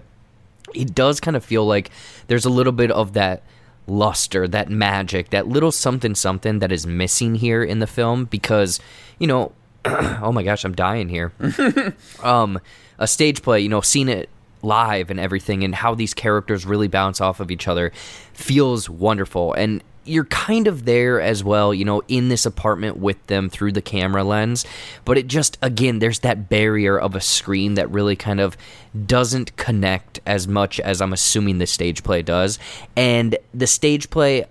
[0.74, 1.90] it does kind of feel like
[2.28, 3.44] there's a little bit of that
[3.88, 8.80] luster, that magic, that little something something that is missing here in the film because,
[9.18, 9.52] you know,
[9.86, 11.32] oh my gosh, I'm dying here.
[12.24, 12.60] um,
[12.98, 14.30] a stage play, you know, seeing it
[14.62, 17.92] live and everything and how these characters really bounce off of each other
[18.34, 19.54] feels wonderful.
[19.54, 23.72] And you're kind of there as well, you know, in this apartment with them through
[23.72, 24.66] the camera lens.
[25.06, 28.58] But it just, again, there's that barrier of a screen that really kind of
[29.06, 32.60] doesn't connect as much as I'm assuming the stage play does.
[32.96, 34.46] And the stage play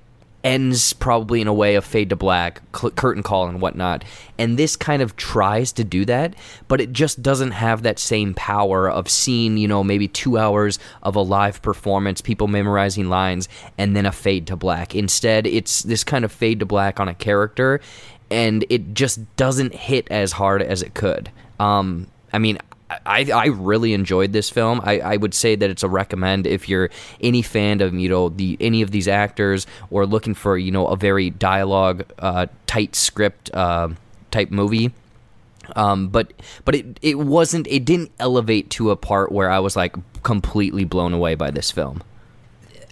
[0.48, 4.02] ends probably in a way of fade to black, cl- curtain call, and whatnot.
[4.38, 6.34] And this kind of tries to do that,
[6.68, 10.78] but it just doesn't have that same power of seeing, you know, maybe two hours
[11.02, 14.94] of a live performance, people memorizing lines, and then a fade to black.
[14.94, 17.80] Instead, it's this kind of fade to black on a character,
[18.30, 21.30] and it just doesn't hit as hard as it could.
[21.60, 22.58] Um, I mean,
[22.90, 24.80] I, I really enjoyed this film.
[24.82, 26.90] I, I would say that it's a recommend if you're
[27.20, 30.86] any fan of you know the any of these actors or looking for you know
[30.86, 33.88] a very dialogue uh, tight script uh,
[34.30, 34.92] type movie.
[35.76, 36.32] Um, but
[36.64, 40.84] but it it wasn't it didn't elevate to a part where I was like completely
[40.84, 42.02] blown away by this film.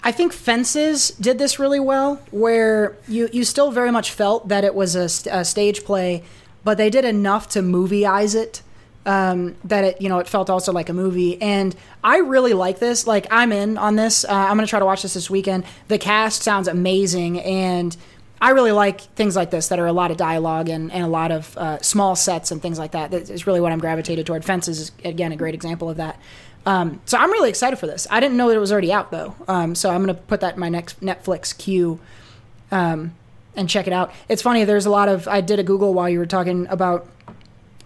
[0.02, 4.62] I think Fences did this really well, where you, you still very much felt that
[4.62, 6.23] it was a, a stage play,
[6.62, 8.62] but they did enough to movieize it
[9.07, 11.41] um, that it you know it felt also like a movie.
[11.41, 11.74] And
[12.05, 13.07] I really like this.
[13.07, 14.24] Like I'm in on this.
[14.24, 15.65] Uh, I'm gonna try to watch this this weekend.
[15.89, 17.97] The cast sounds amazing, and
[18.41, 21.09] I really like things like this that are a lot of dialogue and, and a
[21.09, 23.12] lot of uh, small sets and things like that.
[23.12, 24.45] That is really what I'm gravitated toward.
[24.45, 26.20] Fences is again a great example of that.
[26.66, 28.09] Um, so I'm really excited for this.
[28.11, 29.37] I didn't know that it was already out though.
[29.47, 32.01] Um, so I'm to put that in my next Netflix queue
[32.73, 33.15] um,
[33.55, 34.12] and check it out.
[34.28, 34.65] It's funny.
[34.65, 37.07] There's a lot of I did a Google while you were talking about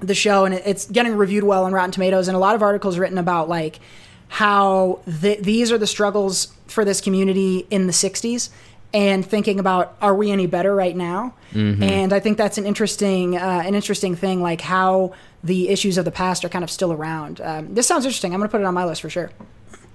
[0.00, 2.98] the show, and it's getting reviewed well on Rotten Tomatoes, and a lot of articles
[2.98, 3.80] written about like
[4.28, 8.50] how th- these are the struggles for this community in the '60s,
[8.94, 11.34] and thinking about are we any better right now?
[11.52, 11.82] Mhm.
[11.82, 15.12] And I think that's an interesting uh, an interesting thing, like how
[15.42, 17.40] the issues of the past are kind of still around.
[17.40, 18.32] Um, this sounds interesting.
[18.34, 19.30] I'm going to put it on my list for sure.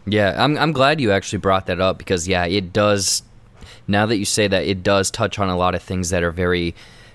[0.05, 3.23] Yeah, I'm I'm glad you actually brought that up because yeah, it does.
[3.87, 6.31] Now that you say that, it does touch on a lot of things that are
[6.31, 6.73] very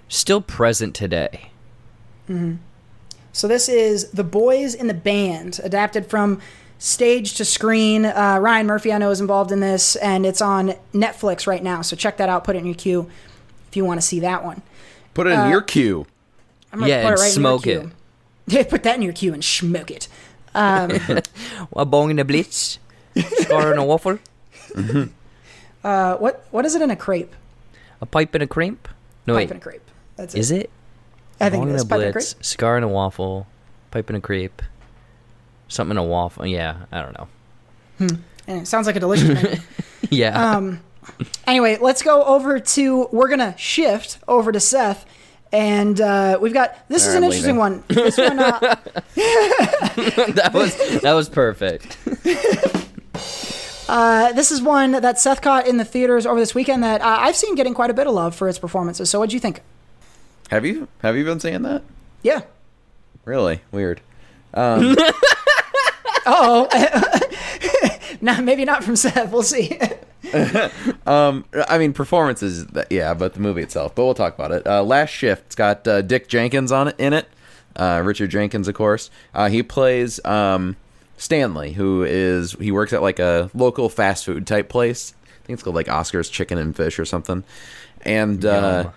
[0.09, 1.51] still present today.
[2.27, 2.55] hmm
[3.33, 6.41] So this is The Boys in the Band, adapted from
[6.79, 8.05] stage to screen.
[8.07, 11.83] Uh, Ryan Murphy, I know, is involved in this, and it's on Netflix right now.
[11.83, 12.45] So check that out.
[12.45, 13.09] Put it in your queue
[13.69, 14.63] if you want to see that one.
[15.15, 16.07] Put it in Uh, your queue.
[16.73, 17.91] I'm gonna Yeah, put and it right smoke in your queue.
[18.47, 20.09] Yeah, put that in your queue and smoke it.
[20.55, 20.91] Um,
[21.77, 22.79] a bong in a blitz,
[23.43, 24.19] scar in a waffle,
[25.85, 27.35] uh, what what is it in a crepe?
[28.03, 28.89] a pipe in a crepe.
[29.27, 29.89] No Pipe wait, and a crepe.
[30.17, 30.71] That's is it?
[31.41, 31.83] I think Bong it in is.
[31.83, 33.47] a Pipe blitz, cigar and a waffle,
[33.91, 34.63] pipe and a crepe,
[35.69, 36.47] something in a waffle.
[36.47, 37.29] Yeah, I don't know.
[38.47, 39.59] And it sounds like a delicious menu.
[40.11, 40.55] yeah.
[40.57, 40.81] Um,
[41.47, 43.09] anyway, let's go over to.
[43.13, 45.07] We're gonna shift over to Seth,
[45.53, 46.77] and uh, we've got.
[46.89, 47.59] This is an interesting leaving.
[47.59, 47.85] one.
[47.89, 48.39] This one.
[48.39, 48.59] Uh,
[49.15, 51.97] that was that was perfect.
[53.89, 57.19] uh, this is one that Seth caught in the theaters over this weekend that uh,
[57.21, 59.11] I've seen getting quite a bit of love for its performances.
[59.11, 59.63] So, what'd you think?
[60.51, 61.83] Have you have you been saying that?
[62.23, 62.43] Yeah.
[63.25, 64.01] Really weird.
[64.53, 64.97] Um,
[66.27, 66.69] Oh,
[68.21, 69.33] nah, maybe not from Seth.
[69.33, 69.79] We'll see.
[71.07, 73.95] um, I mean, performances, yeah, but the movie itself.
[73.95, 74.67] But we'll talk about it.
[74.67, 75.47] Uh, Last Shift.
[75.47, 77.29] It's got uh, Dick Jenkins on it in it.
[77.75, 79.11] Uh, Richard Jenkins, of course.
[79.35, 80.77] Uh, he plays um,
[81.17, 85.15] Stanley, who is he works at like a local fast food type place.
[85.27, 87.45] I think it's called like Oscar's Chicken and Fish or something.
[88.03, 88.93] And uh, Yum.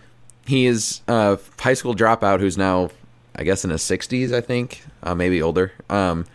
[0.45, 2.89] He is a high school dropout who's now,
[3.35, 4.31] I guess, in his sixties.
[4.33, 5.71] I think, uh, maybe older.
[5.89, 6.25] Um,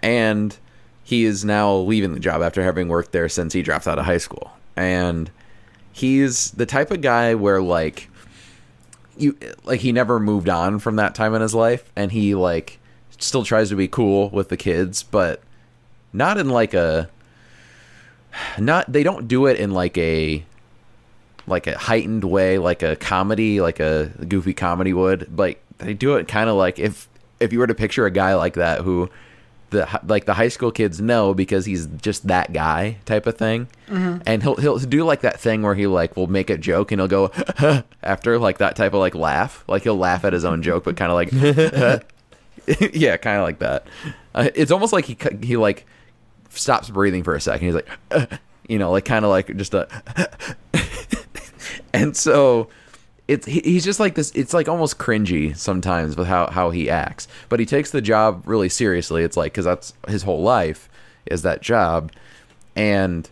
[0.00, 0.56] and
[1.02, 4.04] he is now leaving the job after having worked there since he dropped out of
[4.04, 4.52] high school.
[4.76, 5.30] And
[5.90, 8.08] he's the type of guy where like
[9.16, 12.78] you like he never moved on from that time in his life and he like
[13.18, 15.42] still tries to be cool with the kids, but
[16.12, 17.10] not in like a
[18.58, 20.44] not they don't do it in like a
[21.48, 25.38] like a heightened way, like a comedy, like a goofy comedy would.
[25.38, 27.08] Like they do it kind of like if
[27.40, 29.08] if you were to picture a guy like that who
[29.70, 33.68] the like the high school kids know because he's just that guy type of thing.
[33.88, 34.22] Mhm.
[34.26, 37.00] And he'll he'll do like that thing where he like will make a joke and
[37.00, 37.30] he'll go
[38.02, 40.96] after like that type of like laugh, like he'll laugh at his own joke, but
[40.96, 41.30] kind of like
[42.94, 43.86] yeah, kind of like that.
[44.34, 45.86] Uh, it's almost like he he like
[46.50, 47.66] stops breathing for a second.
[47.66, 47.88] He's like,
[48.68, 49.86] you know, like kind of like just a,
[51.92, 52.68] and so
[53.28, 54.30] it's he, he's just like this.
[54.32, 58.42] It's like almost cringy sometimes with how how he acts, but he takes the job
[58.46, 59.22] really seriously.
[59.22, 60.88] It's like because that's his whole life
[61.26, 62.10] is that job,
[62.74, 63.28] and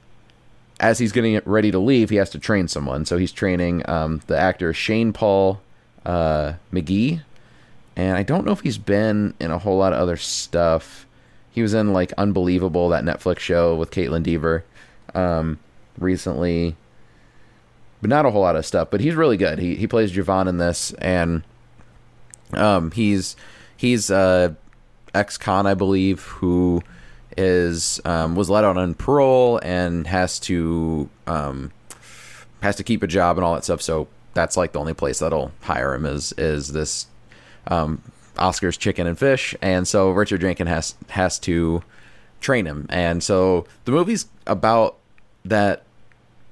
[0.79, 3.07] as he's getting ready to leave, he has to train someone.
[3.07, 5.63] So he's training um, the actor Shane Paul
[6.05, 7.23] uh, McGhie,
[7.97, 11.07] and I don't know if he's been in a whole lot of other stuff.
[11.51, 14.63] He was in like Unbelievable, that Netflix show with Kaitlyn Dever,
[15.15, 15.59] um,
[15.97, 16.77] recently,
[18.01, 18.89] but not a whole lot of stuff.
[18.91, 19.59] But he's really good.
[19.59, 21.43] He he plays Javon in this, and
[22.53, 23.37] um, he's
[23.77, 24.55] he's uh,
[25.15, 26.83] ex-con, I believe, who
[27.37, 31.73] is um, was let out on parole and has to um,
[32.63, 33.83] has to keep a job and all that stuff.
[33.83, 37.07] So that's like the only place that'll hire him is is this
[37.69, 38.03] um,
[38.39, 41.83] Oscar's Chicken and Fish, and so Richard Jenkins has has to
[42.41, 44.97] train him, and so the movie's about
[45.45, 45.86] that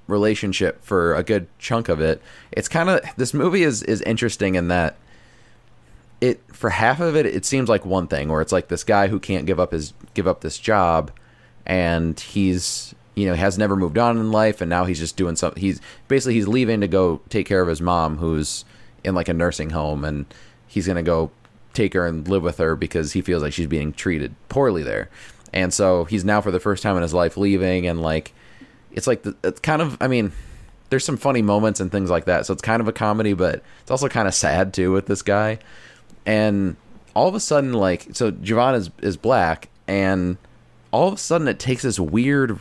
[0.07, 2.21] relationship for a good chunk of it.
[2.53, 4.97] It's kind of this movie is is interesting in that
[6.21, 9.09] it for half of it it seems like one thing where it's like this guy
[9.09, 11.11] who can't give up his give up this job
[11.67, 15.37] and he's you know has never moved on in life and now he's just doing
[15.37, 18.65] something he's basically he's leaving to go take care of his mom who's
[19.03, 20.25] in like a nursing home and
[20.67, 21.31] he's going to go
[21.75, 25.11] take her and live with her because he feels like she's being treated poorly there
[25.53, 28.33] and so he's now for the first time in his life leaving and like
[28.95, 30.33] it's like the, it's kind of i mean
[30.95, 32.47] there's some funny moments and things like that.
[32.47, 35.23] So it's kind of a comedy but it's also kind of sad too with this
[35.23, 35.59] guy.
[36.27, 36.77] And
[37.15, 40.37] all of a sudden like so Javon is is black and
[40.93, 42.59] all of a sudden it takes this weird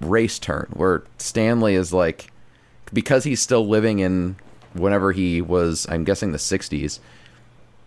[0.00, 2.30] race turn where Stanley is like
[2.92, 4.36] because he's still living in
[4.74, 7.00] whenever he was I'm guessing the 60s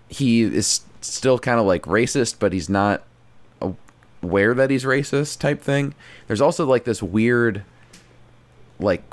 [0.10, 3.04] he is still kind of like racist but he's not
[4.24, 5.94] aware that he's racist type thing.
[6.28, 7.64] There's also like this weird
[8.80, 9.04] like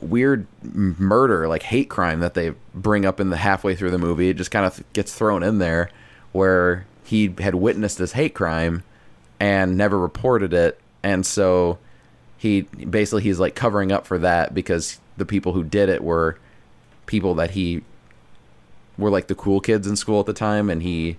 [0.00, 4.30] weird murder like hate crime that they bring up in the halfway through the movie.
[4.30, 5.90] It just kind of gets thrown in there
[6.32, 8.82] where he had witnessed this hate crime
[9.38, 10.80] and never reported it.
[11.02, 11.78] And so
[12.36, 16.38] he basically he's like covering up for that because the people who did it were
[17.06, 17.82] people that he
[18.96, 20.70] were like the cool kids in school at the time.
[20.70, 21.18] And he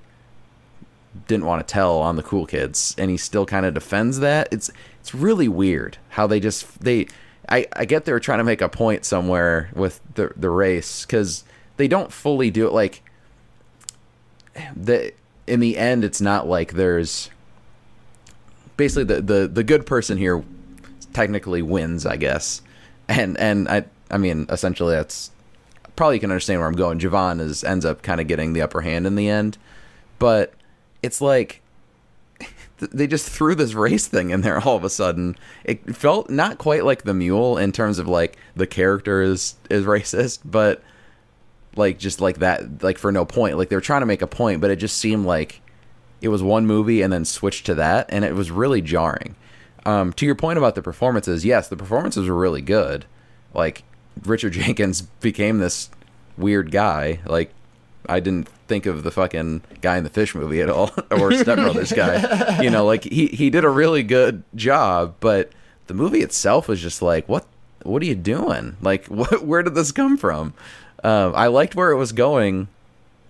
[1.27, 4.47] didn't want to tell on the cool kids and he still kind of defends that.
[4.51, 7.07] It's it's really weird how they just they
[7.49, 11.05] I, I get they were trying to make a point somewhere with the the race
[11.05, 11.43] because
[11.77, 13.03] they don't fully do it like
[14.75, 15.13] the
[15.47, 17.29] in the end it's not like there's
[18.77, 20.43] basically the, the the good person here
[21.13, 22.61] technically wins I guess.
[23.09, 25.31] And and I I mean essentially that's
[25.95, 26.99] probably you can understand where I'm going.
[26.99, 29.57] Javon is ends up kind of getting the upper hand in the end.
[30.19, 30.53] But
[31.03, 31.61] it's like
[32.78, 35.36] they just threw this race thing in there all of a sudden.
[35.64, 39.86] It felt not quite like the mule in terms of like the character is is
[39.86, 40.84] racist, but
[41.76, 43.57] like just like that like for no point.
[43.57, 45.61] Like they were trying to make a point, but it just seemed like
[46.22, 49.36] it was one movie and then switched to that and it was really jarring.
[49.86, 53.06] Um, to your point about the performances, yes, the performances were really good.
[53.53, 53.84] Like
[54.23, 55.90] Richard Jenkins became this
[56.38, 57.19] weird guy.
[57.26, 57.53] Like
[58.07, 61.57] I didn't think of the fucking guy in the fish movie at all or Step
[61.57, 62.61] Brothers guy.
[62.61, 65.52] You know, like he he did a really good job, but
[65.88, 67.45] the movie itself was just like, what
[67.84, 68.78] what are you doing?
[68.82, 70.53] Like, what where did this come from?
[71.03, 72.68] Um, I liked where it was going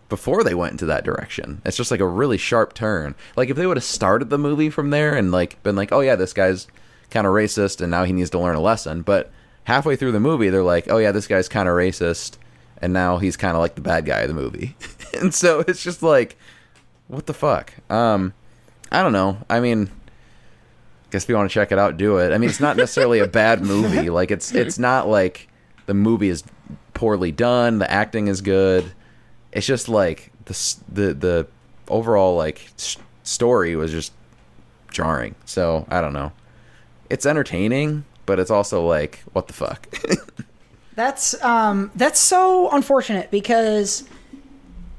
[0.10, 1.62] before they went into that direction.
[1.64, 3.16] It's just like a really sharp turn.
[3.38, 6.02] Like if they would have started the movie from there and like been like, oh
[6.02, 6.68] yeah, this guy's
[7.10, 9.32] kind of racist and now he needs to learn a lesson, but
[9.64, 12.36] halfway through the movie they're like, oh yeah, this guy's kind of racist
[12.82, 14.76] and now he's kind of like the bad guy of the movie.
[15.20, 16.38] and so it's just like
[17.08, 17.74] what the fuck?
[17.90, 18.34] Um
[18.92, 19.38] I don't know.
[19.50, 19.92] I mean
[21.12, 22.32] guess if you want to check it out, do it.
[22.32, 24.10] I mean, it's not necessarily a bad movie.
[24.10, 25.48] Like it's it's not like
[25.86, 26.44] the movie is
[26.94, 28.92] poorly done, the acting is good.
[29.52, 31.48] It's just like the the the
[31.88, 32.70] overall like
[33.24, 34.14] story was just
[34.92, 35.36] jarring.
[35.46, 36.32] So, I don't know.
[37.10, 39.88] It's entertaining, but it's also like what the fuck.
[40.96, 44.04] That's um that's so unfortunate because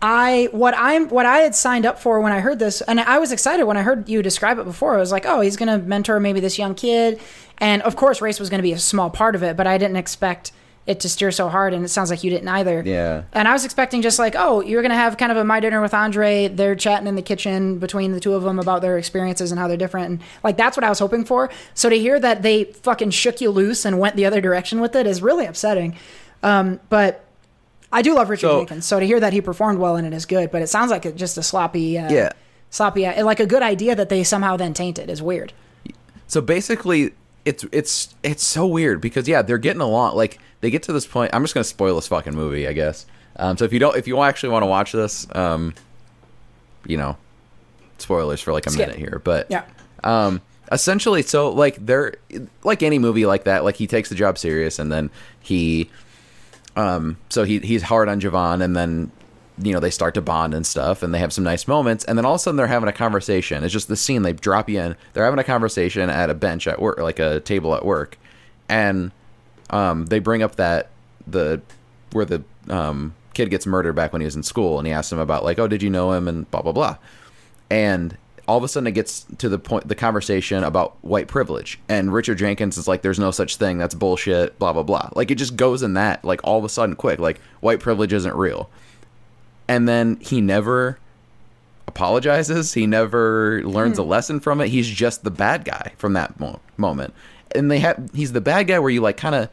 [0.01, 3.19] I what I'm what I had signed up for when I heard this and I
[3.19, 4.95] was excited when I heard you describe it before.
[4.95, 7.21] I was like, "Oh, he's going to mentor maybe this young kid."
[7.59, 9.79] And of course, race was going to be a small part of it, but I
[9.79, 10.51] didn't expect
[10.85, 12.83] it to steer so hard and it sounds like you didn't either.
[12.85, 13.23] yeah.
[13.33, 15.81] And I was expecting just like, oh, you're gonna have kind of a my dinner
[15.81, 16.49] with Andre.
[16.49, 19.69] They're chatting in the kitchen between the two of them about their experiences and how
[19.69, 21.51] they're different, and like that's what I was hoping for.
[21.75, 24.97] So to hear that they fucking shook you loose and went the other direction with
[24.97, 25.97] it is really upsetting.
[26.43, 27.25] Um, but
[27.93, 30.13] I do love Richard So- Jenkins, so to hear that he performed well in it
[30.13, 30.51] is good.
[30.51, 32.31] But it sounds like it just a sloppy, uh, Yeah.
[32.71, 35.53] sloppy, uh, like a good idea that they somehow then tainted is weird.
[36.27, 37.13] So basically,
[37.45, 40.17] it's it's it's so weird because yeah, they're getting along.
[40.17, 41.35] Like they get to this point.
[41.35, 43.07] I'm just gonna spoil this fucking movie, I guess.
[43.37, 45.75] Um, so if you don't, if you actually want to watch this, um,
[46.87, 47.17] you know,
[47.99, 48.89] spoilers for like a Skip.
[48.89, 49.65] minute here, but Yeah.
[50.05, 50.41] um,
[50.71, 52.15] essentially, so like they're
[52.63, 53.65] like any movie like that.
[53.65, 55.11] Like he takes the job serious, and then
[55.41, 55.91] he,
[56.77, 59.11] um, so he he's hard on Javon, and then
[59.59, 62.17] you know they start to bond and stuff, and they have some nice moments, and
[62.17, 63.65] then all of a sudden they're having a conversation.
[63.65, 64.97] It's just the scene they drop you in.
[65.13, 68.19] They're having a conversation at a bench at work, like a table at work,
[68.69, 69.13] and
[69.71, 70.89] um, they bring up that
[71.27, 71.61] the
[72.13, 75.13] where the um, kid gets murdered back when he was in school, and he asks
[75.13, 76.97] him about like, oh, did you know him, and blah blah blah,
[77.71, 78.17] and
[78.49, 82.13] all of a sudden it gets to the point the conversation about white privilege and
[82.13, 85.37] richard jenkins is like there's no such thing that's bullshit blah blah blah like it
[85.37, 88.69] just goes in that like all of a sudden quick like white privilege isn't real
[89.73, 90.99] and then he never
[91.89, 94.09] apologizes he never learns a hmm.
[94.09, 97.13] lesson from it he's just the bad guy from that mo- moment
[97.55, 99.49] and they have he's the bad guy where you like kind of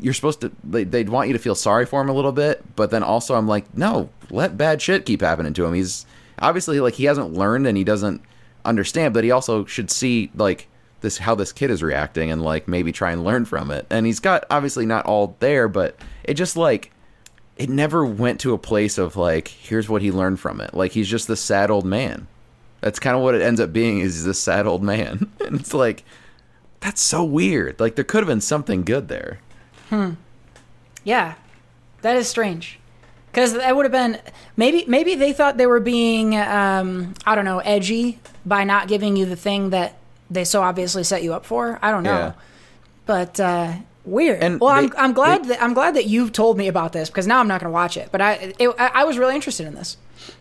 [0.00, 2.62] you're supposed to they, they'd want you to feel sorry for him a little bit,
[2.76, 5.74] but then also I'm like, no, let bad shit keep happening to him.
[5.74, 6.06] He's
[6.38, 8.22] obviously like he hasn't learned and he doesn't
[8.64, 10.68] understand, but he also should see like
[11.00, 13.86] this how this kid is reacting and like maybe try and learn from it.
[13.88, 16.90] And he's got obviously not all there, but it just like
[17.58, 20.72] it never went to a place of like here's what he learned from it.
[20.74, 22.26] Like he's just this sad old man.
[22.80, 25.30] That's kind of what it ends up being is this sad old man.
[25.44, 26.04] and it's like
[26.80, 27.80] that's so weird.
[27.80, 29.40] Like there could have been something good there.
[29.90, 30.12] Hmm.
[31.04, 31.34] Yeah,
[32.02, 32.78] that is strange.
[33.30, 34.18] Because that would have been
[34.56, 39.16] maybe maybe they thought they were being um, I don't know edgy by not giving
[39.16, 39.96] you the thing that
[40.30, 41.78] they so obviously set you up for.
[41.82, 42.32] I don't know, Yeah.
[43.06, 43.74] but uh,
[44.10, 44.42] weird.
[44.42, 47.08] And well, I'm, I'm glad they- that I'm glad that you've told me about this
[47.10, 48.08] because now I'm not going to watch it.
[48.10, 49.96] But I it, I I was really interested in this.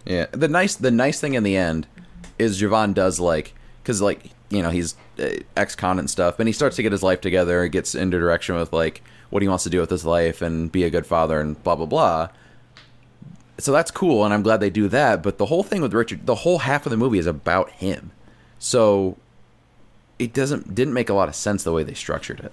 [0.05, 0.25] Yeah.
[0.31, 1.87] The nice the nice thing in the end
[2.39, 3.53] is Javon does like
[3.83, 7.03] cuz like, you know, he's uh, ex-con and stuff, and he starts to get his
[7.03, 10.05] life together, and gets into direction with like what he wants to do with his
[10.05, 12.29] life and be a good father and blah blah blah.
[13.59, 16.27] So that's cool and I'm glad they do that, but the whole thing with Richard,
[16.27, 18.11] the whole half of the movie is about him.
[18.59, 19.17] So
[20.19, 22.51] it doesn't didn't make a lot of sense the way they structured it.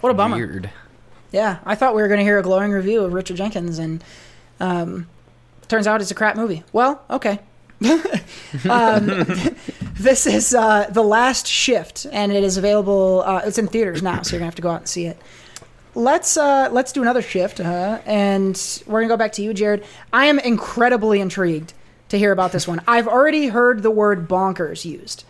[0.00, 0.36] What a bummer.
[0.36, 0.70] Weird.
[1.32, 4.02] Yeah, I thought we were going to hear a glowing review of Richard Jenkins, and
[4.60, 5.06] um,
[5.68, 6.64] turns out it's a crap movie.
[6.72, 7.40] Well, okay.
[8.70, 9.06] um,
[9.94, 13.22] this is uh, the last shift, and it is available.
[13.26, 15.20] Uh, it's in theaters now, so you're gonna have to go out and see it.
[15.94, 19.84] Let's uh, let's do another shift, uh, and we're gonna go back to you, Jared.
[20.12, 21.72] I am incredibly intrigued
[22.08, 22.80] to hear about this one.
[22.86, 25.24] I've already heard the word bonkers used,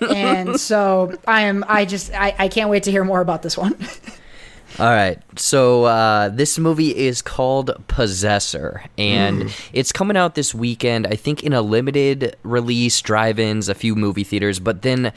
[0.10, 1.64] and so I am.
[1.68, 3.74] I just I, I can't wait to hear more about this one.
[4.78, 5.18] All right.
[5.36, 11.06] So uh, this movie is called Possessor, and it's coming out this weekend.
[11.06, 15.12] I think in a limited release, drive-ins, a few movie theaters, but then.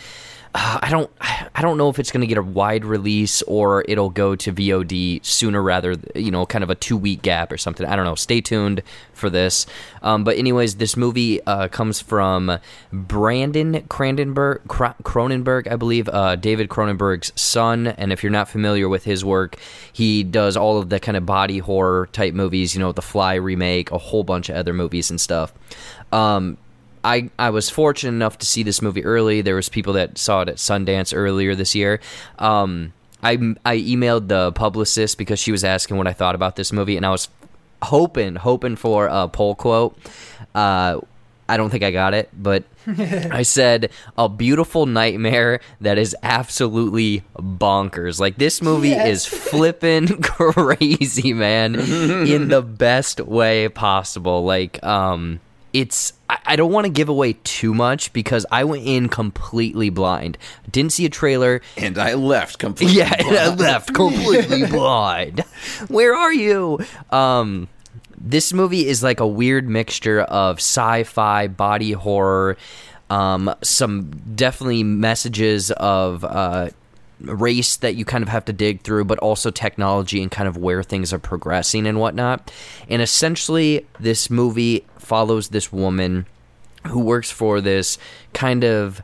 [0.55, 1.09] Uh, I don't.
[1.55, 4.51] I don't know if it's going to get a wide release or it'll go to
[4.51, 5.95] VOD sooner rather.
[6.15, 7.85] You know, kind of a two week gap or something.
[7.87, 8.15] I don't know.
[8.15, 8.81] Stay tuned
[9.13, 9.65] for this.
[10.01, 12.59] Um, but anyways, this movie uh, comes from
[12.91, 17.87] Brandon Cronenberg, Cronenberg, I believe, uh, David Cronenberg's son.
[17.87, 19.57] And if you're not familiar with his work,
[19.91, 22.75] he does all of the kind of body horror type movies.
[22.75, 25.53] You know, The Fly remake, a whole bunch of other movies and stuff.
[26.11, 26.57] Um,
[27.03, 29.41] I, I was fortunate enough to see this movie early.
[29.41, 31.99] There was people that saw it at Sundance earlier this year.
[32.39, 33.33] Um, I,
[33.65, 37.05] I emailed the publicist because she was asking what I thought about this movie, and
[37.05, 37.29] I was
[37.81, 39.97] hoping hoping for a poll quote.
[40.55, 40.99] Uh,
[41.49, 47.23] I don't think I got it, but I said a beautiful nightmare that is absolutely
[47.37, 48.19] bonkers.
[48.19, 49.07] Like this movie Yes.
[49.07, 54.45] is flipping crazy, man, in the best way possible.
[54.45, 55.41] Like um
[55.73, 60.37] it's I, don't want to give away too much because I went in completely blind.
[60.71, 61.61] Didn't see a trailer.
[61.77, 62.97] And I left completely.
[62.99, 65.41] Yeah, and I left completely blind.
[65.87, 66.79] Where are you?
[67.11, 67.67] Um,
[68.17, 72.57] this movie is like a weird mixture of sci-fi, body horror,
[73.09, 76.69] um, some definitely messages of uh,
[77.23, 80.57] race that you kind of have to dig through, but also technology and kind of
[80.57, 82.51] where things are progressing and whatnot.
[82.89, 86.25] And essentially, this movie follows this woman
[86.87, 87.97] who works for this
[88.33, 89.01] kind of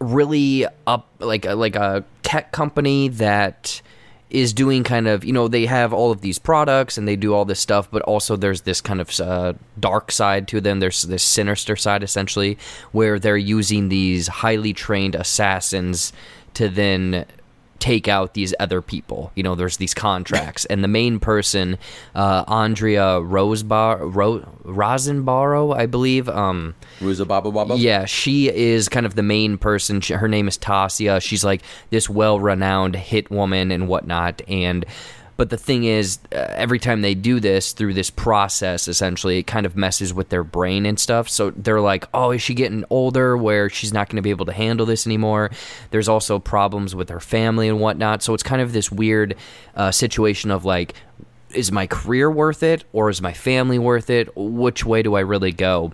[0.00, 3.80] really up like like a tech company that
[4.30, 7.32] is doing kind of you know they have all of these products and they do
[7.32, 11.02] all this stuff but also there's this kind of uh, dark side to them there's
[11.02, 12.58] this sinister side essentially
[12.92, 16.12] where they're using these highly trained assassins
[16.54, 17.24] to then
[17.80, 21.76] take out these other people you know there's these contracts and the main person
[22.14, 27.76] uh, andrea rosebar Ro- rosenbaro i believe um Ruza Baba Baba.
[27.76, 30.00] yeah, she is kind of the main person.
[30.00, 31.20] She, her name is Tasia.
[31.20, 34.40] She's like this well-renowned hit woman and whatnot.
[34.48, 34.86] And
[35.36, 39.46] but the thing is, uh, every time they do this through this process, essentially, it
[39.46, 41.28] kind of messes with their brain and stuff.
[41.28, 43.36] So they're like, "Oh, is she getting older?
[43.36, 45.50] Where she's not going to be able to handle this anymore?"
[45.90, 48.22] There's also problems with her family and whatnot.
[48.22, 49.34] So it's kind of this weird
[49.74, 50.94] uh, situation of like,
[51.50, 54.36] is my career worth it or is my family worth it?
[54.36, 55.92] Which way do I really go?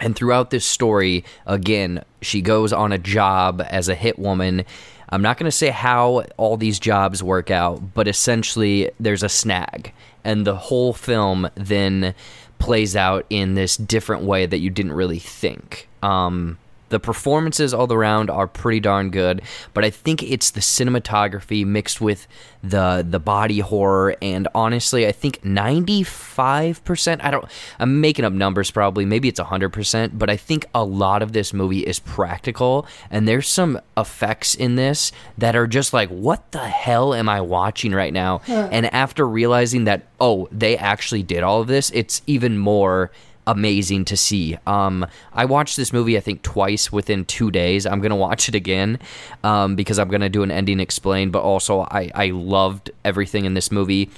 [0.00, 4.64] And throughout this story, again, she goes on a job as a hit woman.
[5.10, 9.28] I'm not going to say how all these jobs work out, but essentially there's a
[9.28, 9.92] snag.
[10.22, 12.14] And the whole film then
[12.58, 15.88] plays out in this different way that you didn't really think.
[16.02, 16.58] Um,
[16.90, 19.42] the performances all around are pretty darn good,
[19.72, 22.26] but I think it's the cinematography mixed with
[22.62, 27.44] the the body horror and honestly, I think 95%, I don't
[27.78, 31.54] I'm making up numbers probably, maybe it's 100%, but I think a lot of this
[31.54, 36.68] movie is practical and there's some effects in this that are just like what the
[36.68, 38.42] hell am I watching right now?
[38.48, 43.10] And after realizing that oh, they actually did all of this, it's even more
[43.50, 44.56] amazing to see.
[44.66, 47.86] Um, I watched this movie I think twice within two days.
[47.86, 48.98] I'm gonna watch it again
[49.44, 51.30] um, because I'm gonna do an ending explain.
[51.30, 54.10] But also, I I loved everything in this movie.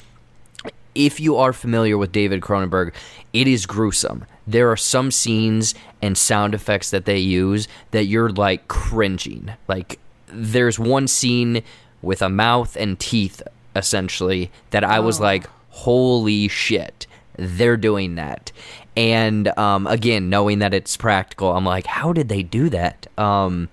[0.94, 2.92] If you are familiar with David Cronenberg,
[3.32, 4.26] it is gruesome.
[4.46, 9.52] There are some scenes and sound effects that they use that you're like cringing.
[9.68, 11.62] Like there's one scene
[12.02, 13.42] with a mouth and teeth
[13.74, 17.06] essentially that I was like, holy shit,
[17.36, 18.52] they're doing that.
[18.96, 23.06] And um, again, knowing that it's practical, I'm like, how did they do that?
[23.18, 23.68] Um,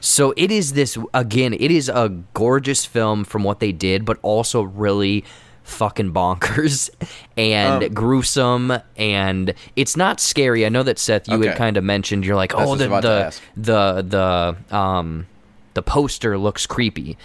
[0.00, 1.54] so it is this again.
[1.54, 5.24] It is a gorgeous film from what they did, but also really
[5.64, 6.88] fucking bonkers
[7.36, 8.72] and Um, gruesome.
[8.96, 10.64] And it's not scary.
[10.66, 11.48] I know that Seth, you Okay.
[11.48, 15.26] had kind of mentioned you're like, oh, the the, the the um
[15.74, 17.16] the poster looks creepy.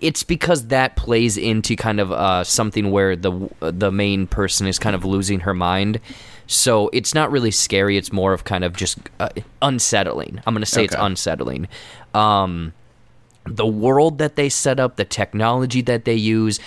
[0.00, 4.78] It's because that plays into kind of uh, something where the the main person is
[4.78, 5.98] kind of losing her mind.
[6.48, 7.98] So it's not really scary.
[7.98, 9.28] It's more of kind of just uh,
[9.62, 10.42] unsettling.
[10.46, 11.68] I'm gonna say it's unsettling.
[12.14, 12.72] Um,
[13.44, 16.58] the world that they set up, the technology that they use.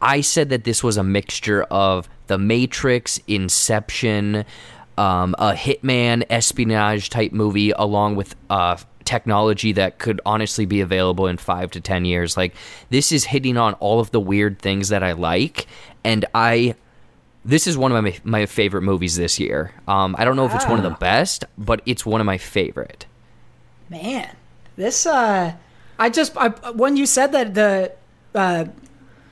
[0.00, 4.44] I said that this was a mixture of The Matrix, Inception,
[4.98, 11.26] um, a hitman espionage type movie, along with uh, technology that could honestly be available
[11.26, 12.36] in five to ten years.
[12.36, 12.54] Like
[12.90, 15.66] this is hitting on all of the weird things that I like,
[16.04, 16.76] and I.
[17.44, 19.72] This is one of my my favorite movies this year.
[19.86, 22.38] Um, I don't know if it's one of the best, but it's one of my
[22.38, 23.06] favorite.
[23.90, 24.34] Man,
[24.76, 25.54] this uh,
[25.98, 27.92] I just I, when you said that the
[28.34, 28.64] uh,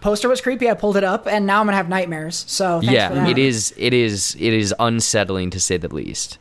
[0.00, 2.44] poster was creepy, I pulled it up, and now I'm gonna have nightmares.
[2.46, 3.72] So yeah, it is.
[3.78, 4.36] It is.
[4.38, 6.38] It is unsettling to say the least.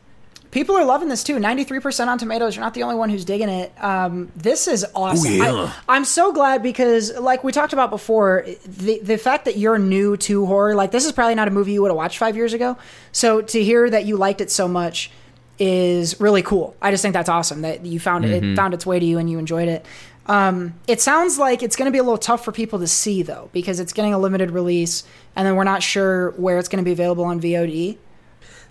[0.51, 1.37] People are loving this too.
[1.37, 2.55] 93% on tomatoes.
[2.55, 3.71] You're not the only one who's digging it.
[3.81, 5.31] Um, this is awesome.
[5.31, 5.73] yeah.
[5.87, 9.79] I, am so glad because, like we talked about before, the the fact that you're
[9.79, 12.35] new to horror, like this is probably not a movie you would have watched five
[12.35, 12.77] years ago.
[13.13, 15.09] So to hear that you liked it so much
[15.57, 16.75] is really cool.
[16.81, 19.19] I just think that's awesome that you found it, it found its way to you
[19.19, 19.85] and you enjoyed it.
[20.25, 23.21] Um, it sounds like it's going to be a little tough for people to see
[23.23, 25.03] though because it's getting a limited release,
[25.35, 27.97] and then we're not sure where it's going to be available on VOD.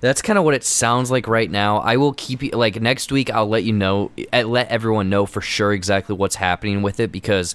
[0.01, 1.79] That's kind of what it sounds like right now.
[1.79, 3.31] I will keep you like next week.
[3.31, 4.11] I'll let you know.
[4.33, 7.55] Let everyone know for sure exactly what's happening with it because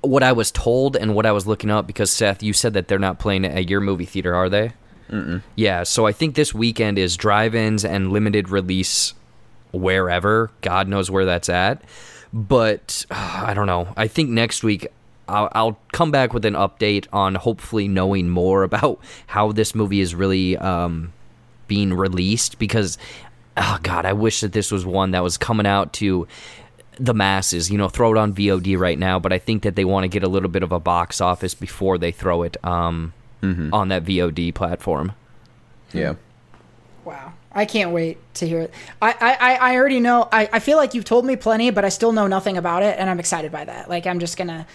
[0.00, 1.86] what I was told and what I was looking up.
[1.86, 4.72] Because Seth, you said that they're not playing it at your movie theater, are they?
[5.10, 5.42] Mm-mm.
[5.54, 5.82] Yeah.
[5.82, 9.14] So I think this weekend is drive-ins and limited release
[9.72, 10.50] wherever.
[10.62, 11.82] God knows where that's at.
[12.32, 13.88] But uh, I don't know.
[13.96, 14.86] I think next week
[15.28, 20.00] I'll, I'll come back with an update on hopefully knowing more about how this movie
[20.00, 21.12] is really um,
[21.68, 22.98] being released because
[23.56, 26.26] oh god i wish that this was one that was coming out to
[26.98, 29.84] the masses you know throw it on vod right now but i think that they
[29.84, 33.12] want to get a little bit of a box office before they throw it um,
[33.42, 35.12] on that vod platform
[35.92, 36.14] Yeah.
[37.04, 37.32] Wow.
[37.52, 38.74] I can't wait to hear it.
[39.00, 40.28] I, I, I- I already know.
[40.30, 42.98] I, I feel like you've told me plenty, but I still know nothing about it,
[42.98, 43.88] and I'm excited by that.
[43.88, 44.66] Like, I'm just going to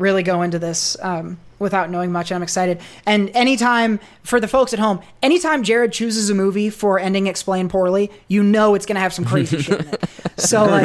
[0.00, 2.80] really go into this um, without knowing much, I'm excited.
[3.06, 7.70] And anytime, for the folks at home, anytime Jared chooses a movie for ending explained
[7.70, 10.04] poorly, you know it's going to have some crazy shit in it.
[10.40, 10.84] So, like,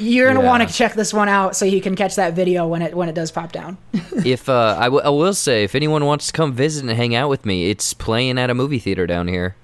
[0.00, 0.48] you're going to Yeah.
[0.48, 3.08] want to check this one out so you can catch that video when it when
[3.08, 3.78] it does pop down.
[4.24, 7.14] if uh, I, w- I will say if anyone wants to come visit and hang
[7.14, 9.54] out with me it's playing at a movie theater down here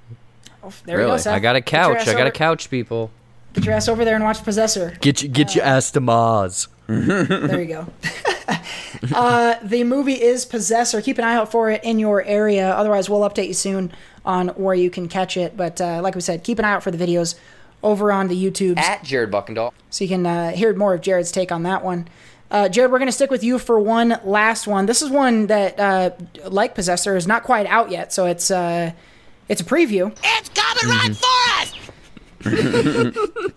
[0.84, 1.34] There you go, Seth.
[1.34, 3.10] i got a couch i got over- a couch people
[3.54, 4.96] Get your ass over there and watch Possessor.
[5.00, 7.86] get you get your ass to mars There you go.
[9.14, 11.00] uh, the movie is Possessor.
[11.00, 12.70] Keep an eye out for it in your area.
[12.70, 13.92] Otherwise, we'll update you soon
[14.24, 15.56] on where you can catch it.
[15.56, 17.34] But uh, like we said, keep an eye out for the videos
[17.82, 19.72] over on the YouTube At Jared Buckendahl.
[19.90, 22.08] so you can uh, hear more of Jared's take on that one.
[22.50, 24.84] Uh, Jared, we're going to stick with you for one last one.
[24.84, 26.10] This is one that, uh,
[26.44, 28.92] like Possessor, is not quite out yet, so it's uh,
[29.48, 30.14] it's a preview.
[30.22, 31.26] It's coming right for
[31.60, 33.52] us!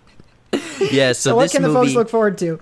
[0.90, 2.58] yeah so, So, what this can the folks look forward to?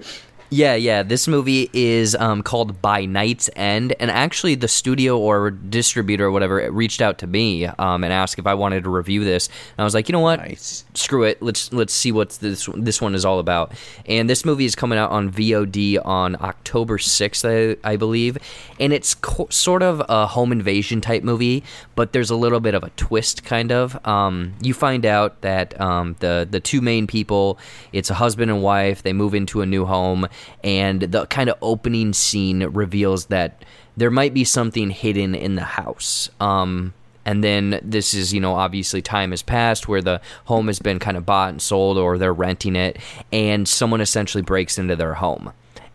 [0.54, 1.02] Yeah, yeah.
[1.02, 6.30] This movie is um, called By Night's End, and actually, the studio or distributor or
[6.30, 9.48] whatever reached out to me um, and asked if I wanted to review this.
[9.48, 10.38] And I was like, you know what?
[10.38, 10.84] Nice.
[10.94, 11.42] Screw it.
[11.42, 13.72] Let's let's see what this this one is all about.
[14.06, 18.38] And this movie is coming out on VOD on October sixth, I, I believe.
[18.78, 21.64] And it's co- sort of a home invasion type movie,
[21.94, 24.04] but there's a little bit of a twist, kind of.
[24.06, 27.58] Um, you find out that um, the the two main people,
[27.92, 29.02] it's a husband and wife.
[29.02, 30.28] They move into a new home,
[30.62, 33.64] and the kind of opening scene reveals that
[33.96, 36.28] there might be something hidden in the house.
[36.40, 36.94] Um,
[37.24, 40.98] and then this is, you know, obviously time has passed where the home has been
[40.98, 42.98] kind of bought and sold or they're renting it,
[43.32, 45.52] and someone essentially breaks into their home.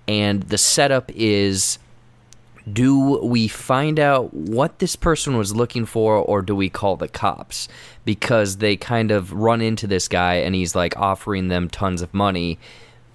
[0.08, 1.78] And the setup is
[2.72, 7.07] do we find out what this person was looking for or do we call the
[7.07, 7.68] cops?
[8.06, 12.14] Because they kind of run into this guy and he's like offering them tons of
[12.14, 12.60] money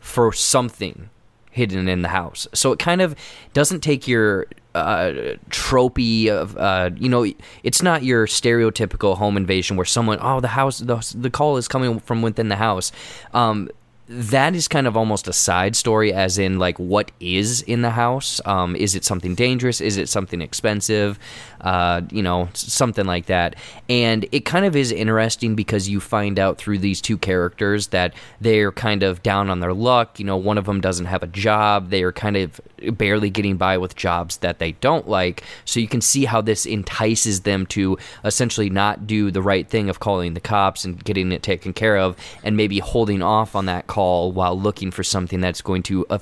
[0.00, 1.08] for something
[1.50, 2.48] hidden in the house.
[2.52, 3.14] So it kind of
[3.52, 7.24] doesn't take your uh, tropey of uh, you know
[7.62, 11.68] it's not your stereotypical home invasion where someone oh the house the, the call is
[11.68, 12.90] coming from within the house.
[13.32, 13.70] Um,
[14.06, 17.90] that is kind of almost a side story as in like what is in the
[17.90, 18.40] house?
[18.44, 19.80] Um, is it something dangerous?
[19.80, 21.18] Is it something expensive?
[21.60, 23.56] Uh, you know something like that.
[23.88, 28.12] And it kind of is interesting because you find out through these two characters that
[28.40, 30.18] they're kind of down on their luck.
[30.18, 31.88] You know one of them doesn't have a job.
[31.88, 32.60] They are kind of
[32.92, 35.42] barely getting by with jobs that they don't like.
[35.64, 39.88] So you can see how this entices them to essentially not do the right thing
[39.88, 43.64] of calling the cops and getting it taken care of and maybe holding off on
[43.64, 46.18] that call while looking for something that's going to uh,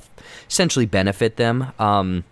[0.47, 2.23] essentially benefit them um,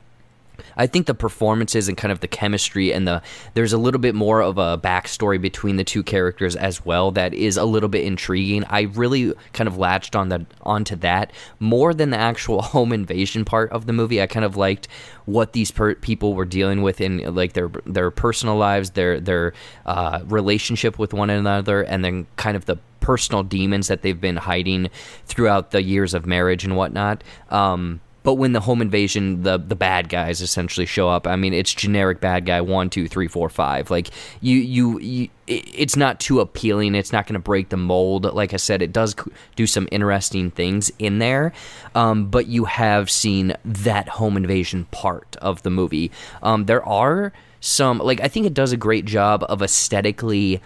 [0.76, 3.22] I think the performances and kind of the chemistry and the
[3.54, 7.34] there's a little bit more of a backstory between the two characters as well that
[7.34, 8.64] is a little bit intriguing.
[8.66, 13.46] I really kind of latched on the onto that more than the actual home invasion
[13.46, 14.22] part of the movie.
[14.22, 14.88] I kind of liked
[15.26, 19.54] what these per- people were dealing with in like their their personal lives, their their
[19.86, 24.38] uh, relationship with one another, and then kind of the personal demons that they've been
[24.38, 24.90] hiding
[25.26, 27.24] throughout the years of marriage and whatnot.
[27.50, 31.26] Um, but when the home invasion, the the bad guys essentially show up.
[31.26, 33.90] I mean, it's generic bad guy one, two, three, four, five.
[33.90, 34.12] Like
[34.42, 36.94] you, you, you it's not too appealing.
[36.94, 38.26] It's not going to break the mold.
[38.26, 39.16] Like I said, it does
[39.56, 41.52] do some interesting things in there.
[41.96, 46.12] Um, but you have seen that home invasion part of the movie.
[46.44, 50.62] Um, there are some like I think it does a great job of aesthetically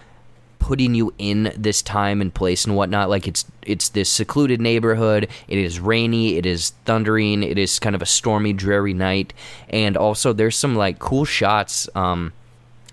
[0.66, 3.08] putting you in this time and place and whatnot.
[3.08, 5.30] Like it's it's this secluded neighborhood.
[5.48, 6.38] It is rainy.
[6.38, 7.44] It is thundering.
[7.44, 9.32] It is kind of a stormy, dreary night.
[9.70, 11.88] And also, there's some like cool shots.
[11.94, 12.34] Um,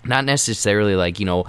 [0.05, 1.45] not necessarily like you know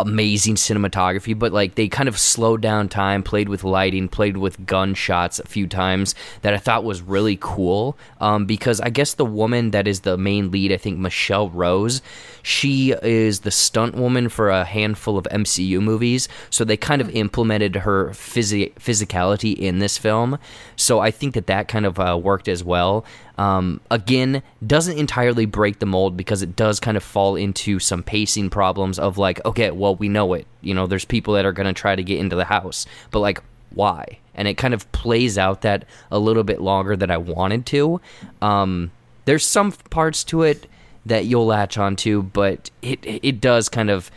[0.00, 4.64] amazing cinematography but like they kind of slowed down time played with lighting played with
[4.66, 7.96] gunshots a few times that i thought was really cool.
[8.20, 12.02] Um, because i guess the woman that is the main lead i think michelle rose
[12.46, 16.28] she is the stunt woman for a handful of mcu movies.
[16.48, 20.38] So they kind of implemented her physi- physicality in this film.
[20.76, 23.04] So i think that that kind of uh, worked as well
[23.38, 28.02] um, again, doesn't entirely break the mold because it does kind of fall into some
[28.02, 30.46] pacing problems of like, okay, well, we know it.
[30.62, 33.20] You know, there's people that are going to try to get into the house, but
[33.20, 34.18] like, why?
[34.34, 38.00] And it kind of plays out that a little bit longer than I wanted to.
[38.40, 38.90] Um,
[39.26, 40.66] there's some parts to it
[41.04, 44.10] that you'll latch onto, but it it does kind of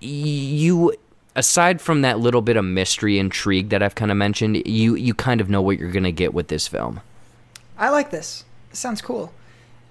[0.00, 0.94] you
[1.36, 5.14] aside from that little bit of mystery intrigue that I've kind of mentioned, you you
[5.14, 7.00] kind of know what you're going to get with this film.
[7.78, 8.44] I like this.
[8.70, 9.32] This sounds cool.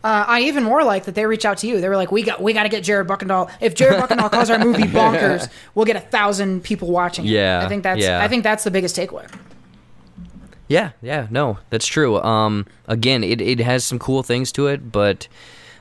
[0.03, 1.79] Uh, I even more like that they reach out to you.
[1.79, 3.49] They were like, "We got, we got to get Jared Buckendahl.
[3.61, 7.61] If Jared Buckendahl calls our movie bonkers, we'll get a thousand people watching." it." Yeah,
[7.63, 8.21] I think that's, yeah.
[8.21, 9.33] I think that's the biggest takeaway.
[10.67, 12.21] Yeah, yeah, no, that's true.
[12.21, 15.27] Um, again, it, it has some cool things to it, but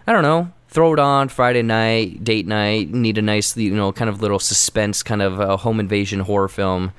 [0.06, 0.52] I don't know.
[0.68, 2.90] Throw it on Friday night, date night.
[2.90, 6.48] Need a nice, you know, kind of little suspense, kind of a home invasion horror
[6.48, 6.92] film.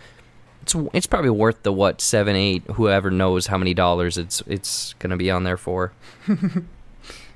[0.64, 4.94] It's it's probably worth the what seven, eight, whoever knows how many dollars it's it's
[5.00, 5.94] gonna be on there for.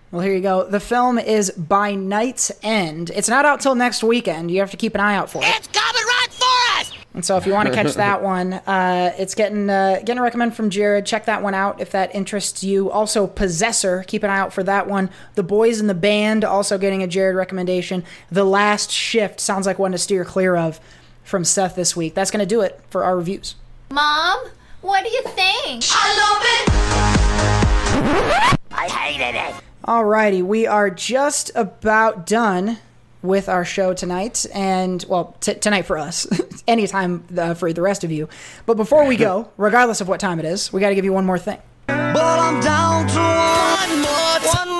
[0.10, 0.66] Well, here you go.
[0.66, 3.10] The film is By Night's End.
[3.10, 4.50] It's not out till next weekend.
[4.50, 5.54] You have to keep an eye out for it.
[5.58, 6.94] It's coming right for us!
[7.14, 10.22] And so, if you want to catch that one, uh, it's getting uh, getting a
[10.22, 11.06] recommend from Jared.
[11.06, 12.90] Check that one out if that interests you.
[12.90, 15.10] Also, Possessor, keep an eye out for that one.
[15.36, 18.06] The Boys in the Band, also getting a Jared recommendation.
[18.32, 20.80] The Last Shift sounds like one to steer clear of
[21.28, 22.14] from Seth this week.
[22.14, 23.56] That's going to do it for our reviews.
[23.92, 24.40] Mom,
[24.82, 25.84] what do you think?
[25.92, 26.70] I love it.
[28.72, 29.56] I hated it!
[29.86, 32.78] Alrighty, we are just about done
[33.22, 36.28] with our show tonight, and well, t- tonight for us,
[36.68, 38.30] anytime uh, for the rest of you.
[38.66, 41.14] But before we go, regardless of what time it is, we got to give you
[41.14, 41.58] one more thing.
[41.88, 44.77] But I'm down to one more, one more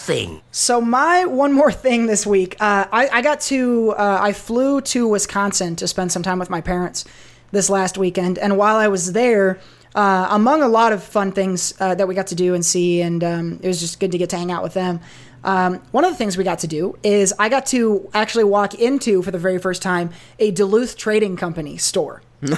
[0.00, 0.42] thing.
[0.50, 4.80] So my one more thing this week, uh, I, I got to, uh, I flew
[4.80, 7.04] to Wisconsin to spend some time with my parents
[7.52, 9.60] this last weekend, and while I was there,
[9.94, 13.00] uh, among a lot of fun things uh, that we got to do and see,
[13.00, 15.00] and um, it was just good to get to hang out with them.
[15.44, 18.74] Um, one of the things we got to do is I got to actually walk
[18.74, 22.22] into, for the very first time, a Duluth Trading Company store.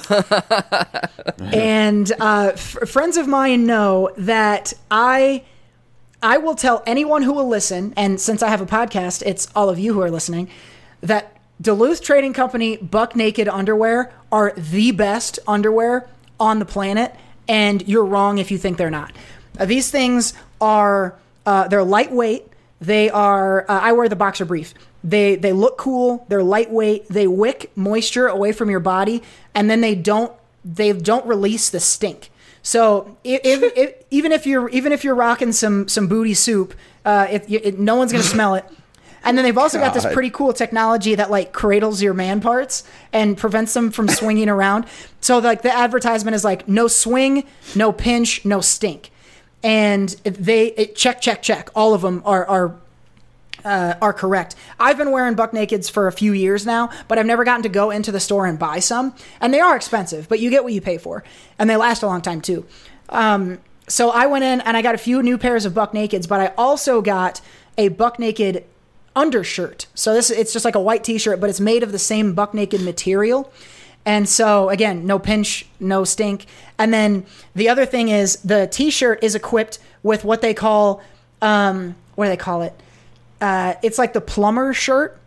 [1.40, 5.44] and uh, f- friends of mine know that I
[6.22, 9.68] I will tell anyone who will listen, and since I have a podcast, it's all
[9.68, 10.48] of you who are listening,
[11.02, 16.08] that Duluth Trading Company Buck Naked underwear are the best underwear
[16.40, 17.14] on the planet,
[17.48, 19.12] and you're wrong if you think they're not.
[19.58, 21.14] Uh, these things are
[21.44, 22.46] uh, they're lightweight.
[22.80, 23.62] They are.
[23.62, 24.74] Uh, I wear the boxer brief.
[25.04, 26.26] They they look cool.
[26.28, 27.08] They're lightweight.
[27.08, 29.22] They wick moisture away from your body,
[29.54, 30.32] and then they don't
[30.64, 32.30] they don't release the stink.
[32.66, 36.74] So if, if, if, even if you're even if you're rocking some some booty soup,
[37.04, 38.64] uh, it, no one's gonna smell it.
[39.22, 42.84] And then they've also got this pretty cool technology that like cradles your man parts
[43.12, 44.86] and prevents them from swinging around.
[45.20, 47.44] So like the advertisement is like no swing,
[47.74, 49.10] no pinch, no stink.
[49.64, 51.70] And they it, check check check.
[51.74, 52.76] All of them are are
[53.66, 54.54] uh, are correct.
[54.78, 57.68] I've been wearing buck nakeds for a few years now, but I've never gotten to
[57.68, 59.14] go into the store and buy some.
[59.40, 61.24] And they are expensive, but you get what you pay for,
[61.58, 62.64] and they last a long time too.
[63.08, 66.28] Um, so I went in and I got a few new pairs of buck nakeds,
[66.28, 67.40] but I also got
[67.76, 68.64] a buck naked
[69.14, 69.86] undershirt.
[69.94, 72.54] So this it's just like a white t-shirt, but it's made of the same buck
[72.54, 73.52] naked material.
[74.04, 76.46] And so again, no pinch, no stink.
[76.78, 81.02] And then the other thing is the t-shirt is equipped with what they call
[81.42, 82.72] um, what do they call it?
[83.40, 85.20] Uh, it's like the plumber shirt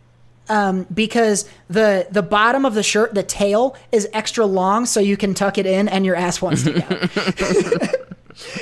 [0.49, 5.15] um, because the the bottom of the shirt, the tail, is extra long, so you
[5.15, 7.95] can tuck it in and your ass won't stick out.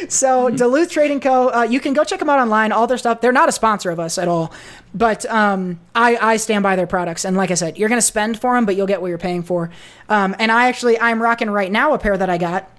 [0.10, 1.48] so Duluth Trading Co.
[1.48, 2.74] Uh, you can go check them out online.
[2.74, 3.22] All their stuff.
[3.22, 4.52] They're not a sponsor of us at all,
[4.94, 7.24] but um, I I stand by their products.
[7.24, 9.44] And like I said, you're gonna spend for them, but you'll get what you're paying
[9.44, 9.72] for.
[10.10, 12.70] Um, and I actually I'm rocking right now a pair that I got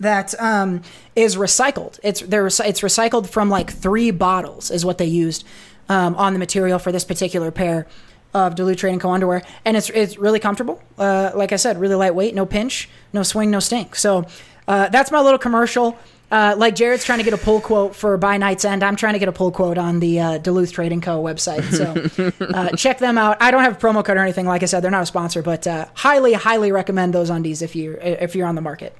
[0.00, 0.82] that um,
[1.14, 1.98] is recycled.
[2.02, 5.44] It's they're it's recycled from like three bottles is what they used
[5.88, 7.86] um, on the material for this particular pair
[8.34, 10.82] of Duluth Trading Co underwear, and it's it's really comfortable.
[10.98, 13.96] Uh, like I said, really lightweight, no pinch, no swing, no stink.
[13.96, 14.26] So
[14.68, 15.96] uh, that's my little commercial.
[16.28, 19.12] Uh, like Jared's trying to get a pull quote for By Night's End, I'm trying
[19.12, 21.22] to get a pull quote on the uh, Duluth Trading Co.
[21.22, 21.62] website.
[21.70, 23.40] So uh, check them out.
[23.40, 24.44] I don't have a promo code or anything.
[24.44, 27.76] Like I said, they're not a sponsor, but uh, highly, highly recommend those undies if
[27.76, 28.96] you if you're on the market.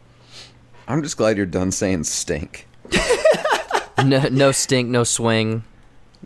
[0.86, 2.68] I'm just glad you're done saying stink.
[4.04, 5.64] no, no stink, no swing,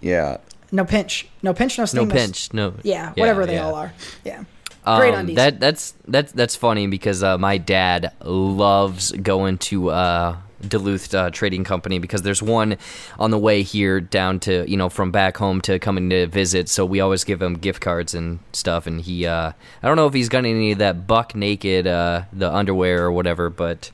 [0.01, 0.37] Yeah.
[0.73, 2.75] No pinch, no pinch, no no pinch, no.
[2.83, 3.67] Yeah, whatever they yeah.
[3.67, 3.93] all are.
[4.25, 4.45] Yeah,
[4.85, 5.37] great Um, undies.
[5.37, 10.37] that that's that's that's funny because uh, my dad loves going to uh,
[10.67, 12.77] Duluth uh, Trading Company because there's one
[13.19, 16.69] on the way here down to you know from back home to coming to visit.
[16.69, 18.87] So we always give him gift cards and stuff.
[18.87, 19.53] And he, uh,
[19.83, 23.11] I don't know if he's got any of that buck naked uh, the underwear or
[23.13, 23.91] whatever, but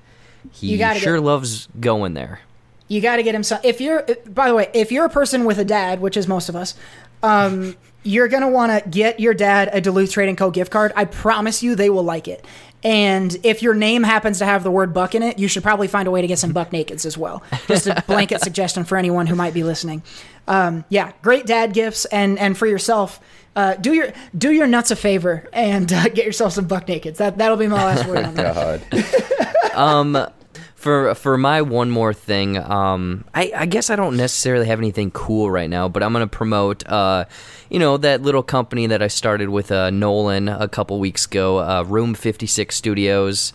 [0.53, 2.41] he sure get- loves going there.
[2.89, 3.61] You got to get him some.
[3.63, 6.49] If you're, by the way, if you're a person with a dad, which is most
[6.49, 6.75] of us,
[7.23, 10.51] um, you're gonna want to get your dad a Duluth Trading Co.
[10.53, 10.93] gift card.
[10.95, 12.45] I promise you, they will like it.
[12.85, 15.89] And if your name happens to have the word buck in it, you should probably
[15.89, 17.43] find a way to get some buck nakeds as well.
[17.67, 20.05] Just a blanket suggestion for anyone who might be listening.
[20.47, 23.19] Um, yeah, great dad gifts, and and for yourself,
[23.57, 27.17] uh, do your do your nuts a favor and uh, get yourself some buck nakeds.
[27.17, 28.89] That that'll be my last word on that.
[28.91, 29.75] God.
[29.75, 30.29] um
[30.77, 35.11] for for my one more thing um I, I guess i don't necessarily have anything
[35.11, 37.25] cool right now but i'm gonna promote uh
[37.71, 41.59] you know that little company that i started with uh nolan a couple weeks ago
[41.59, 43.55] uh room 56 studios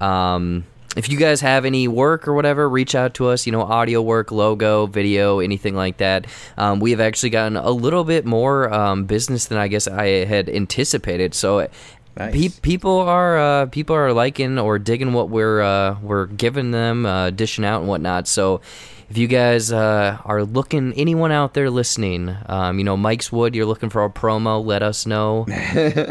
[0.00, 0.64] um
[0.96, 3.44] if you guys have any work or whatever, reach out to us.
[3.44, 6.26] You know, audio work, logo, video, anything like that.
[6.56, 10.24] Um, we have actually gotten a little bit more um, business than I guess I
[10.24, 11.34] had anticipated.
[11.34, 11.68] So
[12.16, 12.32] Nice.
[12.32, 17.04] Pe- people are uh, people are liking or digging what we're uh, we're giving them,
[17.04, 18.26] uh, dishing out and whatnot.
[18.26, 18.62] So,
[19.10, 23.54] if you guys uh, are looking, anyone out there listening, um, you know, Mike's Wood,
[23.54, 25.46] you're looking for a promo, let us know.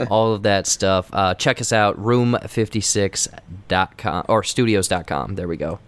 [0.11, 1.09] All of that stuff.
[1.11, 5.35] Uh, check us out, room56.com or studios.com.
[5.35, 5.79] There we go.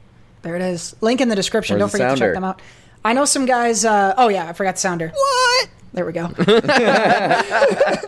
[0.41, 0.95] There it is.
[1.01, 1.75] Link in the description.
[1.75, 2.59] Where's Don't the forget to check them out.
[3.05, 3.85] I know some guys.
[3.85, 5.09] Uh, oh yeah, I forgot the sounder.
[5.13, 5.69] What?
[5.93, 6.27] There we go.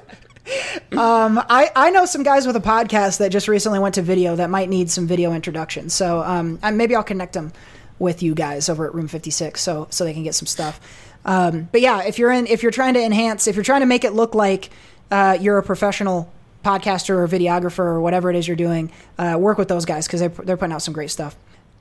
[0.92, 4.36] um, I I know some guys with a podcast that just recently went to video
[4.36, 5.90] that might need some video introduction.
[5.90, 7.52] So um, maybe I'll connect them
[8.00, 10.80] with you guys over at Room Fifty Six, so so they can get some stuff.
[11.26, 13.86] Um, but yeah, if you're in, if you're trying to enhance, if you're trying to
[13.86, 14.70] make it look like
[15.12, 16.32] uh, you're a professional
[16.64, 20.20] podcaster or videographer or whatever it is you're doing, uh, work with those guys because
[20.20, 21.36] they're, they're putting out some great stuff.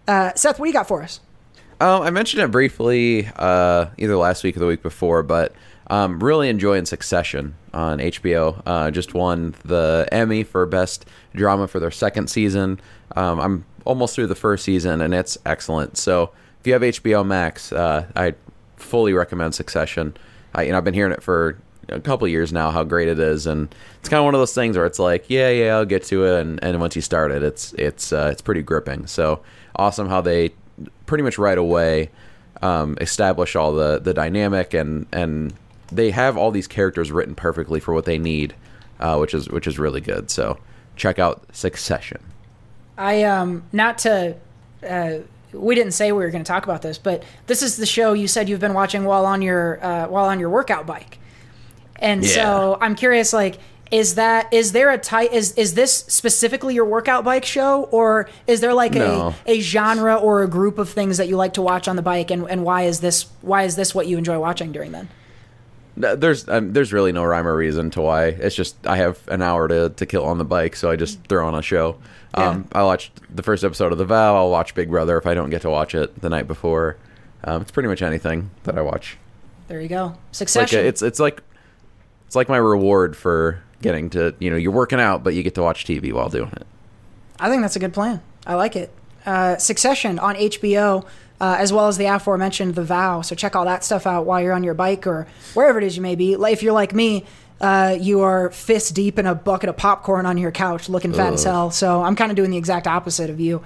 [0.06, 1.20] Uh, Seth, what do you got for us?
[1.80, 5.52] Um, I mentioned it briefly uh, either last week or the week before, but
[5.90, 8.62] um, really enjoying Succession on HBO.
[8.66, 12.80] Uh, just won the Emmy for Best Drama for their second season.
[13.16, 15.96] Um, I'm almost through the first season, and it's excellent.
[15.96, 18.34] So if you have HBO Max, uh, I
[18.76, 20.16] fully recommend Succession.
[20.54, 21.58] I, you know, I've been hearing it for
[21.88, 24.54] a couple years now how great it is, and it's kind of one of those
[24.54, 27.32] things where it's like, yeah, yeah, I'll get to it, and, and once you start
[27.32, 29.06] it, it's it's uh, it's pretty gripping.
[29.06, 29.40] So
[29.76, 30.52] awesome how they
[31.06, 32.10] pretty much right away
[32.62, 35.54] um, establish all the the dynamic and and
[35.90, 38.54] they have all these characters written perfectly for what they need,
[39.00, 40.30] uh, which is which is really good.
[40.30, 40.58] So
[40.96, 42.20] check out Succession.
[42.96, 44.36] I um not to
[44.88, 45.12] uh,
[45.52, 48.12] we didn't say we were going to talk about this, but this is the show
[48.12, 51.18] you said you've been watching while on your uh, while on your workout bike,
[51.96, 53.58] and so I'm curious, like,
[53.90, 58.28] is that is there a type is is this specifically your workout bike show, or
[58.46, 59.34] is there like No.
[59.46, 62.02] a a genre or a group of things that you like to watch on the
[62.02, 65.08] bike, and and why is this why is this what you enjoy watching during then?
[66.00, 68.26] There's um, there's really no rhyme or reason to why.
[68.26, 71.22] It's just I have an hour to, to kill on the bike, so I just
[71.24, 71.98] throw on a show.
[72.34, 74.36] Um, I watched the first episode of The Vow.
[74.36, 76.96] I'll watch Big Brother if I don't get to watch it the night before.
[77.42, 79.16] Um, it's pretty much anything that I watch.
[79.66, 80.80] There you go, It's like Succession.
[80.80, 81.42] a, it's it's like
[82.26, 85.54] it's like my reward for getting to you know you're working out, but you get
[85.56, 86.66] to watch TV while doing it.
[87.40, 88.20] I think that's a good plan.
[88.46, 88.92] I like it.
[89.26, 91.04] Uh, Succession on HBO,
[91.40, 93.22] uh, as well as the aforementioned The Vow.
[93.22, 95.96] So check all that stuff out while you're on your bike or wherever it is
[95.96, 96.36] you may be.
[96.36, 97.24] Like, If you're like me,
[97.60, 101.32] uh, you are fist deep in a bucket of popcorn on your couch, looking fat
[101.32, 101.70] as hell.
[101.70, 103.62] So I'm kind of doing the exact opposite of you.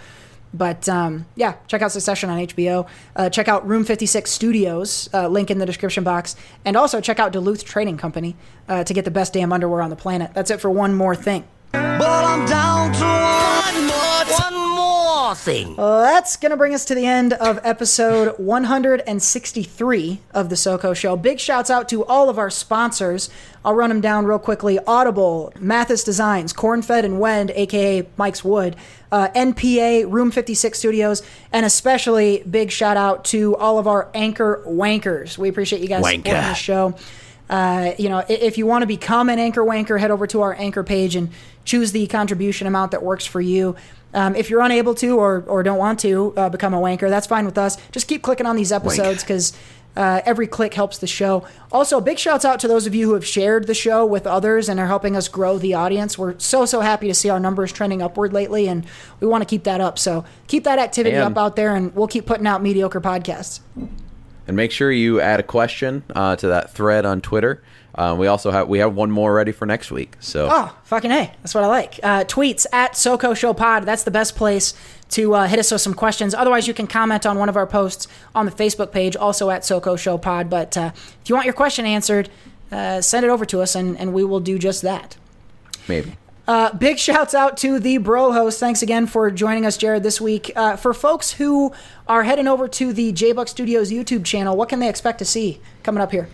[0.55, 2.87] But um, yeah, check out Succession on HBO.
[3.17, 6.37] Uh, check out Room 56 Studios, uh, link in the description box.
[6.65, 8.37] And also check out Duluth Trading Company
[8.69, 10.33] uh, to get the best damn underwear on the planet.
[10.35, 11.45] That's it for one more thing.
[15.35, 15.77] But I'm down to one more, one more thing.
[15.77, 21.17] That's going to bring us to the end of episode 163 of the SoCo Show.
[21.17, 23.31] Big shouts out to all of our sponsors.
[23.65, 28.77] I'll run them down real quickly Audible, Mathis Designs, Cornfed and Wend, aka Mike's Wood,
[29.11, 31.23] uh, NPA, Room 56 Studios,
[31.53, 35.39] and especially big shout out to all of our anchor wankers.
[35.39, 36.95] We appreciate you guys supporting the show.
[37.51, 40.55] Uh, you know, if you want to become an anchor wanker, head over to our
[40.55, 41.31] anchor page and
[41.65, 43.77] choose the contribution amount that works for you.
[44.15, 47.27] Um, if you're unable to or, or don't want to uh, become a wanker, that's
[47.27, 47.79] fine with us.
[47.93, 49.53] Just keep clicking on these episodes because
[49.97, 51.47] uh, every click helps the show.
[51.71, 54.69] Also, big shouts out to those of you who have shared the show with others
[54.69, 56.17] and are helping us grow the audience.
[56.17, 58.87] We're so, so happy to see our numbers trending upward lately, and
[59.21, 59.99] we want to keep that up.
[59.99, 63.61] So keep that activity And- up out there, and we'll keep putting out mediocre podcasts.
[64.47, 67.63] And make sure you add a question uh, to that thread on Twitter.
[67.95, 70.17] Um, we also have we have one more ready for next week.
[70.19, 72.01] So Oh, fucking hey, that's what I like.
[72.03, 73.85] Uh, tweets at SoCo Show Pod.
[73.85, 74.73] That's the best place
[75.11, 76.35] to uh, hit us with some questions.
[76.35, 79.61] Otherwise, you can comment on one of our posts on the Facebook page, also at
[79.63, 80.49] SoCo Show Pod.
[80.49, 82.31] But uh, if you want your question answered,
[82.71, 85.17] uh, send it over to us, and, and we will do just that.
[85.87, 86.17] maybe.
[86.47, 88.59] Uh, big shouts out to the bro host.
[88.59, 90.51] Thanks again for joining us, Jared, this week.
[90.57, 91.73] Uh, for folks who
[92.09, 95.25] are heading over to the J Buck Studios YouTube channel, what can they expect to
[95.25, 96.29] see coming up here?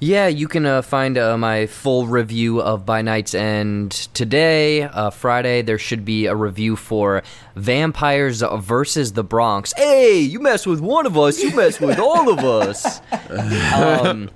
[0.00, 5.10] Yeah, you can uh, find uh, my full review of By Night's End today, uh,
[5.10, 5.60] Friday.
[5.62, 7.24] There should be a review for
[7.56, 9.72] Vampires versus the Bronx.
[9.76, 13.00] Hey, you mess with one of us, you mess with all of us.
[13.74, 14.30] um,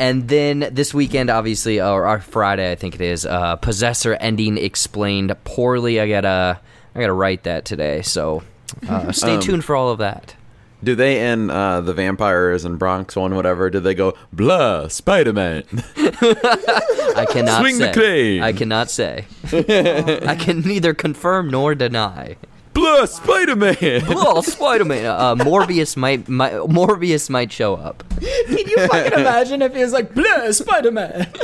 [0.00, 4.56] and then this weekend, obviously, or, or Friday, I think it is, uh, Possessor ending
[4.58, 6.00] explained poorly.
[6.00, 6.58] I gotta,
[6.94, 8.02] I gotta write that today.
[8.02, 8.42] So
[8.88, 10.34] uh, stay Um, tuned for all of that.
[10.82, 13.68] Do they in uh, the vampires and Bronx one, whatever?
[13.68, 15.64] Did they go blah Spider Man?
[15.96, 18.00] I cannot Swing the say.
[18.38, 18.42] cane.
[18.42, 19.26] I cannot say.
[19.52, 22.36] I can neither confirm nor deny.
[22.72, 23.76] Blah Spider Man.
[24.08, 25.06] Oh, Spider Man!
[25.06, 28.04] Uh, Morbius might, might Morbius might show up.
[28.20, 31.28] Can you fucking imagine if he was like, blah, Spider Man?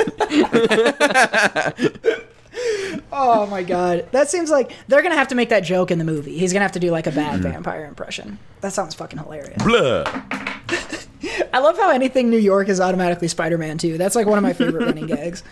[3.12, 4.08] oh my god.
[4.12, 6.38] That seems like they're going to have to make that joke in the movie.
[6.38, 8.38] He's going to have to do like a bad vampire impression.
[8.60, 9.62] That sounds fucking hilarious.
[9.62, 10.04] blah.
[11.52, 13.98] I love how anything New York is automatically Spider Man, too.
[13.98, 15.42] That's like one of my favorite running gags.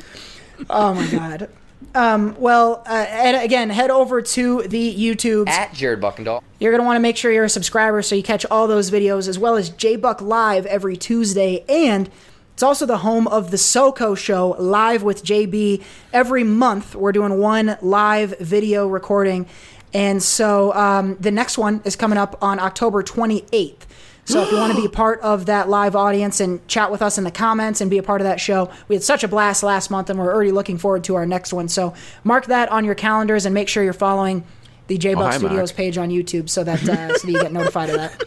[0.71, 1.51] Oh my god.
[1.95, 6.43] Um, well, uh, and again, head over to the YouTube At Jared Buckendahl.
[6.59, 8.91] You're going to want to make sure you're a subscriber so you catch all those
[8.91, 11.65] videos as well as J Buck Live every Tuesday.
[11.69, 12.11] And
[12.55, 15.83] it's also the home of the SoCo Show live with JB.
[16.13, 19.47] Every month, we're doing one live video recording.
[19.93, 23.87] And so um, the next one is coming up on October 28th.
[24.27, 27.03] So if you want to be a part of that live audience and chat with
[27.03, 29.29] us in the comments and be a part of that show, we had such a
[29.29, 31.69] blast last month and we're already looking forward to our next one.
[31.69, 31.93] So
[32.25, 34.45] mark that on your calendars and make sure you're following
[34.87, 35.77] the J Oh, Buck hi, Studios Mark.
[35.77, 38.25] page on YouTube so that uh, so that you get notified of that.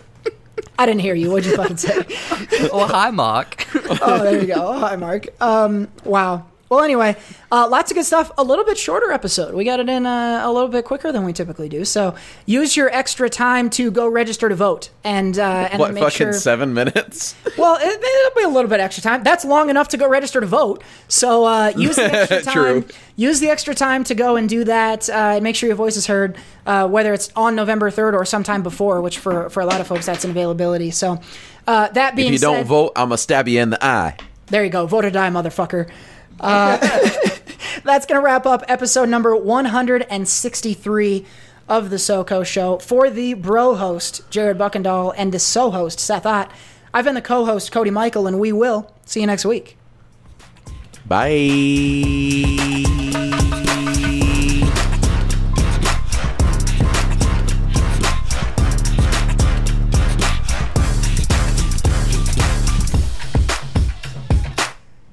[0.80, 1.32] I didn't hear you.
[1.32, 2.06] What'd you fucking say?
[2.72, 3.65] oh, hi, Mark.
[4.02, 4.56] oh, there you go.
[4.68, 5.26] Oh, hi, Mark.
[5.41, 6.45] Um, wow.
[6.69, 7.15] Well, anyway,
[7.52, 8.30] uh, lots of good stuff.
[8.38, 9.53] A little bit shorter episode.
[9.53, 11.85] We got it in uh, a little bit quicker than we typically do.
[11.85, 12.14] So
[12.45, 16.18] use your extra time to go register to vote and uh, and What make fucking
[16.18, 16.34] sure.
[16.34, 17.35] seven minutes?
[17.57, 19.23] Well, it, it'll be a little bit extra time.
[19.23, 20.84] That's long enough to go register to vote.
[21.07, 22.53] So uh, use the extra time.
[22.53, 22.85] True.
[23.15, 25.10] Use the extra time to go and do that.
[25.10, 26.38] Uh, and make sure your voice is heard,
[26.68, 29.02] uh, whether it's on November third or sometime before.
[29.02, 30.91] Which for for a lot of folks, that's an availability.
[30.91, 31.19] So
[31.65, 34.18] uh, that being If you said, don't vote, I'm gonna stab you in the eye.
[34.48, 34.85] there you go.
[34.85, 35.89] Vote or die, motherfucker.
[36.39, 36.77] Uh,
[37.84, 41.26] that's going to wrap up episode number 163
[41.68, 42.77] of the SoCo Show.
[42.80, 46.51] For the bro host, Jared Buckendahl, and the so host, Seth Ott,
[46.93, 49.77] I've been the co host, Cody Michael, and we will see you next week.
[51.05, 51.34] Bye.